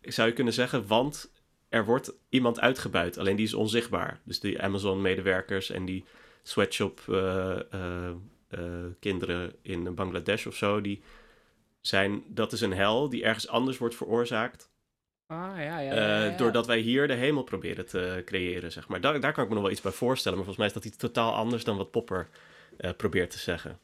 zou 0.00 0.28
je 0.28 0.34
kunnen 0.34 0.52
zeggen, 0.52 0.86
want 0.86 1.32
er 1.68 1.84
wordt 1.84 2.12
iemand 2.28 2.60
uitgebuit, 2.60 3.18
alleen 3.18 3.36
die 3.36 3.46
is 3.46 3.54
onzichtbaar. 3.54 4.20
Dus 4.24 4.40
die 4.40 4.62
Amazon-medewerkers 4.62 5.70
en 5.70 5.84
die 5.84 6.04
sweatshop 6.44 7.00
uh, 7.08 7.60
kinderen 9.00 9.52
in 9.62 9.94
Bangladesh 9.94 10.46
of 10.46 10.54
zo, 10.54 10.80
die 10.80 11.02
zijn, 11.80 12.22
dat 12.28 12.52
is 12.52 12.60
een 12.60 12.72
hel 12.72 13.08
die 13.08 13.24
ergens 13.24 13.48
anders 13.48 13.78
wordt 13.78 13.94
veroorzaakt. 13.94 14.72
Ah, 15.26 15.52
ja, 15.56 15.78
ja, 15.78 15.94
ja, 15.94 16.36
doordat 16.36 16.66
wij 16.66 16.78
hier 16.78 17.08
de 17.08 17.14
hemel 17.14 17.42
proberen 17.42 17.86
te 17.86 18.22
creëren, 18.24 18.72
zeg 18.72 18.88
maar. 18.88 19.00
Daar, 19.00 19.20
daar 19.20 19.32
kan 19.32 19.42
ik 19.42 19.48
me 19.48 19.54
nog 19.54 19.64
wel 19.64 19.72
iets 19.72 19.80
bij 19.80 19.92
voorstellen, 19.92 20.38
maar 20.38 20.46
volgens 20.46 20.66
mij 20.66 20.76
is 20.76 20.82
dat 20.82 20.92
iets 20.92 21.02
totaal 21.02 21.34
anders 21.34 21.64
dan 21.64 21.76
wat 21.76 21.90
Popper 21.90 22.28
probeert 22.96 23.30
te 23.30 23.38
zeggen. 23.38 23.78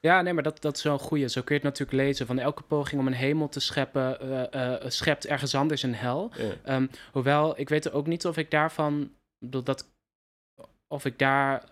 Ja, 0.00 0.22
nee, 0.22 0.32
maar 0.32 0.42
dat, 0.42 0.60
dat 0.60 0.76
is 0.76 0.82
wel 0.82 0.92
een 0.92 0.98
goeie. 0.98 1.28
Zo 1.28 1.42
kun 1.42 1.54
je 1.54 1.60
het 1.60 1.78
natuurlijk 1.78 2.06
lezen. 2.06 2.26
Van 2.26 2.38
elke 2.38 2.62
poging 2.62 3.00
om 3.00 3.06
een 3.06 3.12
hemel 3.12 3.48
te 3.48 3.60
scheppen, 3.60 4.18
schept 4.86 5.26
ergens 5.26 5.54
anders 5.54 5.82
een 5.82 5.94
hel. 5.94 6.32
Ehm, 6.64 6.86
hoewel, 7.12 7.60
ik 7.60 7.68
weet 7.68 7.92
ook 7.92 8.06
niet 8.06 8.26
of 8.26 8.36
ik 8.36 8.50
daarvan, 8.50 9.12
dat, 9.38 9.90
of 10.88 11.04
ik 11.04 11.18
daar 11.18 11.64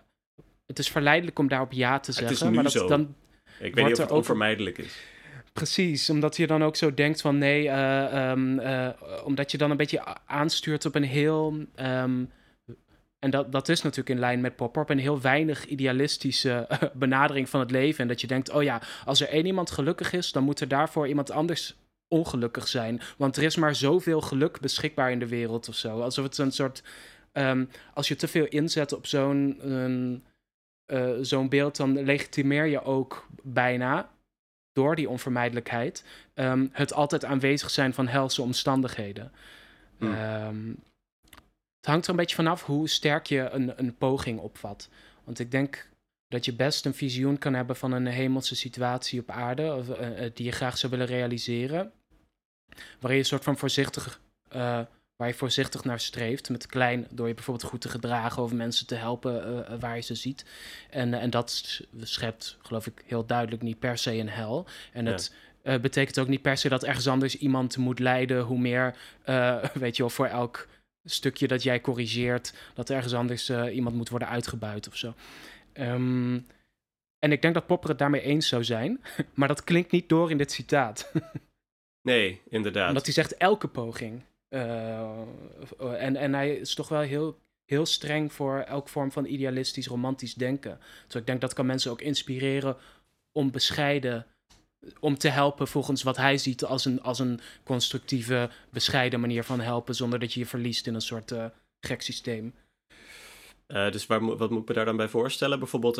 het 0.67 0.79
is 0.79 0.89
verleidelijk 0.89 1.39
om 1.39 1.47
daarop 1.47 1.71
ja 1.71 1.99
te 1.99 2.11
zeggen. 2.11 2.33
Het 2.33 2.43
is 2.43 2.47
nu 2.47 2.53
maar 2.55 2.63
dat, 2.63 2.71
zo. 2.71 2.87
Dan 2.87 3.15
ik 3.59 3.75
weet 3.75 3.85
niet 3.85 3.93
of 3.93 3.99
het 3.99 4.11
onvermijdelijk 4.11 4.77
is. 4.77 4.97
Precies, 5.53 6.09
omdat 6.09 6.37
je 6.37 6.47
dan 6.47 6.63
ook 6.63 6.75
zo 6.75 6.93
denkt 6.93 7.21
van 7.21 7.37
nee, 7.37 7.63
uh, 7.63 8.29
um, 8.29 8.59
uh, 8.59 8.89
omdat 9.23 9.51
je 9.51 9.57
dan 9.57 9.71
een 9.71 9.77
beetje 9.77 10.25
aanstuurt 10.25 10.85
op 10.85 10.95
een 10.95 11.03
heel, 11.03 11.65
um, 11.75 12.31
en 13.19 13.29
dat, 13.29 13.51
dat 13.51 13.69
is 13.69 13.81
natuurlijk 13.81 14.09
in 14.09 14.19
lijn 14.19 14.41
met 14.41 14.55
Popper, 14.55 14.81
op 14.81 14.89
een 14.89 14.99
heel 14.99 15.21
weinig 15.21 15.65
idealistische 15.65 16.67
benadering 16.93 17.49
van 17.49 17.59
het 17.59 17.71
leven. 17.71 18.01
En 18.01 18.07
dat 18.07 18.21
je 18.21 18.27
denkt, 18.27 18.49
oh 18.49 18.63
ja, 18.63 18.81
als 19.05 19.21
er 19.21 19.29
één 19.29 19.45
iemand 19.45 19.71
gelukkig 19.71 20.13
is, 20.13 20.31
dan 20.31 20.43
moet 20.43 20.59
er 20.59 20.67
daarvoor 20.67 21.07
iemand 21.07 21.31
anders 21.31 21.75
ongelukkig 22.07 22.67
zijn. 22.67 23.01
Want 23.17 23.37
er 23.37 23.43
is 23.43 23.55
maar 23.55 23.75
zoveel 23.75 24.21
geluk 24.21 24.59
beschikbaar 24.59 25.11
in 25.11 25.19
de 25.19 25.27
wereld 25.27 25.69
of 25.69 25.75
zo. 25.75 26.01
Alsof 26.01 26.23
het 26.23 26.37
een 26.37 26.51
soort, 26.51 26.83
um, 27.33 27.69
als 27.93 28.07
je 28.07 28.15
te 28.15 28.27
veel 28.27 28.45
inzet 28.45 28.93
op 28.93 29.07
zo'n 29.07 29.59
uh, 30.87 31.17
zo'n 31.21 31.49
beeld, 31.49 31.75
dan 31.75 32.03
legitimeer 32.03 32.65
je 32.65 32.83
ook 32.83 33.27
bijna 33.43 34.09
door 34.71 34.95
die 34.95 35.09
onvermijdelijkheid 35.09 36.03
um, 36.33 36.69
het 36.71 36.93
altijd 36.93 37.25
aanwezig 37.25 37.69
zijn 37.69 37.93
van 37.93 38.07
helse 38.07 38.41
omstandigheden. 38.41 39.31
Hmm. 39.97 40.13
Um, 40.13 40.79
het 41.77 41.85
hangt 41.85 42.03
er 42.03 42.09
een 42.09 42.15
beetje 42.15 42.35
vanaf 42.35 42.63
hoe 42.63 42.89
sterk 42.89 43.25
je 43.25 43.49
een, 43.49 43.79
een 43.79 43.95
poging 43.97 44.39
opvat. 44.39 44.89
Want 45.23 45.39
ik 45.39 45.51
denk 45.51 45.89
dat 46.27 46.45
je 46.45 46.53
best 46.53 46.85
een 46.85 46.93
visioen 46.93 47.37
kan 47.37 47.53
hebben 47.53 47.75
van 47.75 47.91
een 47.91 48.05
hemelse 48.05 48.55
situatie 48.55 49.19
op 49.19 49.29
aarde, 49.29 49.75
of, 49.75 49.89
uh, 49.89 50.29
die 50.33 50.45
je 50.45 50.51
graag 50.51 50.77
zou 50.77 50.91
willen 50.91 51.07
realiseren. 51.07 51.91
Waarin 52.75 53.17
je 53.17 53.23
een 53.23 53.25
soort 53.25 53.43
van 53.43 53.57
voorzichtig 53.57 54.21
uh, 54.55 54.81
waar 55.17 55.27
je 55.27 55.33
voorzichtig 55.33 55.83
naar 55.83 55.99
streeft. 55.99 56.49
Met 56.49 56.65
klein, 56.65 57.07
door 57.09 57.27
je 57.27 57.33
bijvoorbeeld 57.33 57.69
goed 57.69 57.81
te 57.81 57.89
gedragen 57.89 58.43
of 58.43 58.53
mensen 58.53 58.87
te 58.87 58.95
helpen 58.95 59.65
uh, 59.69 59.79
waar 59.79 59.95
je 59.95 60.01
ze 60.01 60.15
ziet. 60.15 60.45
En, 60.89 61.13
uh, 61.13 61.21
en 61.21 61.29
dat 61.29 61.81
schept, 62.01 62.57
geloof 62.61 62.87
ik, 62.87 63.03
heel 63.05 63.25
duidelijk 63.25 63.61
niet 63.61 63.79
per 63.79 63.97
se 63.97 64.13
een 64.13 64.29
hel. 64.29 64.67
En 64.93 65.05
het 65.05 65.33
uh, 65.63 65.77
betekent 65.79 66.19
ook 66.19 66.27
niet 66.27 66.41
per 66.41 66.57
se 66.57 66.69
dat 66.69 66.83
ergens 66.83 67.07
anders 67.07 67.37
iemand 67.37 67.77
moet 67.77 67.99
lijden. 67.99 68.41
Hoe 68.41 68.59
meer, 68.59 68.95
weet 69.73 69.95
je 69.95 70.03
wel, 70.03 70.09
voor 70.09 70.27
elk 70.27 70.67
stukje 71.03 71.47
dat 71.47 71.63
jij 71.63 71.81
corrigeert, 71.81 72.53
dat 72.73 72.89
ergens 72.89 73.13
anders 73.13 73.49
iemand 73.49 73.95
moet 73.95 74.09
worden 74.09 74.27
uitgebuit 74.27 74.87
of 74.87 74.95
zo. 74.95 75.13
Um, 75.73 76.47
en 77.19 77.31
ik 77.31 77.41
denk 77.41 77.53
dat 77.53 77.65
Popper 77.65 77.89
het 77.89 77.99
daarmee 77.99 78.21
eens 78.21 78.47
zou 78.47 78.63
zijn, 78.63 79.01
maar 79.33 79.47
dat 79.47 79.63
klinkt 79.63 79.91
niet 79.91 80.09
door 80.09 80.31
in 80.31 80.37
dit 80.37 80.51
citaat. 80.51 81.11
nee, 82.01 82.41
inderdaad. 82.49 82.87
Omdat 82.87 83.05
hij 83.05 83.13
zegt 83.13 83.37
elke 83.37 83.67
poging. 83.67 84.23
Uh, 84.49 85.11
en, 85.79 86.15
en 86.15 86.33
hij 86.33 86.55
is 86.55 86.73
toch 86.73 86.89
wel 86.89 87.01
heel, 87.01 87.39
heel 87.65 87.85
streng 87.85 88.33
voor 88.33 88.59
elke 88.59 88.89
vorm 88.89 89.11
van 89.11 89.25
idealistisch, 89.25 89.87
romantisch 89.87 90.33
denken. 90.33 90.79
Dus 91.05 91.15
ik 91.15 91.25
denk 91.25 91.41
dat 91.41 91.53
kan 91.53 91.65
mensen 91.65 91.91
ook 91.91 92.01
inspireren 92.01 92.77
om 93.31 93.51
bescheiden, 93.51 94.25
om 94.99 95.17
te 95.17 95.29
helpen 95.29 95.67
volgens 95.67 96.03
wat 96.03 96.17
hij 96.17 96.37
ziet 96.37 96.63
als 96.63 96.85
een, 96.85 97.01
als 97.01 97.19
een 97.19 97.39
constructieve, 97.63 98.49
bescheiden 98.69 99.19
manier 99.19 99.43
van 99.43 99.59
helpen, 99.59 99.95
zonder 99.95 100.19
dat 100.19 100.33
je 100.33 100.39
je 100.39 100.45
verliest 100.45 100.87
in 100.87 100.93
een 100.93 101.01
soort 101.01 101.31
uh, 101.31 101.45
gek 101.79 102.01
systeem. 102.01 102.53
Uh, 103.67 103.91
dus 103.91 104.05
waar, 104.05 104.37
wat 104.37 104.49
moet 104.49 104.61
ik 104.61 104.67
me 104.67 104.73
daar 104.73 104.85
dan 104.85 104.97
bij 104.97 105.09
voorstellen? 105.09 105.59
Bijvoorbeeld 105.59 105.95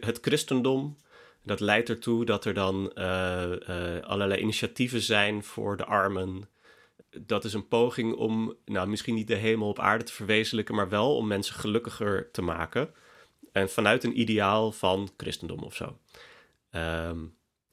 het 0.00 0.18
christendom. 0.20 0.96
Dat 1.44 1.60
leidt 1.60 1.88
ertoe 1.88 2.24
dat 2.24 2.44
er 2.44 2.54
dan 2.54 2.94
allerlei 4.04 4.40
initiatieven 4.40 5.00
zijn 5.00 5.44
voor 5.44 5.76
de 5.76 5.84
armen 5.84 6.48
dat 7.20 7.44
is 7.44 7.54
een 7.54 7.68
poging 7.68 8.14
om, 8.14 8.54
nou, 8.64 8.88
misschien 8.88 9.14
niet 9.14 9.26
de 9.26 9.34
hemel 9.34 9.68
op 9.68 9.78
aarde 9.78 10.04
te 10.04 10.12
verwezenlijken, 10.12 10.74
maar 10.74 10.88
wel 10.88 11.16
om 11.16 11.26
mensen 11.26 11.54
gelukkiger 11.54 12.30
te 12.30 12.42
maken. 12.42 12.90
En 13.52 13.70
vanuit 13.70 14.04
een 14.04 14.20
ideaal 14.20 14.72
van 14.72 15.10
christendom 15.16 15.58
of 15.58 15.74
zo. 15.74 15.98
Ehm, 16.70 17.18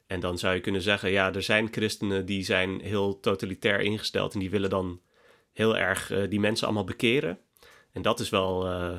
en 0.07 0.19
dan 0.19 0.37
zou 0.37 0.55
je 0.55 0.61
kunnen 0.61 0.81
zeggen, 0.81 1.11
ja, 1.11 1.33
er 1.33 1.43
zijn 1.43 1.67
christenen 1.71 2.25
die 2.25 2.43
zijn 2.43 2.81
heel 2.81 3.19
totalitair 3.19 3.79
ingesteld 3.79 4.33
en 4.33 4.39
die 4.39 4.49
willen 4.49 4.69
dan 4.69 5.01
heel 5.53 5.77
erg 5.77 6.11
uh, 6.11 6.29
die 6.29 6.39
mensen 6.39 6.67
allemaal 6.67 6.83
bekeren. 6.83 7.39
En 7.91 8.01
dat 8.01 8.19
is 8.19 8.29
wel, 8.29 8.67
uh, 8.67 8.97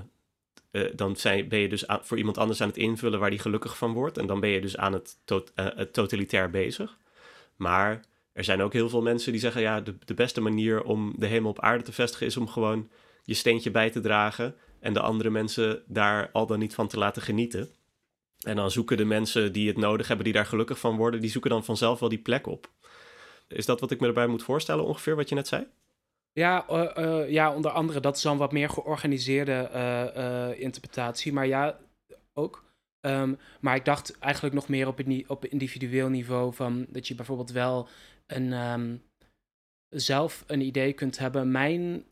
uh, 0.73 0.91
dan 0.95 1.17
zijn, 1.17 1.49
ben 1.49 1.59
je 1.59 1.69
dus 1.69 1.85
voor 2.01 2.19
iemand 2.19 2.39
anders 2.39 2.61
aan 2.61 2.69
het 2.69 2.77
invullen 2.77 3.21
waar 3.21 3.31
die 3.31 3.39
gelukkig 3.39 3.77
van 3.77 3.93
wordt. 3.93 4.19
En 4.19 4.27
dan 4.27 4.41
ben 4.41 4.51
je 4.51 4.61
dus 4.61 4.77
aan 4.77 4.93
het, 4.93 5.17
het 5.55 5.93
totalitair 5.93 6.51
bezig. 6.51 6.97
Maar 7.57 8.05
er 8.33 8.45
zijn 8.45 8.63
ook 8.63 8.73
heel 8.73 8.89
veel 8.89 9.03
mensen 9.03 9.33
die 9.33 9.41
zeggen: 9.41 9.61
ja, 9.63 9.81
de, 9.81 9.95
de 10.05 10.15
beste 10.15 10.41
manier 10.41 10.83
om 10.83 11.15
de 11.17 11.27
hemel 11.27 11.51
op 11.51 11.61
aarde 11.61 11.85
te 11.85 11.93
vestigen 11.93 12.27
is 12.27 12.37
om 12.37 12.49
gewoon 12.49 12.91
je 13.23 13.35
steentje 13.35 13.71
bij 13.71 13.91
te 13.91 14.01
dragen 14.01 14.55
en 14.81 14.93
de 14.93 15.01
andere 15.01 15.31
mensen 15.31 15.83
daar 15.87 16.31
al 16.33 16.47
dan 16.47 16.59
niet 16.59 16.75
van 16.75 16.89
te 16.89 16.99
laten 16.99 17.23
genieten. 17.23 17.69
En 18.41 18.57
dan 18.57 18.71
zoeken 18.71 18.97
de 18.97 19.05
mensen 19.05 19.53
die 19.53 19.69
het 19.69 19.77
nodig 19.77 20.07
hebben, 20.07 20.25
die 20.25 20.35
daar 20.35 20.47
gelukkig 20.47 20.79
van 20.79 20.97
worden, 20.97 21.21
die 21.21 21.31
zoeken 21.31 21.51
dan 21.51 21.65
vanzelf 21.65 22.01
wel 22.01 22.09
die 22.09 22.19
plek 22.19 22.47
op. 22.47 22.71
Is 23.49 23.67
dat 23.67 23.81
wat 23.81 23.91
ik 23.91 24.01
me 24.01 24.07
erbij 24.07 24.27
moet 24.27 24.43
voorstellen 24.43 24.85
ongeveer, 24.85 25.17
wat 25.17 25.29
je 25.29 25.35
net 25.35 25.49
zei? 25.49 25.67
Ja, 26.33 26.65
ja, 27.29 27.55
onder 27.55 27.71
andere, 27.71 28.01
dat 28.01 28.17
is 28.17 28.23
dan 28.23 28.39
wat 28.39 28.53
meer 28.53 28.71
georganiseerde 28.71 30.55
interpretatie. 30.59 31.33
Maar 31.33 31.47
ja, 31.47 31.79
ook. 32.35 32.65
Ehm, 33.01 33.35
maar 33.61 33.77
ik 33.77 33.85
dacht 33.85 34.19
eigenlijk 34.19 34.55
nog 34.55 34.69
meer 34.69 34.87
op, 34.87 34.99
het, 34.99 35.25
op 35.27 35.45
individueel 35.45 36.09
niveau 36.09 36.55
van 36.55 36.87
dat 36.89 37.09
je 37.09 37.15
bijvoorbeeld 37.15 37.51
wel 37.51 37.89
een, 38.35 38.53
ehm, 38.53 38.97
zelf 39.89 40.45
een 40.47 40.61
idee 40.61 40.93
kunt 40.93 41.19
hebben. 41.19 41.51
Mijn 41.51 42.05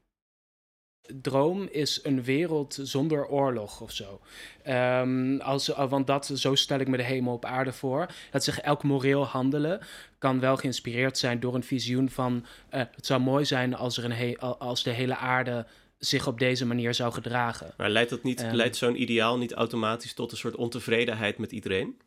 droom 1.15 1.69
is 1.71 2.01
een 2.03 2.23
wereld 2.23 2.79
zonder 2.83 3.27
oorlog 3.27 3.81
of 3.81 3.93
zo. 3.93 4.21
Um, 4.69 5.41
als, 5.41 5.67
want 5.67 6.07
dat, 6.07 6.27
zo 6.35 6.55
stel 6.55 6.79
ik 6.79 6.89
me 6.89 6.97
de 6.97 7.03
hemel 7.03 7.33
op 7.33 7.45
aarde 7.45 7.73
voor. 7.73 8.07
Dat 8.31 8.45
zich 8.45 8.61
elk 8.61 8.83
moreel 8.83 9.25
handelen 9.25 9.81
kan 10.19 10.41
wel 10.41 10.57
geïnspireerd 10.57 11.19
zijn 11.19 11.41
door 11.41 11.55
een 11.55 11.63
visioen 11.63 12.11
van... 12.11 12.45
Uh, 12.75 12.81
het 12.95 13.07
zou 13.07 13.21
mooi 13.21 13.45
zijn 13.45 13.75
als, 13.75 13.99
er 13.99 14.05
een 14.05 14.39
als 14.39 14.83
de 14.83 14.91
hele 14.91 15.17
aarde 15.17 15.67
zich 15.99 16.27
op 16.27 16.39
deze 16.39 16.67
manier 16.67 16.95
zou 16.95 17.13
gedragen. 17.13 17.73
Maar 17.77 17.91
leidt, 17.91 18.11
dat 18.11 18.23
niet, 18.23 18.43
um, 18.43 18.55
leidt 18.55 18.77
zo'n 18.77 19.01
ideaal 19.03 19.39
niet 19.39 19.53
automatisch 19.53 20.15
tot 20.15 20.31
een 20.31 20.37
soort 20.37 20.57
ontevredenheid 20.57 21.39
met 21.39 21.53
iedereen? 21.53 22.01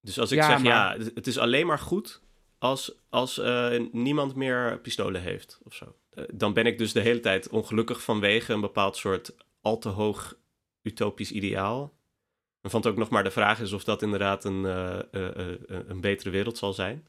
Dus 0.00 0.18
als 0.18 0.32
ik 0.32 0.42
zeg, 0.42 0.62
ja, 0.62 0.96
het 1.14 1.26
is 1.26 1.38
alleen 1.38 1.66
maar 1.66 1.78
goed 1.78 2.20
als, 2.60 2.92
als 3.08 3.38
uh, 3.38 3.80
niemand 3.92 4.34
meer 4.34 4.78
pistolen 4.78 5.20
heeft 5.20 5.60
of 5.62 5.74
zo. 5.74 5.96
Uh, 6.14 6.24
dan 6.32 6.52
ben 6.52 6.66
ik 6.66 6.78
dus 6.78 6.92
de 6.92 7.00
hele 7.00 7.20
tijd 7.20 7.48
ongelukkig 7.48 8.02
vanwege 8.02 8.52
een 8.52 8.60
bepaald 8.60 8.96
soort 8.96 9.34
al 9.60 9.78
te 9.78 9.88
hoog 9.88 10.36
utopisch 10.82 11.32
ideaal. 11.32 11.92
En 12.60 12.70
vond 12.70 12.86
ook 12.86 12.96
nog 12.96 13.08
maar 13.08 13.24
de 13.24 13.30
vraag 13.30 13.60
is 13.60 13.72
of 13.72 13.84
dat 13.84 14.02
inderdaad 14.02 14.44
een, 14.44 14.64
uh, 14.64 14.98
een 15.88 16.00
betere 16.00 16.30
wereld 16.30 16.58
zal 16.58 16.72
zijn. 16.72 17.06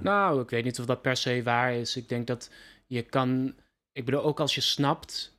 Nou, 0.00 0.42
ik 0.42 0.50
weet 0.50 0.64
niet 0.64 0.78
of 0.78 0.86
dat 0.86 1.02
per 1.02 1.16
se 1.16 1.42
waar 1.42 1.74
is. 1.74 1.96
Ik 1.96 2.08
denk 2.08 2.26
dat 2.26 2.50
je 2.86 3.02
kan 3.02 3.54
ik 3.98 4.04
bedoel, 4.04 4.22
ook 4.22 4.40
als 4.40 4.54
je 4.54 4.60
snapt, 4.60 5.36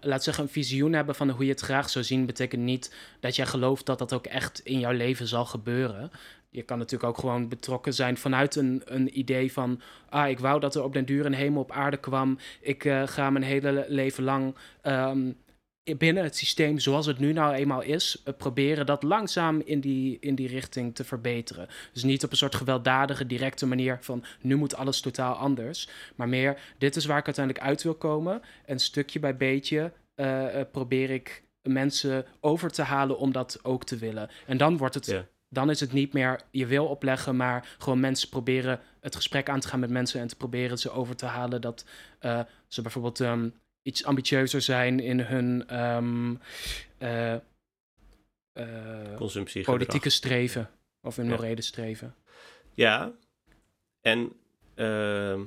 laat 0.00 0.24
zeggen, 0.24 0.44
een 0.44 0.50
visioen 0.50 0.92
hebben 0.92 1.14
van 1.14 1.30
hoe 1.30 1.44
je 1.44 1.50
het 1.50 1.60
graag 1.60 1.90
zou 1.90 2.04
zien, 2.04 2.26
betekent 2.26 2.62
niet 2.62 2.94
dat 3.20 3.36
jij 3.36 3.46
gelooft 3.46 3.86
dat 3.86 3.98
dat 3.98 4.12
ook 4.12 4.26
echt 4.26 4.60
in 4.60 4.78
jouw 4.78 4.92
leven 4.92 5.26
zal 5.26 5.44
gebeuren. 5.44 6.10
Je 6.56 6.62
kan 6.62 6.78
natuurlijk 6.78 7.10
ook 7.10 7.18
gewoon 7.18 7.48
betrokken 7.48 7.94
zijn 7.94 8.16
vanuit 8.16 8.56
een, 8.56 8.82
een 8.84 9.18
idee 9.18 9.52
van, 9.52 9.80
ah, 10.08 10.28
ik 10.28 10.38
wou 10.38 10.60
dat 10.60 10.74
er 10.74 10.82
op 10.82 10.92
den 10.92 11.04
duur 11.04 11.26
een 11.26 11.34
hemel 11.34 11.62
op 11.62 11.70
aarde 11.70 11.96
kwam. 11.96 12.38
Ik 12.60 12.84
uh, 12.84 13.06
ga 13.06 13.30
mijn 13.30 13.44
hele 13.44 13.84
leven 13.88 14.24
lang 14.24 14.54
um, 14.82 15.36
binnen 15.98 16.22
het 16.22 16.36
systeem 16.36 16.78
zoals 16.78 17.06
het 17.06 17.18
nu 17.18 17.32
nou 17.32 17.54
eenmaal 17.54 17.82
is, 17.82 18.22
uh, 18.24 18.34
proberen 18.36 18.86
dat 18.86 19.02
langzaam 19.02 19.60
in 19.64 19.80
die, 19.80 20.16
in 20.20 20.34
die 20.34 20.48
richting 20.48 20.94
te 20.94 21.04
verbeteren. 21.04 21.68
Dus 21.92 22.02
niet 22.02 22.24
op 22.24 22.30
een 22.30 22.36
soort 22.36 22.54
gewelddadige, 22.54 23.26
directe 23.26 23.66
manier 23.66 23.98
van 24.00 24.24
nu 24.40 24.56
moet 24.56 24.76
alles 24.76 25.00
totaal 25.00 25.34
anders. 25.34 25.88
Maar 26.14 26.28
meer, 26.28 26.74
dit 26.78 26.96
is 26.96 27.04
waar 27.04 27.18
ik 27.18 27.26
uiteindelijk 27.26 27.64
uit 27.64 27.82
wil 27.82 27.94
komen. 27.94 28.42
En 28.64 28.78
stukje 28.78 29.18
bij 29.18 29.36
beetje 29.36 29.92
uh, 30.16 30.46
probeer 30.72 31.10
ik 31.10 31.42
mensen 31.62 32.26
over 32.40 32.70
te 32.70 32.82
halen 32.82 33.18
om 33.18 33.32
dat 33.32 33.58
ook 33.62 33.84
te 33.84 33.96
willen. 33.96 34.30
En 34.46 34.56
dan 34.56 34.76
wordt 34.76 34.94
het. 34.94 35.26
Dan 35.56 35.70
is 35.70 35.80
het 35.80 35.92
niet 35.92 36.12
meer 36.12 36.40
je 36.50 36.66
wil 36.66 36.86
opleggen, 36.86 37.36
maar 37.36 37.76
gewoon 37.78 38.00
mensen 38.00 38.28
proberen 38.28 38.80
het 39.00 39.16
gesprek 39.16 39.48
aan 39.48 39.60
te 39.60 39.68
gaan 39.68 39.80
met 39.80 39.90
mensen 39.90 40.20
en 40.20 40.28
te 40.28 40.36
proberen 40.36 40.78
ze 40.78 40.90
over 40.90 41.16
te 41.16 41.26
halen 41.26 41.60
dat 41.60 41.84
uh, 42.20 42.40
ze 42.68 42.82
bijvoorbeeld 42.82 43.18
um, 43.20 43.54
iets 43.82 44.04
ambitieuzer 44.04 44.60
zijn 44.60 45.00
in 45.00 45.20
hun 45.20 45.80
um, 45.80 46.40
uh, 46.98 47.34
uh, 48.54 49.62
politieke 49.62 50.10
streven 50.10 50.70
of 51.02 51.16
hun 51.16 51.28
morele 51.28 51.62
streven. 51.62 52.14
Ja, 52.74 53.12
en 54.00 54.32
uh, 54.74 55.40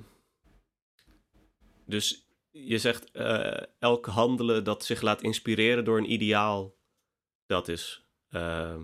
dus 1.86 2.28
je 2.49 2.78
zegt 2.78 3.12
elk 3.80 4.05
handelen 4.05 4.64
dat 4.64 4.86
zich 4.86 5.01
laat 5.01 5.22
inspireren 5.22 5.86
door 5.86 5.97
een 5.97 6.12
ideaal, 6.12 6.76
dat 7.45 7.68
is, 7.68 8.05
ehm, 8.30 8.82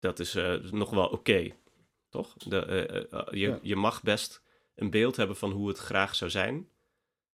dat 0.00 0.18
is 0.18 0.36
uh, 0.36 0.54
nog 0.62 0.90
wel 0.90 1.06
oké, 1.06 1.50
toch? 2.08 2.34
De, 2.36 3.06
je, 3.30 3.38
ja. 3.38 3.58
je 3.62 3.76
mag 3.76 4.02
best 4.02 4.42
een 4.74 4.90
beeld 4.90 5.16
hebben 5.16 5.36
van 5.36 5.50
hoe 5.50 5.68
het 5.68 5.78
graag 5.78 6.14
zou 6.14 6.30
zijn. 6.30 6.68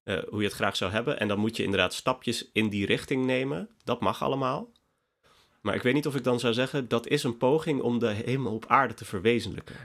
Hoe 0.05 0.41
je 0.41 0.47
het 0.47 0.53
graag 0.53 0.77
zou 0.77 0.93
hebben. 0.93 1.21
En 1.21 1.29
dan 1.29 1.39
moet 1.39 1.57
je 1.57 1.63
inderdaad 1.63 1.95
stapjes 1.95 2.51
in 2.53 2.69
die 2.69 2.87
richting 2.87 3.25
nemen. 3.25 3.69
Dat 3.85 4.01
mag 4.01 4.23
allemaal. 4.23 4.73
Maar 5.61 5.75
ik 5.75 5.83
weet 5.83 5.95
niet 5.95 6.07
of 6.07 6.15
ik 6.15 6.25
dan 6.25 6.41
zou 6.41 6.53
zeggen, 6.53 6.89
dat 6.89 7.07
is 7.07 7.23
een 7.23 7.37
poging 7.37 7.81
om 7.81 7.99
de 7.99 8.09
hemel 8.09 8.55
op 8.55 8.67
aarde 8.67 8.95
te 8.95 9.05
verwezenlijken. 9.05 9.77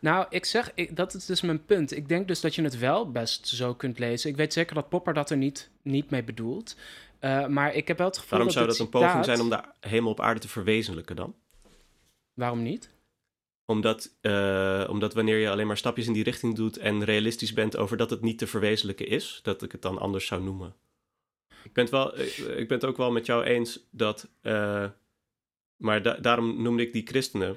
Nou, 0.00 0.26
ik 0.28 0.44
zeg, 0.44 0.70
ik, 0.74 0.96
dat 0.96 1.14
is 1.14 1.26
dus 1.26 1.40
mijn 1.40 1.64
punt. 1.64 1.96
Ik 1.96 2.08
denk 2.08 2.28
dus 2.28 2.40
dat 2.40 2.54
je 2.54 2.62
het 2.62 2.78
wel 2.78 3.10
best 3.10 3.48
zo 3.48 3.74
kunt 3.74 3.98
lezen. 3.98 4.30
Ik 4.30 4.36
weet 4.36 4.52
zeker 4.52 4.74
dat 4.74 4.88
Popper 4.88 5.14
dat 5.14 5.30
er 5.30 5.36
niet, 5.36 5.70
niet 5.82 6.10
mee 6.10 6.22
bedoelt. 6.22 6.76
Uh, 7.20 7.46
maar 7.46 7.74
ik 7.74 7.88
heb 7.88 7.98
wel 7.98 8.06
het 8.06 8.18
gevoel 8.18 8.30
Waarom 8.30 8.46
dat 8.46 8.56
zou 8.56 8.66
dat 8.66 8.78
een 8.78 9.00
poging 9.00 9.24
zijn 9.24 9.40
om 9.40 9.50
de 9.50 9.60
hemel 9.80 10.10
op 10.10 10.20
aarde 10.20 10.40
te 10.40 10.48
verwezenlijken 10.48 11.16
dan? 11.16 11.34
Waarom 12.34 12.62
niet? 12.62 12.90
Omdat, 13.66 14.16
uh, 14.22 14.86
omdat 14.90 15.14
wanneer 15.14 15.38
je 15.38 15.50
alleen 15.50 15.66
maar 15.66 15.76
stapjes 15.76 16.06
in 16.06 16.12
die 16.12 16.24
richting 16.24 16.54
doet 16.54 16.76
en 16.76 17.04
realistisch 17.04 17.52
bent 17.52 17.76
over 17.76 17.96
dat 17.96 18.10
het 18.10 18.20
niet 18.20 18.38
te 18.38 18.46
verwezenlijken 18.46 19.06
is, 19.06 19.40
dat 19.42 19.62
ik 19.62 19.72
het 19.72 19.82
dan 19.82 19.98
anders 19.98 20.26
zou 20.26 20.42
noemen. 20.42 20.74
Ik 21.64 21.72
ben 21.72 21.84
het, 21.84 21.92
wel, 21.92 22.18
ik 22.58 22.68
ben 22.68 22.78
het 22.78 22.84
ook 22.84 22.96
wel 22.96 23.12
met 23.12 23.26
jou 23.26 23.44
eens 23.44 23.86
dat. 23.90 24.28
Uh, 24.42 24.86
maar 25.76 26.02
da 26.02 26.14
daarom 26.14 26.62
noemde 26.62 26.82
ik 26.82 26.92
die 26.92 27.06
christenen 27.06 27.56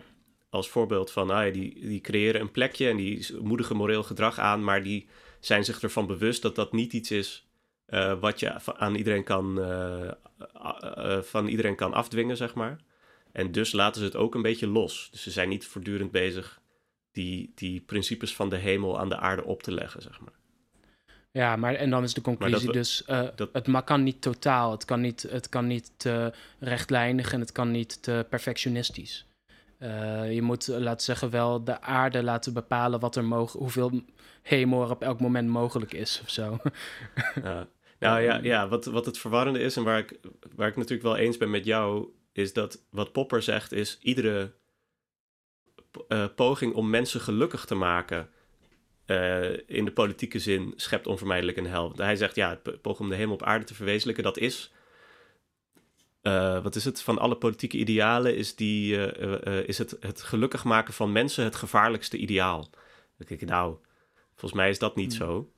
als 0.50 0.70
voorbeeld 0.70 1.12
van. 1.12 1.30
Ah, 1.30 1.54
die, 1.54 1.88
die 1.88 2.02
creëren 2.02 2.42
een 2.42 2.52
plekje 2.52 2.90
en 2.90 2.98
die 2.98 3.42
moedigen 3.42 3.76
moreel 3.76 4.04
gedrag 4.04 4.40
aan, 4.40 4.64
maar 4.64 4.84
die 4.84 5.08
zijn 5.40 5.66
zich 5.66 5.82
ervan 5.82 6.08
bewust 6.08 6.42
dat 6.42 6.56
dat 6.56 6.72
niet 6.72 6.94
iets 6.94 7.12
is 7.12 7.48
wat 8.20 8.40
je 8.40 8.76
aan 8.78 8.96
iedereen 8.96 9.24
kan, 9.24 9.56
van 11.24 11.48
iedereen 11.48 11.76
kan 11.76 11.94
afdwingen, 11.94 12.38
zeg 12.38 12.56
maar. 12.56 12.80
En 13.38 13.52
dus 13.52 13.72
laten 13.72 14.02
ze 14.02 14.08
het 14.08 14.16
ook 14.16 14.36
een 14.36 14.42
beetje 14.42 14.68
los. 14.68 15.08
Dus 15.12 15.22
ze 15.22 15.32
zijn 15.32 15.50
niet 15.50 15.66
voortdurend 15.66 16.12
bezig 16.12 16.62
die, 17.12 17.52
die 17.56 17.82
principes 17.82 18.36
van 18.36 18.50
de 18.50 18.56
hemel 18.56 19.00
aan 19.00 19.10
de 19.10 19.18
aarde 19.18 19.44
op 19.44 19.64
te 19.64 19.72
leggen, 19.72 20.02
zeg 20.02 20.20
maar. 20.20 20.34
Ja, 21.32 21.56
maar 21.56 21.74
en 21.74 21.90
dan 21.90 22.04
is 22.04 22.14
de 22.14 22.22
conclusie 22.22 22.72
dus, 22.72 23.04
uh, 23.10 23.28
dat... 23.36 23.50
het 23.52 23.84
kan 23.84 24.04
niet 24.04 24.22
totaal, 24.22 24.72
het 24.72 24.86
kan 24.86 25.02
niet, 25.02 25.22
het 25.30 25.50
kan 25.50 25.68
niet 25.68 25.92
te 25.98 26.34
rechtlijnig 26.60 27.34
en 27.34 27.40
het 27.40 27.52
kan 27.52 27.72
niet 27.72 28.04
te 28.04 28.26
perfectionistisch. 28.30 29.26
Uh, 29.80 30.34
je 30.34 30.42
moet, 30.42 30.68
laten 30.68 31.06
zeggen, 31.06 31.30
wel 31.30 31.64
de 31.64 31.82
aarde 31.82 32.24
laten 32.24 32.54
bepalen 32.54 33.00
wat 33.00 33.16
er 33.16 33.26
mogen, 33.26 33.60
hoeveel 33.60 34.02
hemel 34.42 34.84
er 34.84 34.92
op 34.92 35.02
elk 35.02 35.20
moment 35.20 35.50
mogelijk 35.50 35.94
is 35.94 36.20
of 36.24 36.30
zo. 36.30 36.58
Nou 38.00 38.22
ja, 38.22 38.40
ja 38.54 38.68
wat, 38.68 38.86
wat 38.86 39.06
het 39.06 39.18
verwarrende 39.18 39.60
is 39.60 39.78
en 39.78 39.84
waar 39.84 40.00
ik, 40.00 40.20
waar 40.56 40.68
ik 40.68 40.76
natuurlijk 40.76 41.04
wel 41.04 41.18
eens 41.18 41.38
ben 41.38 41.50
met 41.50 41.66
jou, 41.66 42.08
is 42.38 42.54
dat 42.54 42.86
wat 42.90 43.12
Popper 43.12 43.42
zegt 43.42 43.72
is 43.72 43.98
iedere 44.02 44.54
uh, 46.08 46.26
poging 46.36 46.74
om 46.74 46.90
mensen 46.90 47.22
gelukkig 47.22 47.66
te 47.66 47.76
maken 47.76 48.30
uh, 49.06 49.54
in 49.68 49.86
de 49.86 49.92
politieke 49.92 50.40
zin 50.40 50.74
schept 50.76 51.08
onvermijdelijk 51.08 51.58
een 51.58 51.68
hel. 51.68 51.94
Hij 51.96 52.16
zegt 52.16 52.36
ja, 52.36 52.50
het 52.50 52.82
poging 52.82 53.04
om 53.04 53.10
de 53.10 53.16
hemel 53.16 53.34
op 53.34 53.44
aarde 53.44 53.66
te 53.66 53.74
verwezenlijken, 53.74 54.24
dat 54.24 54.38
is 54.38 54.72
uh, 56.22 56.64
wat 56.64 56.76
is 56.76 56.86
het? 56.86 57.02
Van 57.02 57.18
alle 57.18 57.38
politieke 57.38 57.78
idealen 57.78 58.36
is, 58.36 58.56
die, 58.56 58.96
is 59.66 59.78
het, 59.78 59.98
het 60.00 60.22
gelukkig 60.22 60.64
maken 60.64 60.94
van 60.94 61.12
mensen 61.12 61.44
het 61.44 61.56
gevaarlijkste 61.56 62.18
ideaal. 62.18 62.62
Dan 62.62 63.28
denk 63.28 63.42
ik, 63.42 63.48
nou, 63.48 63.78
volgens 64.30 64.54
mij 64.54 64.70
is 64.70 64.80
dat 64.80 64.96
niet 64.96 65.18
hmm. 65.18 65.28
zo. 65.28 65.52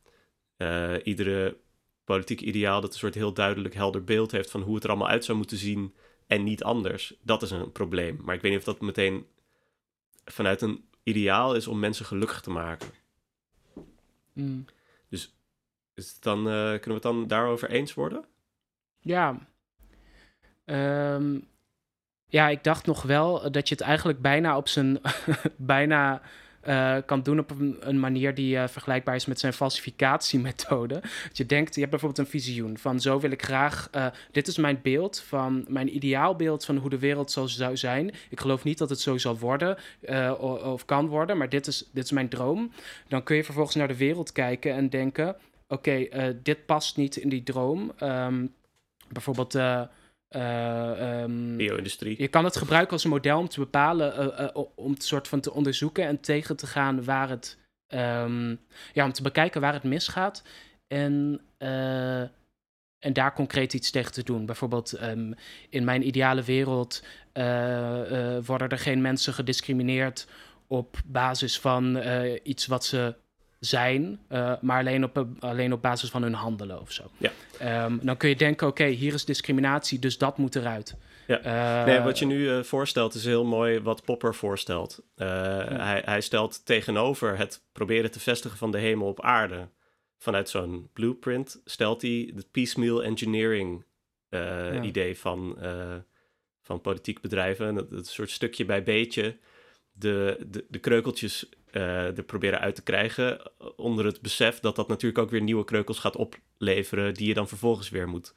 iedere 1.03 1.57
politiek 2.03 2.41
ideaal 2.41 2.81
dat 2.81 2.93
een 2.93 2.99
soort 2.99 3.15
heel 3.15 3.33
duidelijk 3.33 3.73
helder 3.73 4.03
beeld 4.03 4.31
heeft 4.31 4.51
van 4.51 4.61
hoe 4.61 4.75
het 4.75 4.83
er 4.83 4.89
allemaal 4.89 5.07
uit 5.07 5.25
zou 5.25 5.37
moeten 5.37 5.57
zien, 5.57 5.93
en 6.29 6.43
niet 6.43 6.63
anders. 6.63 7.13
Dat 7.21 7.41
is 7.41 7.51
een 7.51 7.71
probleem. 7.71 8.19
Maar 8.23 8.35
ik 8.35 8.41
weet 8.41 8.51
niet 8.51 8.59
of 8.59 8.65
dat 8.65 8.81
meteen 8.81 9.25
vanuit 10.25 10.61
een 10.61 10.83
ideaal 11.03 11.55
is 11.55 11.67
om 11.67 11.79
mensen 11.79 12.05
gelukkig 12.05 12.41
te 12.41 12.49
maken. 12.49 12.89
Mm. 14.33 14.65
Dus 15.09 15.35
is 15.93 16.11
het 16.11 16.23
dan, 16.23 16.39
uh, 16.39 16.43
kunnen 16.53 16.81
we 16.87 16.93
het 16.93 17.01
dan 17.01 17.27
daarover 17.27 17.69
eens 17.69 17.93
worden? 17.93 18.25
Ja. 18.99 19.47
Um, 20.65 21.47
ja, 22.27 22.47
ik 22.47 22.63
dacht 22.63 22.85
nog 22.85 23.01
wel 23.01 23.51
dat 23.51 23.69
je 23.69 23.75
het 23.75 23.83
eigenlijk 23.83 24.21
bijna 24.21 24.57
op 24.57 24.67
zijn. 24.67 25.01
bijna 25.57 26.21
uh, 26.69 26.97
kan 27.05 27.21
doen 27.21 27.39
op 27.39 27.51
een, 27.79 27.99
manier 27.99 28.33
die 28.33 28.55
uh, 28.55 28.67
vergelijkbaar 28.67 29.15
is 29.15 29.25
met 29.25 29.39
zijn 29.39 29.53
falsificatiemethode. 29.53 30.93
Dat 31.27 31.37
je 31.37 31.45
denkt, 31.45 31.73
je 31.73 31.79
hebt 31.79 31.91
bijvoorbeeld 31.91 32.27
een 32.27 32.31
visioen 32.31 32.77
van 32.77 32.99
zo 32.99 33.19
wil 33.19 33.31
ik 33.31 33.43
graag, 33.43 33.89
uh, 33.95 34.05
dit 34.31 34.47
is 34.47 34.57
mijn 34.57 34.79
beeld 34.81 35.19
van, 35.19 35.65
mijn 35.67 35.95
ideaalbeeld 35.95 36.65
van 36.65 36.77
hoe 36.77 36.89
de 36.89 36.99
wereld 36.99 37.31
zo 37.31 37.47
zou 37.47 37.77
zijn. 37.77 38.11
Ik 38.29 38.39
geloof 38.39 38.63
niet 38.63 38.77
dat 38.77 38.89
het 38.89 38.99
zo 38.99 39.17
zal 39.17 39.37
worden 39.37 39.77
of, 40.39 40.61
of, 40.61 40.85
kan 40.85 41.07
worden, 41.07 41.37
maar 41.37 41.49
dit 41.49 41.67
is, 41.67 41.89
dit 41.91 42.03
is 42.03 42.11
mijn 42.11 42.29
droom. 42.29 42.71
Dan 43.07 43.23
kun 43.23 43.35
je 43.35 43.43
vervolgens 43.43 43.75
naar 43.75 43.87
de 43.87 43.97
wereld 43.97 44.31
kijken 44.31 44.73
en 44.73 44.89
denken, 44.89 45.35
oké, 45.67 46.07
dit 46.43 46.65
past 46.65 46.97
niet 46.97 47.15
in 47.15 47.29
die 47.29 47.43
droom. 47.43 47.91
Um, 48.03 48.53
bijvoorbeeld 49.07 49.57
uh, 50.35 51.21
um, 51.21 51.57
Bio-industrie. 51.57 52.21
Je 52.21 52.27
kan 52.27 52.43
het 52.43 52.57
gebruiken 52.57 52.93
als 52.93 53.03
een 53.03 53.09
model 53.09 53.39
om 53.39 53.47
te 53.47 53.59
bepalen, 53.59 54.19
uh, 54.19 54.47
uh, 54.55 54.63
om 54.75 54.91
het 54.91 55.03
soort 55.03 55.27
van 55.27 55.39
te 55.39 55.53
onderzoeken 55.53 56.05
en 56.05 56.19
tegen 56.19 56.55
te 56.55 56.67
gaan 56.67 57.03
waar 57.03 57.29
het 57.29 57.57
ehm, 57.87 58.55
ja, 58.93 59.05
om 59.05 59.11
te 59.11 59.21
bekijken 59.21 59.61
waar 59.61 59.73
het 59.73 59.83
misgaat. 59.83 60.43
En, 60.87 61.41
en 62.99 63.13
daar 63.13 63.33
concreet 63.33 63.73
iets 63.73 63.91
tegen 63.91 64.11
te 64.11 64.23
doen. 64.23 64.45
Bijvoorbeeld 64.45 64.93
ehm, 64.93 65.31
in 65.69 65.83
mijn 65.83 66.07
ideale 66.07 66.43
wereld 66.43 67.03
worden 68.45 68.69
er 68.69 68.79
geen 68.79 69.01
mensen 69.01 69.33
gediscrimineerd 69.33 70.27
op 70.67 70.97
basis 71.05 71.59
van 71.59 72.01
iets 72.43 72.65
wat 72.65 72.85
ze 72.85 73.15
zijn, 73.59 74.19
uh, 74.31 74.53
maar 74.61 74.79
alleen 74.79 75.03
op, 75.03 75.25
alleen 75.39 75.73
op 75.73 75.81
basis 75.81 76.09
van 76.09 76.21
hun 76.21 76.33
handelen 76.33 76.81
of 76.81 76.91
zo. 76.91 77.03
Ja. 77.17 77.31
Um, 77.85 77.99
dan 78.03 78.17
kun 78.17 78.29
je 78.29 78.35
denken, 78.35 78.67
oké, 78.67 78.85
hier 78.85 79.13
is 79.13 79.25
discriminatie, 79.25 79.99
dus 79.99 80.17
dat 80.17 80.37
moet 80.37 80.55
eruit. 80.55 80.95
Ja. 81.27 81.45
Uh, 81.79 81.85
nee, 81.85 81.99
wat 81.99 82.19
je 82.19 82.25
nu 82.25 82.39
uh, 82.39 82.63
voorstelt 82.63 83.13
is 83.13 83.25
heel 83.25 83.45
mooi 83.45 83.79
wat 83.79 84.03
Popper 84.03 84.35
voorstelt. 84.35 85.03
hij, 85.15 86.01
hij 86.05 86.21
stelt 86.21 86.65
tegenover 86.65 87.37
het 87.37 87.61
proberen 87.71 88.11
te 88.11 88.19
vestigen 88.19 88.57
van 88.57 88.71
de 88.71 88.77
hemel 88.77 89.07
op 89.07 89.21
aarde. 89.21 89.67
Vanuit 90.17 90.49
zo'n 90.49 90.89
blueprint 90.93 91.61
stelt 91.65 92.01
hij 92.01 92.31
het 92.35 92.51
piecemeal 92.51 93.03
engineering 93.03 93.85
ja. 94.29 94.81
idee 94.81 95.17
van, 95.17 95.57
van 96.61 96.81
politiek 96.81 97.21
bedrijven. 97.21 97.75
Dat, 97.75 97.89
dat 97.89 98.07
soort 98.07 98.29
stukje 98.29 98.65
bij 98.65 98.83
beetje 98.83 99.37
de, 99.91 100.45
de, 100.47 100.65
de 100.69 100.79
kreukeltjes 100.79 101.49
uh, 101.71 102.17
er 102.17 102.23
proberen 102.23 102.59
uit 102.59 102.75
te 102.75 102.83
krijgen. 102.83 103.51
Onder 103.75 104.05
het 104.05 104.21
besef 104.21 104.59
dat 104.59 104.75
dat 104.75 104.87
natuurlijk 104.87 105.23
ook 105.23 105.29
weer 105.29 105.41
nieuwe 105.41 105.63
kreukels 105.63 105.99
gaat 105.99 106.15
opleveren. 106.15 107.13
die 107.13 107.27
je 107.27 107.33
dan 107.33 107.47
vervolgens 107.47 107.89
weer 107.89 108.07
moet, 108.07 108.33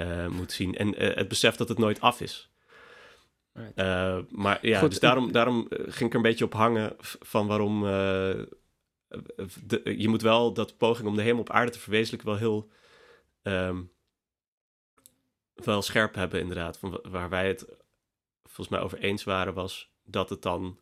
uh, 0.00 0.26
moet 0.26 0.52
zien. 0.52 0.76
En 0.76 1.02
uh, 1.02 1.14
het 1.14 1.28
besef 1.28 1.56
dat 1.56 1.68
het 1.68 1.78
nooit 1.78 2.00
af 2.00 2.20
is. 2.20 2.50
maar 4.28 4.66
ja, 4.66 4.78
Goed, 4.78 4.90
dus 4.90 5.00
daarom, 5.00 5.32
daarom 5.32 5.66
ging 5.68 6.00
ik 6.00 6.10
er 6.10 6.16
een 6.16 6.22
beetje 6.22 6.44
op 6.44 6.52
hangen 6.52 6.96
van 7.20 7.46
waarom. 7.46 7.82
De, 9.64 9.94
je 9.98 10.08
moet 10.08 10.22
wel 10.22 10.52
dat 10.52 10.76
poging 10.76 11.08
om 11.08 11.16
de 11.16 11.22
hemel 11.22 11.40
op 11.40 11.50
aarde 11.50 11.72
te 11.72 11.78
verwezenlijken 11.78 12.28
wel 12.28 12.38
heel. 12.38 12.70
Um, 13.42 13.92
wel 15.54 15.82
scherp 15.82 16.14
hebben, 16.14 16.40
inderdaad. 16.40 16.78
Van 16.78 17.00
waar 17.02 17.28
wij 17.28 17.48
het 17.48 17.66
volgens 18.42 18.68
mij 18.68 18.80
over 18.80 18.98
eens 18.98 19.24
waren, 19.24 19.54
was 19.54 19.92
dat 20.04 20.30
het 20.30 20.42
dan 20.42 20.80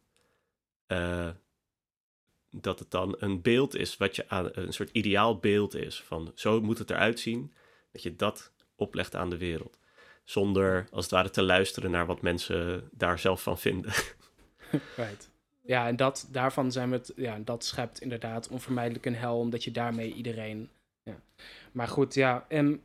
dat 2.51 2.79
het 2.79 2.91
dan 2.91 3.17
een 3.19 3.43
beeld 3.43 3.77
is, 3.77 3.97
wat 3.97 4.17
je 4.17 4.29
aan 4.29 4.49
een 4.53 4.73
soort 4.73 4.91
ideaal 4.93 5.39
beeld 5.39 5.75
is 5.75 6.03
van 6.03 6.33
zo 6.35 6.61
moet 6.61 6.79
het 6.79 6.91
eruit 6.91 7.21
zien, 7.21 7.53
dat 7.93 8.03
je 8.03 8.17
dat 8.17 8.53
oplegt 8.77 9.15
aan 9.15 9.31
de 9.31 9.37
wereld. 9.37 9.79
Zonder 10.25 10.87
als 10.91 11.05
het 11.05 11.15
ware 11.15 11.31
te 11.31 11.43
luisteren 11.43 11.91
naar 11.91 12.07
wat 12.07 12.23
mensen 12.23 12.89
daar 12.93 13.19
zelf 13.19 13.43
van 13.43 13.59
vinden. 13.59 13.93
Right. 14.97 15.31
Ja, 15.69 15.87
en 15.87 15.97
dat, 15.97 16.29
daarvan 16.31 16.73
zijn 16.73 16.91
we 16.91 16.97
het, 16.97 17.13
ja, 17.17 17.39
dat 17.45 17.65
schept 17.65 18.01
inderdaad 18.01 18.49
onvermijdelijk 18.49 19.07
een 19.07 19.15
hel, 19.15 19.39
omdat 19.39 19.65
je 19.65 19.71
daarmee 19.71 20.13
iedereen. 20.13 20.71
Ja. 21.03 21.21
Maar 21.73 21.89
goed, 21.89 22.15
ja, 22.15 22.45
en 22.49 22.83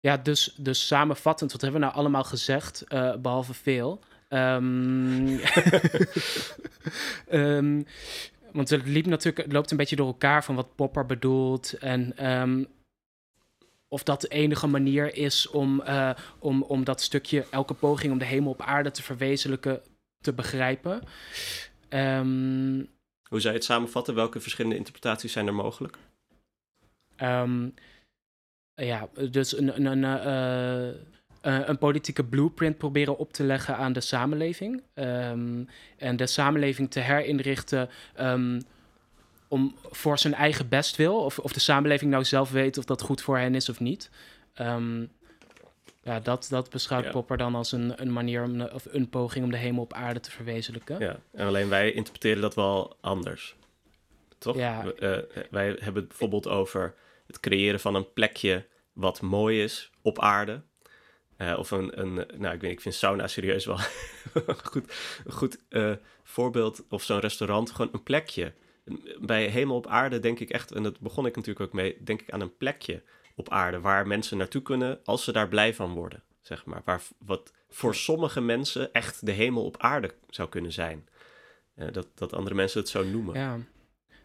ja, 0.00 0.16
dus, 0.16 0.54
dus 0.56 0.86
samenvattend, 0.86 1.52
wat 1.52 1.60
hebben 1.60 1.80
we 1.80 1.86
nou 1.86 1.98
allemaal 1.98 2.24
gezegd, 2.24 2.84
uh, 2.88 3.16
behalve 3.16 3.54
veel? 3.54 4.00
Um, 4.28 5.40
want 8.54 8.70
het, 8.70 8.86
liep 8.86 9.06
natuurlijk, 9.06 9.44
het 9.44 9.52
loopt 9.52 9.70
een 9.70 9.76
beetje 9.76 9.96
door 9.96 10.06
elkaar 10.06 10.44
van 10.44 10.54
wat 10.54 10.74
Popper 10.74 11.06
bedoelt. 11.06 11.72
En 11.72 12.16
ehm, 12.16 12.64
of 13.88 14.02
dat 14.02 14.20
de 14.20 14.28
enige 14.28 14.66
manier 14.66 15.14
is 15.14 15.48
om, 15.48 15.80
uh, 15.80 16.10
om, 16.38 16.62
om 16.62 16.84
dat 16.84 17.00
stukje, 17.00 17.46
elke 17.50 17.74
poging 17.74 18.12
om 18.12 18.18
de 18.18 18.24
hemel 18.24 18.50
op 18.50 18.62
aarde 18.62 18.90
te 18.90 19.02
verwezenlijken, 19.02 19.82
te 20.20 20.32
begrijpen. 20.32 21.02
Um, 21.88 22.76
Hoe 23.28 23.40
zou 23.40 23.52
je 23.52 23.58
het 23.58 23.64
samenvatten? 23.64 24.14
Welke 24.14 24.40
verschillende 24.40 24.76
interpretaties 24.76 25.32
zijn 25.32 25.46
er 25.46 25.54
mogelijk? 25.54 25.98
Um, 27.22 27.74
ja, 28.74 29.08
dus 29.30 29.58
een, 29.58 29.86
een, 29.86 30.04
een, 30.04 30.26
uh, 30.26 31.00
uh, 31.46 31.58
een 31.68 31.78
politieke 31.78 32.24
blueprint 32.24 32.78
proberen 32.78 33.18
op 33.18 33.32
te 33.32 33.42
leggen 33.42 33.76
aan 33.76 33.92
de 33.92 34.00
samenleving. 34.00 34.82
Um, 34.94 35.68
en 35.96 36.16
de 36.16 36.26
samenleving 36.26 36.90
te 36.90 37.00
herinrichten 37.00 37.88
um, 38.20 38.62
om 39.48 39.74
voor 39.90 40.18
zijn 40.18 40.34
eigen 40.34 40.68
bestwil. 40.68 41.24
Of, 41.24 41.38
of 41.38 41.52
de 41.52 41.60
samenleving 41.60 42.10
nou 42.10 42.24
zelf 42.24 42.50
weet 42.50 42.78
of 42.78 42.84
dat 42.84 43.02
goed 43.02 43.22
voor 43.22 43.38
hen 43.38 43.54
is 43.54 43.68
of 43.68 43.80
niet. 43.80 44.10
Um, 44.60 45.10
ja, 46.02 46.20
dat, 46.20 46.46
dat 46.50 46.70
beschouwt 46.70 47.04
ja. 47.04 47.10
Popper 47.10 47.36
dan 47.36 47.54
als 47.54 47.72
een, 47.72 47.92
een 47.96 48.12
manier 48.12 48.42
om, 48.42 48.60
of 48.60 48.86
een 48.90 49.08
poging 49.08 49.44
om 49.44 49.50
de 49.50 49.56
hemel 49.56 49.82
op 49.82 49.92
aarde 49.92 50.20
te 50.20 50.30
verwezenlijken. 50.30 50.98
Ja, 50.98 51.16
en 51.32 51.46
alleen 51.46 51.68
wij 51.68 51.92
interpreteren 51.92 52.42
dat 52.42 52.54
wel 52.54 52.96
anders. 53.00 53.56
Toch? 54.38 54.56
Ja. 54.56 54.84
Uh, 54.84 55.18
wij 55.50 55.66
hebben 55.66 55.94
het 55.94 56.08
bijvoorbeeld 56.08 56.48
over 56.48 56.94
het 57.26 57.40
creëren 57.40 57.80
van 57.80 57.94
een 57.94 58.12
plekje 58.12 58.66
wat 58.92 59.20
mooi 59.20 59.62
is 59.62 59.90
op 60.02 60.20
aarde. 60.20 60.62
Uh, 61.38 61.58
of 61.58 61.70
een, 61.70 62.00
een, 62.00 62.14
nou 62.36 62.54
ik 62.54 62.60
weet 62.60 62.70
ik 62.70 62.80
vind 62.80 62.94
sauna 62.94 63.26
serieus 63.26 63.64
wel 63.66 63.78
goed, 64.72 64.92
een 65.24 65.32
goed 65.32 65.58
uh, 65.68 65.92
voorbeeld. 66.22 66.84
Of 66.88 67.02
zo'n 67.02 67.20
restaurant, 67.20 67.70
gewoon 67.70 67.92
een 67.92 68.02
plekje. 68.02 68.52
Bij 69.20 69.46
Hemel 69.46 69.76
op 69.76 69.86
Aarde 69.86 70.20
denk 70.20 70.40
ik 70.40 70.50
echt, 70.50 70.72
en 70.72 70.82
dat 70.82 71.00
begon 71.00 71.26
ik 71.26 71.36
natuurlijk 71.36 71.66
ook 71.66 71.72
mee, 71.72 71.96
denk 72.04 72.20
ik 72.20 72.30
aan 72.30 72.40
een 72.40 72.56
plekje 72.56 73.02
op 73.34 73.48
aarde 73.48 73.80
waar 73.80 74.06
mensen 74.06 74.36
naartoe 74.36 74.62
kunnen 74.62 75.00
als 75.04 75.24
ze 75.24 75.32
daar 75.32 75.48
blij 75.48 75.74
van 75.74 75.92
worden. 75.92 76.22
Zeg 76.40 76.64
maar. 76.64 76.82
Waar, 76.84 77.02
wat 77.18 77.52
voor 77.68 77.94
sommige 77.94 78.40
mensen 78.40 78.92
echt 78.92 79.26
de 79.26 79.32
hemel 79.32 79.64
op 79.64 79.76
aarde 79.78 80.14
zou 80.28 80.48
kunnen 80.48 80.72
zijn. 80.72 81.08
Uh, 81.76 81.86
dat, 81.92 82.06
dat 82.14 82.32
andere 82.32 82.54
mensen 82.54 82.80
het 82.80 82.88
zo 82.88 83.04
noemen. 83.04 83.34
Ja. 83.34 83.58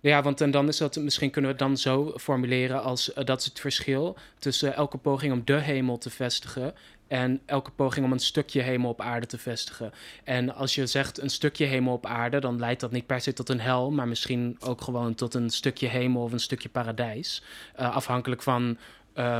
Ja, 0.01 0.21
want 0.21 0.41
en 0.41 0.51
dan 0.51 0.67
is 0.67 0.77
dat, 0.77 0.95
misschien 0.95 1.31
kunnen 1.31 1.51
we 1.51 1.57
het 1.57 1.67
dan 1.67 1.77
zo 1.77 2.13
formuleren 2.17 2.83
als 2.83 3.11
dat 3.23 3.39
is 3.39 3.45
het 3.45 3.59
verschil 3.59 4.17
tussen 4.37 4.73
elke 4.73 4.97
poging 4.97 5.33
om 5.33 5.41
de 5.45 5.59
hemel 5.59 5.97
te 5.97 6.09
vestigen 6.09 6.73
en 7.09 7.41
elke 7.45 7.71
poging 7.71 8.05
om 8.05 8.11
een 8.11 8.19
stukje 8.19 8.61
hemel 8.61 8.89
op 8.89 9.01
aarde 9.01 9.25
te 9.25 9.37
vestigen. 9.37 9.91
En 10.23 10.55
als 10.55 10.75
je 10.75 10.87
zegt 10.87 11.21
een 11.21 11.29
stukje 11.29 11.65
hemel 11.65 11.93
op 11.93 12.05
aarde, 12.05 12.39
dan 12.39 12.59
leidt 12.59 12.79
dat 12.79 12.91
niet 12.91 13.05
per 13.05 13.21
se 13.21 13.33
tot 13.33 13.49
een 13.49 13.59
hel, 13.59 13.91
maar 13.91 14.07
misschien 14.07 14.57
ook 14.59 14.81
gewoon 14.81 15.15
tot 15.15 15.33
een 15.33 15.49
stukje 15.49 15.87
hemel 15.87 16.23
of 16.23 16.31
een 16.31 16.39
stukje 16.39 16.69
paradijs. 16.69 17.43
Uh, 17.79 17.95
afhankelijk 17.95 18.41
van 18.41 18.77
uh, 19.15 19.39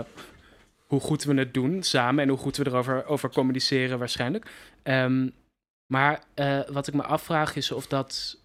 hoe 0.87 0.99
goed 0.99 1.23
we 1.23 1.33
het 1.33 1.53
doen 1.53 1.83
samen 1.83 2.23
en 2.23 2.29
hoe 2.29 2.37
goed 2.37 2.57
we 2.57 2.67
erover 2.67 3.05
over 3.05 3.29
communiceren 3.29 3.99
waarschijnlijk. 3.99 4.51
Um, 4.83 5.31
maar 5.87 6.23
uh, 6.35 6.59
wat 6.69 6.87
ik 6.87 6.93
me 6.93 7.03
afvraag 7.03 7.55
is 7.55 7.71
of 7.71 7.87
dat, 7.87 8.37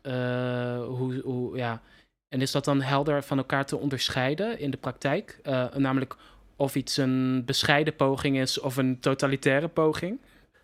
hoe, 0.86 1.20
hoe, 1.24 1.56
ja, 1.56 1.82
en 2.28 2.40
is 2.40 2.50
dat 2.52 2.64
dan 2.64 2.80
helder 2.80 3.22
van 3.22 3.38
elkaar 3.38 3.66
te 3.66 3.76
onderscheiden 3.76 4.58
in 4.58 4.70
de 4.70 4.76
praktijk? 4.76 5.40
namelijk 5.76 6.16
of 6.56 6.74
iets 6.74 6.96
een 6.96 7.44
bescheiden 7.44 7.96
poging 7.96 8.38
is 8.38 8.60
of 8.60 8.76
een 8.76 9.00
totalitaire 9.00 9.68
poging. 9.68 10.20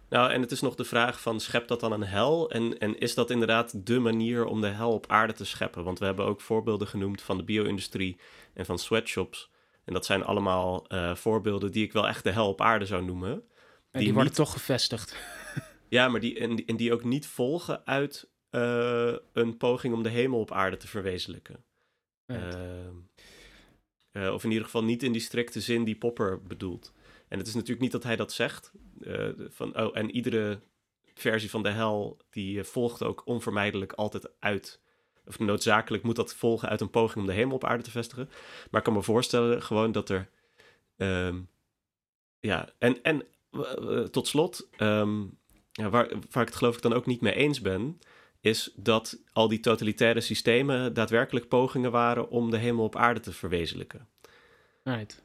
Nou, 0.08 0.32
en 0.32 0.40
het 0.40 0.50
is 0.50 0.60
nog 0.60 0.74
de 0.74 0.84
vraag 0.84 1.20
van, 1.20 1.40
schept 1.40 1.68
dat 1.68 1.80
dan 1.80 1.92
een 1.92 2.02
hel? 2.02 2.50
En, 2.50 2.78
en 2.78 2.98
is 2.98 3.14
dat 3.14 3.30
inderdaad 3.30 3.86
de 3.86 3.98
manier 3.98 4.44
om 4.44 4.60
de 4.60 4.66
hel 4.66 4.92
op 4.92 5.06
aarde 5.08 5.32
te 5.32 5.44
scheppen? 5.44 5.84
Want 5.84 5.98
we 5.98 6.04
hebben 6.04 6.24
ook 6.24 6.40
voorbeelden 6.40 6.88
genoemd 6.88 7.22
van 7.22 7.36
de 7.36 7.44
bio-industrie 7.44 8.20
en 8.54 8.64
van 8.64 8.78
sweatshops. 8.78 9.50
En 9.84 9.92
dat 9.92 10.06
zijn 10.06 10.24
allemaal 10.24 10.84
uh, 10.88 11.14
voorbeelden 11.14 11.72
die 11.72 11.84
ik 11.84 11.92
wel 11.92 12.08
echt 12.08 12.24
de 12.24 12.30
hel 12.30 12.48
op 12.48 12.60
aarde 12.60 12.86
zou 12.86 13.04
noemen. 13.04 13.34
Die, 13.34 13.44
en 13.90 14.00
die 14.00 14.14
worden 14.14 14.32
toch 14.32 14.52
gevestigd. 14.52 15.16
ja, 15.88 16.08
maar 16.08 16.20
die, 16.20 16.38
en, 16.38 16.64
en 16.66 16.76
die 16.76 16.92
ook 16.92 17.04
niet 17.04 17.26
volgen 17.26 17.86
uit 17.86 18.28
uh, 18.50 19.14
een 19.32 19.56
poging 19.56 19.94
om 19.94 20.02
de 20.02 20.08
hemel 20.08 20.40
op 20.40 20.52
aarde 20.52 20.76
te 20.76 20.88
verwezenlijken. 20.88 21.64
Uh, 22.26 22.38
uh, 24.12 24.32
of 24.32 24.44
in 24.44 24.50
ieder 24.50 24.64
geval 24.64 24.84
niet 24.84 25.02
in 25.02 25.12
die 25.12 25.20
strikte 25.20 25.60
zin 25.60 25.84
die 25.84 25.96
Popper 25.96 26.42
bedoelt. 26.42 26.92
En 27.28 27.38
het 27.38 27.46
is 27.46 27.54
natuurlijk 27.54 27.80
niet 27.80 27.92
dat 27.92 28.02
hij 28.02 28.16
dat 28.16 28.32
zegt. 28.32 28.72
Uh, 29.00 29.28
van, 29.48 29.80
oh, 29.80 29.96
en 29.96 30.10
iedere 30.10 30.60
versie 31.14 31.50
van 31.50 31.62
de 31.62 31.70
hel 31.70 32.18
die 32.30 32.56
uh, 32.56 32.64
volgt 32.64 33.02
ook 33.02 33.26
onvermijdelijk 33.26 33.92
altijd 33.92 34.30
uit. 34.38 34.80
Of 35.26 35.38
noodzakelijk 35.38 36.02
moet 36.02 36.16
dat 36.16 36.34
volgen 36.34 36.68
uit 36.68 36.80
een 36.80 36.90
poging 36.90 37.20
om 37.20 37.26
de 37.26 37.32
hemel 37.32 37.54
op 37.54 37.64
aarde 37.64 37.82
te 37.82 37.90
vestigen. 37.90 38.28
Maar 38.70 38.80
ik 38.80 38.86
kan 38.86 38.94
me 38.94 39.02
voorstellen 39.02 39.62
gewoon 39.62 39.92
dat 39.92 40.08
er. 40.08 40.28
Um, 40.96 41.48
ja, 42.40 42.68
en, 42.78 43.02
en 43.02 43.24
tot 44.10 44.26
slot, 44.26 44.68
um, 44.78 45.38
ja, 45.72 45.90
waar, 45.90 46.08
waar 46.08 46.42
ik 46.42 46.48
het 46.48 46.56
geloof 46.56 46.76
ik 46.76 46.82
dan 46.82 46.92
ook 46.92 47.06
niet 47.06 47.20
mee 47.20 47.34
eens 47.34 47.60
ben, 47.60 48.00
is 48.40 48.72
dat 48.76 49.18
al 49.32 49.48
die 49.48 49.60
totalitaire 49.60 50.20
systemen 50.20 50.94
daadwerkelijk 50.94 51.48
pogingen 51.48 51.90
waren 51.90 52.30
om 52.30 52.50
de 52.50 52.56
hemel 52.56 52.84
op 52.84 52.96
aarde 52.96 53.20
te 53.20 53.32
verwezenlijken. 53.32 54.08
Right. 54.82 55.22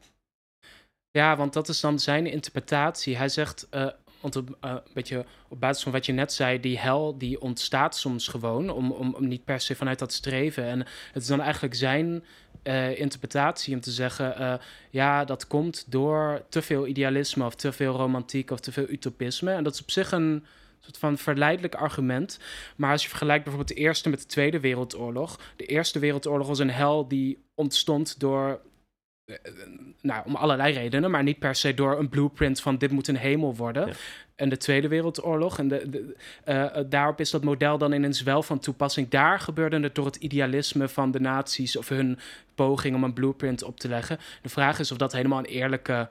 Ja, 1.10 1.36
want 1.36 1.52
dat 1.52 1.68
is 1.68 1.80
dan 1.80 1.98
zijn 1.98 2.26
interpretatie. 2.26 3.16
Hij 3.16 3.28
zegt, 3.28 3.66
uh, 3.70 3.88
want 4.20 4.36
uh, 4.36 4.42
een 4.60 4.80
beetje 4.94 5.24
op 5.48 5.60
basis 5.60 5.82
van 5.82 5.92
wat 5.92 6.06
je 6.06 6.12
net 6.12 6.32
zei, 6.32 6.60
die 6.60 6.78
hel 6.78 7.18
die 7.18 7.40
ontstaat 7.40 7.96
soms 7.96 8.28
gewoon, 8.28 8.70
om, 8.70 8.90
om, 8.90 9.14
om 9.14 9.28
niet 9.28 9.44
per 9.44 9.60
se 9.60 9.74
vanuit 9.74 9.98
dat 9.98 10.12
streven. 10.12 10.64
En 10.64 10.78
het 11.12 11.22
is 11.22 11.26
dan 11.26 11.40
eigenlijk 11.40 11.74
zijn 11.74 12.24
uh, 12.62 12.98
interpretatie 12.98 13.74
om 13.74 13.80
te 13.80 13.90
zeggen, 13.90 14.60
ja, 14.90 15.24
dat 15.24 15.46
komt 15.46 15.90
door 15.90 16.44
te 16.48 16.62
veel 16.62 16.86
idealisme 16.86 17.44
of 17.44 17.54
te 17.54 17.72
veel 17.72 17.96
romantiek 17.96 18.50
of 18.50 18.60
te 18.60 18.72
veel 18.72 18.88
utopisme. 18.88 19.52
En 19.52 19.64
dat 19.64 19.74
is 19.74 19.82
op 19.82 19.90
zich 19.90 20.12
een 20.12 20.44
soort 20.80 20.98
van 20.98 21.18
verleidelijk 21.18 21.74
argument. 21.74 22.40
Maar 22.76 22.90
als 22.90 23.02
je 23.02 23.08
vergelijkt 23.08 23.44
bijvoorbeeld 23.44 23.76
de 23.76 23.82
Eerste 23.82 24.08
met 24.08 24.20
de 24.20 24.26
Tweede 24.26 24.60
Wereldoorlog. 24.60 25.40
De 25.56 25.66
Eerste 25.66 25.98
Wereldoorlog 25.98 26.46
was 26.46 26.58
een 26.58 26.70
hel 26.70 27.08
die 27.08 27.38
ontstond 27.54 28.20
door 28.20 28.60
eh, 29.26 29.36
nou, 30.00 30.22
om 30.26 30.34
allerlei 30.34 30.72
redenen, 30.72 31.10
maar 31.10 31.22
niet 31.22 31.38
per 31.38 31.54
se 31.54 31.74
door 31.74 31.98
een 31.98 32.08
blueprint 32.08 32.60
van 32.60 32.78
dit 32.78 32.90
moet 32.90 33.08
een 33.08 33.16
hemel 33.16 33.56
worden. 33.56 33.94
En 34.34 34.48
de 34.48 34.56
Tweede 34.56 34.88
Wereldoorlog, 34.88 35.58
en 35.58 35.68
de, 35.68 35.90
de 35.90 36.16
uh, 36.48 36.90
daarop 36.90 37.20
is 37.20 37.30
dat 37.30 37.44
model 37.44 37.78
dan 37.78 37.92
ineens 37.92 38.22
wel 38.22 38.42
van 38.42 38.58
toepassing. 38.58 39.08
Daar 39.08 39.40
gebeurde 39.40 39.80
het 39.80 39.94
door 39.94 40.04
het 40.04 40.16
idealisme 40.16 40.88
van 40.88 41.10
de 41.10 41.20
naties 41.20 41.76
of 41.76 41.88
hun 41.88 42.18
poging 42.54 42.94
om 42.94 43.04
een 43.04 43.12
blueprint 43.12 43.62
op 43.62 43.80
te 43.80 43.88
leggen. 43.88 44.18
De 44.42 44.48
vraag 44.48 44.78
is 44.78 44.92
of 44.92 44.98
dat 44.98 45.12
helemaal 45.12 45.38
een 45.38 45.44
eerlijke 45.44 46.08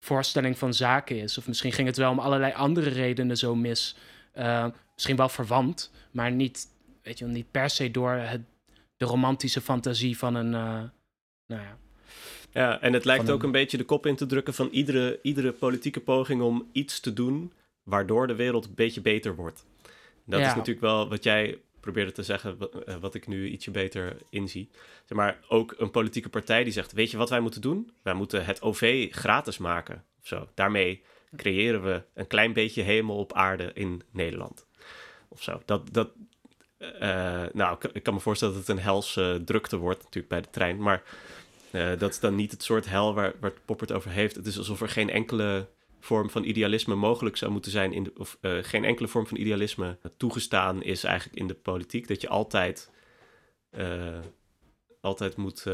voorstelling 0.00 0.58
van 0.58 0.74
zaken 0.74 1.18
is. 1.20 1.38
Of 1.38 1.46
misschien 1.46 1.72
ging 1.72 1.86
het 1.86 1.96
wel 1.96 2.10
om 2.10 2.18
allerlei 2.18 2.52
andere 2.52 2.90
redenen 2.90 3.36
zo 3.36 3.54
mis. 3.54 3.96
Uh, 4.34 4.66
misschien 4.94 5.16
wel 5.16 5.28
verwant, 5.28 5.92
maar 6.10 6.32
niet, 6.32 6.66
weet 7.02 7.18
je, 7.18 7.24
niet 7.24 7.50
per 7.50 7.70
se 7.70 7.90
door 7.90 8.10
het, 8.10 8.40
de 8.96 9.04
romantische 9.04 9.60
fantasie 9.60 10.18
van 10.18 10.34
een. 10.34 10.52
Uh, 10.52 10.82
nou 11.46 11.62
ja, 11.62 11.78
ja, 12.50 12.80
en 12.80 12.92
het 12.92 13.04
lijkt 13.04 13.30
ook 13.30 13.42
een 13.42 13.52
beetje 13.52 13.76
de 13.76 13.84
kop 13.84 14.06
in 14.06 14.16
te 14.16 14.26
drukken 14.26 14.54
van 14.54 14.68
iedere, 14.68 15.18
iedere 15.22 15.52
politieke 15.52 16.00
poging 16.00 16.42
om 16.42 16.68
iets 16.72 17.00
te 17.00 17.12
doen 17.12 17.52
waardoor 17.82 18.26
de 18.26 18.34
wereld 18.34 18.64
een 18.64 18.74
beetje 18.74 19.00
beter 19.00 19.34
wordt. 19.34 19.66
Dat 20.24 20.40
is 20.40 20.46
natuurlijk 20.46 20.80
wel 20.80 21.08
wat 21.08 21.24
jij 21.24 21.58
probeerde 21.80 22.12
te 22.12 22.22
zeggen, 22.22 22.58
eh, 22.86 22.96
wat 22.96 23.14
ik 23.14 23.26
nu 23.26 23.48
ietsje 23.48 23.70
beter 23.70 24.16
inzie. 24.30 24.70
Maar, 25.08 25.38
ook 25.48 25.74
een 25.78 25.90
politieke 25.90 26.28
partij 26.28 26.64
die 26.64 26.72
zegt, 26.72 26.92
weet 26.92 27.10
je 27.10 27.16
wat 27.16 27.30
wij 27.30 27.40
moeten 27.40 27.60
doen? 27.60 27.90
Wij 28.02 28.14
moeten 28.14 28.44
het 28.44 28.62
OV 28.62 29.08
gratis 29.10 29.58
maken, 29.58 30.04
of 30.20 30.26
zo. 30.26 30.48
Daarmee 30.54 31.02
creëren 31.36 31.82
we 31.82 32.02
een 32.14 32.26
klein 32.26 32.52
beetje 32.52 32.82
hemel 32.82 33.16
op 33.16 33.32
aarde 33.32 33.70
in 33.74 34.02
Nederland. 34.10 34.66
Of 35.28 35.42
zo. 35.42 35.62
Dat, 35.64 35.92
dat, 35.92 36.10
uh, 36.78 37.44
nou, 37.52 37.78
ik 37.92 38.02
kan 38.02 38.14
me 38.14 38.20
voorstellen 38.20 38.54
dat 38.54 38.66
het 38.66 38.76
een 38.76 38.82
helse 38.82 39.42
drukte 39.44 39.76
wordt 39.76 40.02
natuurlijk 40.02 40.28
bij 40.28 40.40
de 40.40 40.50
trein, 40.50 40.78
maar 40.78 41.02
dat 41.98 42.10
is 42.10 42.20
dan 42.20 42.34
niet 42.34 42.50
het 42.50 42.62
soort 42.62 42.88
hel 42.88 43.14
waar, 43.14 43.34
waar 43.40 43.52
Poppert 43.64 43.92
over 43.92 44.10
heeft. 44.10 44.36
Het 44.36 44.46
is 44.46 44.58
alsof 44.58 44.80
er 44.80 44.88
geen 44.88 45.10
enkele 45.10 45.68
vorm 46.00 46.30
van 46.30 46.44
idealisme 46.44 46.94
mogelijk 46.94 47.36
zou 47.36 47.52
moeten 47.52 47.70
zijn, 47.70 47.92
in 47.92 48.02
de, 48.02 48.12
of 48.16 48.38
uh, 48.40 48.58
geen 48.62 48.84
enkele 48.84 49.08
vorm 49.08 49.26
van 49.26 49.36
idealisme 49.36 49.98
toegestaan 50.16 50.82
is 50.82 51.04
eigenlijk 51.04 51.38
in 51.38 51.46
de 51.46 51.54
politiek. 51.54 52.08
Dat 52.08 52.20
je 52.20 52.28
altijd, 52.28 52.90
uh, 53.78 54.18
altijd 55.00 55.36
moet, 55.36 55.64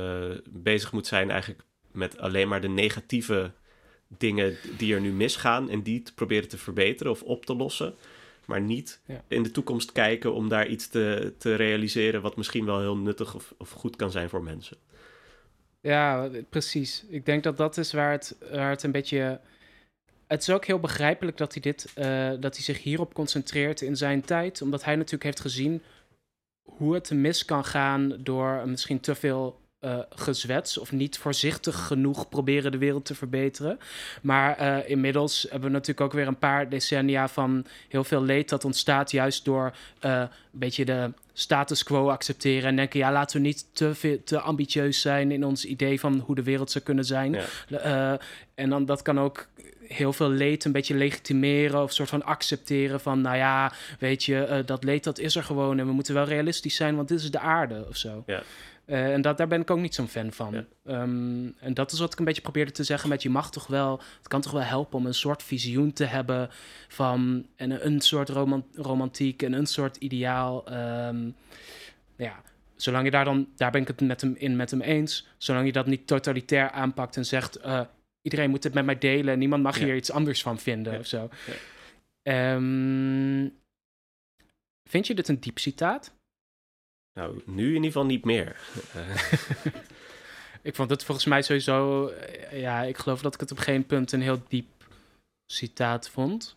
bezig 0.50 0.92
moet 0.92 1.06
zijn 1.06 1.30
eigenlijk 1.30 1.64
met 1.92 2.18
alleen 2.18 2.48
maar 2.48 2.60
de 2.60 2.68
negatieve 2.68 3.52
dingen 4.08 4.56
die 4.76 4.94
er 4.94 5.00
nu 5.00 5.12
misgaan 5.12 5.70
en 5.70 5.82
die 5.82 6.02
te 6.02 6.14
proberen 6.14 6.48
te 6.48 6.58
verbeteren 6.58 7.12
of 7.12 7.22
op 7.22 7.46
te 7.46 7.56
lossen. 7.56 7.94
Maar 8.46 8.60
niet 8.60 9.00
ja. 9.06 9.24
in 9.28 9.42
de 9.42 9.50
toekomst 9.50 9.92
kijken 9.92 10.34
om 10.34 10.48
daar 10.48 10.66
iets 10.66 10.88
te, 10.88 11.34
te 11.38 11.54
realiseren 11.54 12.22
wat 12.22 12.36
misschien 12.36 12.64
wel 12.64 12.80
heel 12.80 12.96
nuttig 12.96 13.34
of, 13.34 13.54
of 13.58 13.70
goed 13.70 13.96
kan 13.96 14.10
zijn 14.10 14.28
voor 14.28 14.42
mensen. 14.42 14.76
Ja, 15.80 16.30
precies. 16.48 17.04
Ik 17.08 17.26
denk 17.26 17.42
dat 17.42 17.56
dat 17.56 17.76
is 17.76 17.92
waar 17.92 18.10
het, 18.10 18.36
waar 18.50 18.70
het 18.70 18.82
een 18.82 18.92
beetje. 18.92 19.40
Het 20.26 20.40
is 20.40 20.50
ook 20.50 20.64
heel 20.64 20.80
begrijpelijk 20.80 21.36
dat 21.36 21.52
hij, 21.52 21.62
dit, 21.62 21.92
uh, 21.98 22.30
dat 22.40 22.54
hij 22.54 22.64
zich 22.64 22.82
hierop 22.82 23.14
concentreert 23.14 23.80
in 23.80 23.96
zijn 23.96 24.24
tijd, 24.24 24.62
omdat 24.62 24.84
hij 24.84 24.96
natuurlijk 24.96 25.24
heeft 25.24 25.40
gezien 25.40 25.82
hoe 26.62 26.94
het 26.94 27.10
mis 27.10 27.44
kan 27.44 27.64
gaan 27.64 28.16
door 28.20 28.68
misschien 28.68 29.00
te 29.00 29.14
veel 29.14 29.62
uh, 29.84 29.98
gezwets 30.10 30.78
of 30.78 30.92
niet 30.92 31.18
voorzichtig 31.18 31.86
genoeg 31.86 32.28
proberen 32.28 32.72
de 32.72 32.78
wereld 32.78 33.04
te 33.04 33.14
verbeteren. 33.14 33.78
Maar 34.22 34.60
uh, 34.60 34.90
inmiddels 34.90 35.42
hebben 35.42 35.68
we 35.68 35.74
natuurlijk 35.74 36.00
ook 36.00 36.12
weer 36.12 36.26
een 36.26 36.38
paar 36.38 36.68
decennia 36.68 37.28
van 37.28 37.66
heel 37.88 38.04
veel 38.04 38.22
leed 38.22 38.48
dat 38.48 38.64
ontstaat 38.64 39.10
juist 39.10 39.44
door 39.44 39.76
uh, 40.00 40.20
een 40.20 40.28
beetje 40.50 40.84
de 40.84 41.12
status 41.32 41.82
quo 41.82 42.08
accepteren 42.08 42.68
en 42.68 42.76
denken, 42.76 42.98
ja, 42.98 43.12
laten 43.12 43.36
we 43.36 43.46
niet 43.46 43.66
te, 43.72 44.20
te 44.24 44.40
ambitieus 44.40 45.00
zijn 45.00 45.30
in 45.30 45.44
ons 45.44 45.64
idee 45.64 46.00
van 46.00 46.18
hoe 46.18 46.34
de 46.34 46.42
wereld 46.42 46.70
zou 46.70 46.84
kunnen 46.84 47.04
zijn. 47.04 47.36
Ja. 47.68 48.18
en 48.54 48.70
dan 48.70 48.84
dat 48.84 49.02
kan 49.02 49.20
ook 49.20 49.48
heel 49.86 50.12
veel 50.12 50.30
leed 50.30 50.64
een 50.64 50.72
beetje 50.72 50.94
legitimeren 50.94 51.82
of 51.82 51.92
soort 51.92 52.08
van 52.08 52.24
accepteren 52.24 53.00
van, 53.00 53.20
nou 53.20 53.36
ja, 53.36 53.72
weet 53.98 54.24
je, 54.24 54.62
dat 54.66 54.84
leed 54.84 55.04
dat 55.04 55.18
is 55.18 55.36
er 55.36 55.44
gewoon 55.44 55.78
en 55.78 55.86
we 55.86 55.92
moeten 55.92 56.14
wel 56.14 56.24
realistisch 56.24 56.76
zijn, 56.76 56.96
want 56.96 57.08
dit 57.08 57.20
is 57.20 57.30
de 57.30 57.38
aarde 57.38 57.86
of 57.88 57.96
zo. 57.96 58.22
Ja. 58.26 58.42
Uh, 58.86 59.12
en 59.12 59.22
dat, 59.22 59.36
daar 59.36 59.48
ben 59.48 59.60
ik 59.60 59.70
ook 59.70 59.78
niet 59.78 59.94
zo'n 59.94 60.08
fan 60.08 60.32
van. 60.32 60.54
Um, 60.86 61.54
en 61.58 61.74
dat 61.74 61.92
is 61.92 61.98
wat 61.98 62.12
ik 62.12 62.18
een 62.18 62.24
beetje 62.24 62.42
probeerde 62.42 62.70
te 62.70 62.84
zeggen 62.84 63.08
met 63.08 63.22
je 63.22 63.30
mag 63.30 63.50
toch 63.50 63.66
wel, 63.66 64.00
het 64.18 64.28
kan 64.28 64.40
toch 64.40 64.52
wel 64.52 64.62
helpen 64.62 64.98
om 64.98 65.06
een 65.06 65.14
soort 65.14 65.42
visioen 65.42 65.92
te 65.92 66.04
hebben 66.04 66.50
van 66.88 67.46
en 67.56 67.86
een, 67.86 68.00
soort 68.00 68.28
romantiek 68.74 69.42
en 69.42 69.52
een 69.52 69.66
soort 69.66 69.96
ideaal. 69.96 70.64
Um, 71.08 71.34
ja, 72.16 72.42
zolang 72.76 73.04
je 73.04 73.10
daar 73.10 73.24
dan, 73.24 73.48
daar 73.56 73.70
ben 73.70 73.80
ik 73.80 73.88
het 73.88 74.00
met 74.00 74.20
hem 74.20 74.34
in 74.38 74.56
met 74.56 74.70
hem 74.70 74.80
eens, 74.80 75.26
zolang 75.38 75.66
je 75.66 75.72
dat 75.72 75.86
niet 75.86 76.06
totalitair 76.06 76.70
aanpakt 76.70 77.16
en 77.16 77.26
zegt, 77.26 77.58
uh, 77.58 77.80
iedereen 78.24 78.50
moet 78.50 78.64
het 78.64 78.74
met 78.74 78.84
mij 78.84 78.98
delen 78.98 79.32
en 79.32 79.38
niemand 79.38 79.62
mag 79.62 79.78
hier 79.78 79.96
iets 79.96 80.10
anders 80.10 80.42
van 80.42 80.58
vinden 80.58 80.98
of 80.98 81.06
zo. 81.06 81.30
Um, 82.22 83.58
vind 84.88 85.06
je 85.06 85.14
dit 85.14 85.28
een 85.28 85.40
diep 85.40 85.58
citaat? 85.58 86.12
Nou, 87.12 87.42
nu 87.46 87.66
in 87.66 87.74
ieder 87.74 87.86
geval 87.86 88.04
niet 88.04 88.24
meer. 88.24 88.60
ik 90.68 90.74
vond 90.74 90.90
het 90.90 91.04
volgens 91.04 91.26
mij 91.26 91.42
sowieso... 91.42 92.06
Eh, 92.08 92.60
ja, 92.60 92.82
ik 92.82 92.96
geloof 92.96 93.22
dat 93.22 93.34
ik 93.34 93.40
het 93.40 93.50
op 93.50 93.58
geen 93.58 93.86
punt 93.86 94.12
een 94.12 94.22
heel 94.22 94.42
diep 94.48 94.86
citaat 95.46 96.08
vond. 96.08 96.56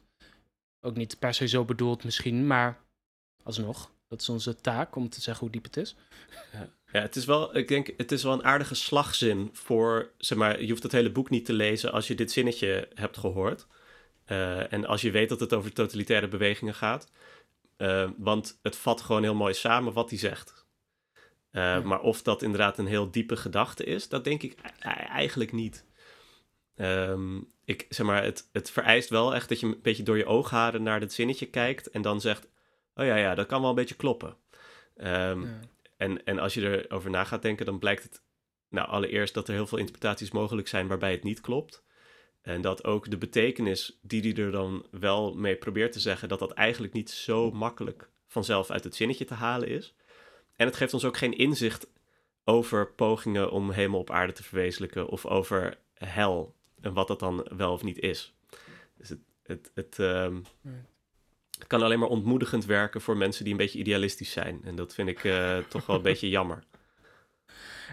Ook 0.79 0.95
niet 0.95 1.19
per 1.19 1.33
se 1.33 1.47
zo 1.47 1.65
bedoeld 1.65 2.03
misschien, 2.03 2.47
maar 2.47 2.77
alsnog. 3.43 3.91
Dat 4.07 4.21
is 4.21 4.29
onze 4.29 4.55
taak 4.55 4.95
om 4.95 5.09
te 5.09 5.21
zeggen 5.21 5.43
hoe 5.43 5.53
diep 5.53 5.63
het 5.63 5.77
is. 5.77 5.95
Ja. 6.51 6.69
Ja, 6.91 7.01
het 7.01 7.15
is 7.15 7.25
wel, 7.25 7.57
ik 7.57 7.67
denk, 7.67 7.93
het 7.97 8.11
is 8.11 8.23
wel 8.23 8.33
een 8.33 8.43
aardige 8.43 8.75
slagzin 8.75 9.49
voor, 9.53 10.11
zeg 10.17 10.37
maar, 10.37 10.61
je 10.61 10.69
hoeft 10.69 10.83
het 10.83 10.91
hele 10.91 11.11
boek 11.11 11.29
niet 11.29 11.45
te 11.45 11.53
lezen 11.53 11.91
als 11.91 12.07
je 12.07 12.15
dit 12.15 12.31
zinnetje 12.31 12.87
hebt 12.93 13.17
gehoord. 13.17 13.67
Uh, 14.27 14.73
en 14.73 14.85
als 14.85 15.01
je 15.01 15.11
weet 15.11 15.29
dat 15.29 15.39
het 15.39 15.53
over 15.53 15.73
totalitaire 15.73 16.27
bewegingen 16.27 16.73
gaat. 16.73 17.11
Uh, 17.77 18.09
want 18.17 18.59
het 18.61 18.75
vat 18.75 19.01
gewoon 19.01 19.23
heel 19.23 19.35
mooi 19.35 19.53
samen 19.53 19.93
wat 19.93 20.09
hij 20.09 20.19
zegt. 20.19 20.65
Uh, 21.51 21.83
Maar 21.83 22.01
of 22.01 22.21
dat 22.21 22.41
inderdaad 22.41 22.77
een 22.77 22.87
heel 22.87 23.11
diepe 23.11 23.35
gedachte 23.35 23.83
is, 23.83 24.09
dat 24.09 24.23
denk 24.23 24.43
ik 24.43 24.57
e-, 24.79 24.89
eigenlijk 24.89 25.51
niet. 25.51 25.85
Um, 26.75 27.51
ik, 27.65 27.85
zeg 27.89 28.05
maar, 28.05 28.23
het, 28.23 28.49
het 28.51 28.71
vereist 28.71 29.09
wel 29.09 29.35
echt 29.35 29.49
dat 29.49 29.59
je 29.59 29.65
een 29.65 29.79
beetje 29.81 30.03
door 30.03 30.17
je 30.17 30.25
oogharen 30.25 30.83
naar 30.83 30.99
het 30.99 31.13
zinnetje 31.13 31.45
kijkt 31.45 31.89
en 31.89 32.01
dan 32.01 32.21
zegt: 32.21 32.47
Oh 32.95 33.05
ja, 33.05 33.15
ja, 33.15 33.35
dat 33.35 33.45
kan 33.45 33.61
wel 33.61 33.69
een 33.69 33.75
beetje 33.75 33.95
kloppen. 33.95 34.35
Um, 34.97 35.43
ja. 35.45 35.59
En, 35.97 36.23
en 36.23 36.39
als 36.39 36.53
je 36.53 36.85
erover 36.87 37.09
na 37.09 37.23
gaat 37.23 37.41
denken, 37.41 37.65
dan 37.65 37.79
blijkt 37.79 38.03
het 38.03 38.21
nou, 38.69 38.87
allereerst 38.87 39.33
dat 39.33 39.47
er 39.47 39.53
heel 39.53 39.67
veel 39.67 39.77
interpretaties 39.77 40.31
mogelijk 40.31 40.67
zijn 40.67 40.87
waarbij 40.87 41.11
het 41.11 41.23
niet 41.23 41.41
klopt. 41.41 41.85
En 42.41 42.61
dat 42.61 42.83
ook 42.83 43.09
de 43.09 43.17
betekenis 43.17 43.99
die 44.01 44.21
hij 44.21 44.43
er 44.43 44.51
dan 44.51 44.87
wel 44.91 45.35
mee 45.35 45.55
probeert 45.55 45.91
te 45.91 45.99
zeggen, 45.99 46.29
dat 46.29 46.39
dat 46.39 46.51
eigenlijk 46.51 46.93
niet 46.93 47.09
zo 47.09 47.51
makkelijk 47.51 48.09
vanzelf 48.27 48.69
uit 48.69 48.83
het 48.83 48.95
zinnetje 48.95 49.25
te 49.25 49.33
halen 49.33 49.67
is. 49.67 49.95
En 50.55 50.65
het 50.65 50.75
geeft 50.75 50.93
ons 50.93 51.05
ook 51.05 51.17
geen 51.17 51.37
inzicht 51.37 51.87
over 52.43 52.91
pogingen 52.91 53.51
om 53.51 53.71
hemel 53.71 53.99
op 53.99 54.09
aarde 54.09 54.33
te 54.33 54.43
verwezenlijken 54.43 55.07
of 55.07 55.25
over 55.25 55.77
hel 55.93 56.55
en 56.81 56.93
wat 56.93 57.07
dat 57.07 57.19
dan 57.19 57.47
wel 57.57 57.71
of 57.71 57.83
niet 57.83 57.99
is. 57.99 58.33
Dus 58.97 59.09
het, 59.09 59.19
het, 59.43 59.71
het, 59.73 59.97
um, 59.97 60.43
het 61.57 61.67
kan 61.67 61.81
alleen 61.81 61.99
maar 61.99 62.09
ontmoedigend 62.09 62.65
werken 62.65 63.01
voor 63.01 63.17
mensen 63.17 63.43
die 63.43 63.53
een 63.53 63.59
beetje 63.59 63.79
idealistisch 63.79 64.31
zijn. 64.31 64.61
En 64.63 64.75
dat 64.75 64.93
vind 64.93 65.09
ik 65.09 65.23
uh, 65.23 65.57
toch 65.69 65.85
wel 65.85 65.95
een 65.95 66.01
beetje 66.01 66.29
jammer. 66.29 66.63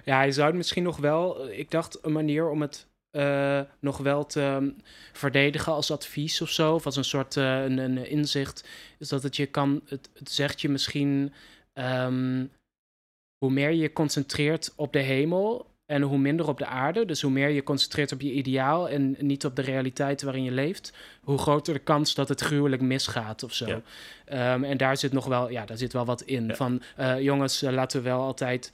Ja, 0.05 0.17
hij 0.17 0.33
zou 0.33 0.47
het 0.47 0.57
misschien 0.57 0.83
nog 0.83 0.97
wel. 0.97 1.51
Ik 1.51 1.71
dacht 1.71 1.99
een 2.03 2.13
manier 2.13 2.51
om 2.51 2.61
het 2.61 2.87
uh, 3.13 3.61
nog 3.81 3.99
wel 3.99 4.27
te 4.27 4.41
um, 4.41 4.77
verdedigen 5.13 5.73
als 5.73 5.91
advies 5.91 6.41
of 6.41 6.51
zo, 6.51 6.75
of 6.75 6.87
als 6.87 6.97
een 6.97 7.05
soort 7.05 7.37
uh, 7.37 7.63
een, 7.63 7.79
een, 7.79 8.09
inzicht, 8.09 8.69
is 8.99 9.09
dat 9.09 9.23
het 9.23 9.37
je 9.37 9.47
kan, 9.47 9.83
het, 9.87 10.09
zegt 10.25 10.61
je 10.61 10.69
misschien, 10.69 11.33
um, 11.75 12.51
hoe 13.39 13.51
meer 13.51 13.71
je 13.71 13.93
concentreert 13.93 14.73
op 14.77 14.93
de 14.93 14.99
hemel 14.99 15.74
en 15.87 16.03
hoe 16.03 16.19
minder 16.19 16.49
op 16.49 16.59
de 16.59 16.67
aarde, 16.67 17.05
dus 17.05 17.23
hoe 17.23 17.31
meer 17.31 17.49
je 17.49 17.63
concentreert 17.63 18.13
op 18.13 18.21
je 18.21 18.33
ideaal 18.33 18.89
en 18.89 19.17
niet 19.19 19.45
op 19.45 19.57
de 19.57 19.63
realiteit 19.63 20.23
waarin 20.23 20.45
je 20.45 20.51
leeft, 20.51 20.93
hoe 21.23 21.39
groter 21.39 21.75
de 21.75 21.81
kans 21.81 22.15
dat 22.15 22.29
het 22.29 22.41
gruwelijk 22.41 22.83
misgaat 22.83 23.43
of 23.43 23.53
zo. 23.53 23.67
Ja. 23.67 24.55
Um, 24.55 24.65
en 24.65 24.77
daar 24.77 24.97
zit 24.97 25.13
nog 25.13 25.27
wel, 25.27 25.51
ja, 25.51 25.65
daar 25.65 25.79
zit 25.79 25.93
wel 25.93 26.05
wat 26.05 26.23
in. 26.23 26.47
Ja. 26.47 26.55
Van 26.55 26.83
uh, 26.99 27.21
jongens, 27.21 27.61
laten 27.61 28.03
we 28.03 28.09
wel 28.09 28.21
altijd 28.21 28.73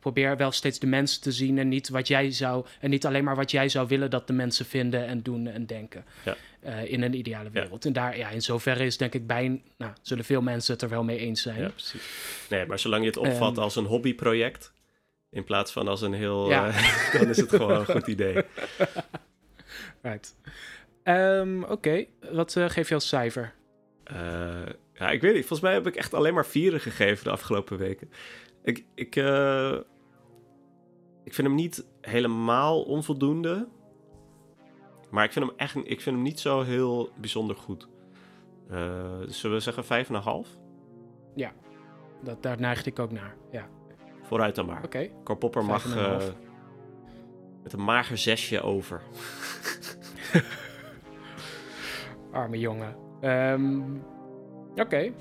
probeer 0.00 0.36
wel 0.36 0.50
steeds 0.50 0.78
de 0.78 0.86
mensen 0.86 1.22
te 1.22 1.32
zien 1.32 1.58
en 1.58 1.68
niet 1.68 1.88
wat 1.88 2.08
jij 2.08 2.30
zou 2.30 2.66
en 2.80 2.90
niet 2.90 3.06
alleen 3.06 3.24
maar 3.24 3.36
wat 3.36 3.50
jij 3.50 3.68
zou 3.68 3.88
willen 3.88 4.10
dat 4.10 4.26
de 4.26 4.32
mensen 4.32 4.66
vinden 4.66 5.06
en 5.06 5.22
doen 5.22 5.46
en 5.46 5.66
denken 5.66 6.04
ja. 6.24 6.36
in 6.72 7.02
een 7.02 7.14
ideale 7.14 7.50
wereld. 7.50 7.84
En 7.84 7.92
daar, 7.92 8.16
ja, 8.16 8.28
in 8.28 8.42
zoverre 8.42 8.84
is 8.84 8.96
denk 8.96 9.14
ik 9.14 9.26
bij, 9.26 9.62
nou, 9.76 9.92
zullen 10.02 10.24
veel 10.24 10.42
mensen 10.42 10.72
het 10.72 10.82
er 10.82 10.88
wel 10.88 11.04
mee 11.04 11.18
eens 11.18 11.42
zijn. 11.42 11.60
Ja, 11.60 11.68
precies. 11.68 12.02
Nee, 12.48 12.66
maar 12.66 12.78
zolang 12.78 13.02
je 13.02 13.08
het 13.08 13.18
opvat 13.18 13.56
um, 13.56 13.62
als 13.62 13.76
een 13.76 13.84
hobbyproject 13.84 14.72
in 15.30 15.44
plaats 15.44 15.72
van 15.72 15.88
als 15.88 16.00
een 16.00 16.12
heel, 16.12 16.48
ja. 16.48 16.68
uh, 16.68 17.12
dan 17.20 17.28
is 17.28 17.36
het 17.36 17.50
gewoon 17.50 17.70
een 17.70 17.86
goed 17.86 18.06
idee. 18.06 18.42
Right. 20.02 20.36
Um, 21.04 21.62
Oké, 21.62 21.72
okay. 21.72 22.08
wat 22.32 22.56
uh, 22.56 22.68
geef 22.68 22.88
je 22.88 22.94
als 22.94 23.08
cijfer? 23.08 23.54
ja, 24.92 25.10
ik 25.10 25.20
weet 25.20 25.34
niet. 25.34 25.46
Volgens 25.46 25.60
mij 25.60 25.72
heb 25.72 25.86
ik 25.86 25.96
echt 25.96 26.14
alleen 26.14 26.34
maar 26.34 26.46
vieren 26.46 26.80
gegeven 26.80 27.24
de 27.24 27.30
afgelopen 27.30 27.78
weken. 27.78 28.10
Ik, 28.62 28.84
ik, 28.94 29.16
ik 31.24 31.34
vind 31.34 31.46
hem 31.46 31.54
niet 31.54 31.86
helemaal 32.00 32.82
onvoldoende. 32.82 33.68
Maar 35.10 35.24
ik 35.24 35.32
vind 35.32 35.46
hem 35.46 35.54
echt 35.56 35.76
ik 35.76 36.00
vind 36.00 36.16
hem 36.16 36.22
niet 36.22 36.40
zo 36.40 36.62
heel 36.62 37.10
bijzonder 37.16 37.56
goed. 37.56 37.88
zullen 39.26 39.56
we 39.56 39.60
zeggen 39.60 40.06
5,5? 40.44 40.48
Ja, 41.34 41.52
dat, 42.22 42.42
daar 42.42 42.60
neigde 42.60 42.90
ik 42.90 42.98
ook 42.98 43.12
naar. 43.12 43.36
Ja. 43.50 43.68
Vooruit 44.30 44.54
dan 44.54 44.66
maar. 44.66 44.84
Oké. 44.84 45.08
Okay. 45.24 45.62
Mag 45.62 45.96
uh, 45.96 46.16
met 47.62 47.72
een 47.72 47.82
mager 47.82 48.18
zesje 48.18 48.60
over. 48.60 49.00
Arme 52.32 52.58
jongen. 52.58 52.96
Um, 53.22 54.02
Oké. 54.70 54.80
Okay. 54.80 55.12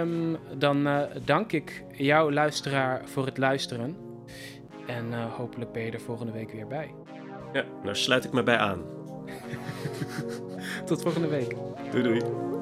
Um, 0.00 0.36
dan 0.58 0.86
uh, 0.86 1.02
dank 1.24 1.52
ik 1.52 1.84
jou, 1.92 2.32
luisteraar, 2.32 3.02
voor 3.04 3.26
het 3.26 3.38
luisteren. 3.38 3.96
En 4.86 5.06
uh, 5.06 5.34
hopelijk 5.34 5.72
ben 5.72 5.82
je 5.82 5.90
er 5.90 6.00
volgende 6.00 6.32
week 6.32 6.52
weer 6.52 6.66
bij. 6.66 6.94
Ja, 7.52 7.64
nou 7.82 7.96
sluit 7.96 8.24
ik 8.24 8.32
me 8.32 8.42
bij 8.42 8.58
aan. 8.58 8.82
Tot 10.86 11.02
volgende 11.02 11.28
week. 11.28 11.56
Doei 11.90 12.02
doei. 12.02 12.55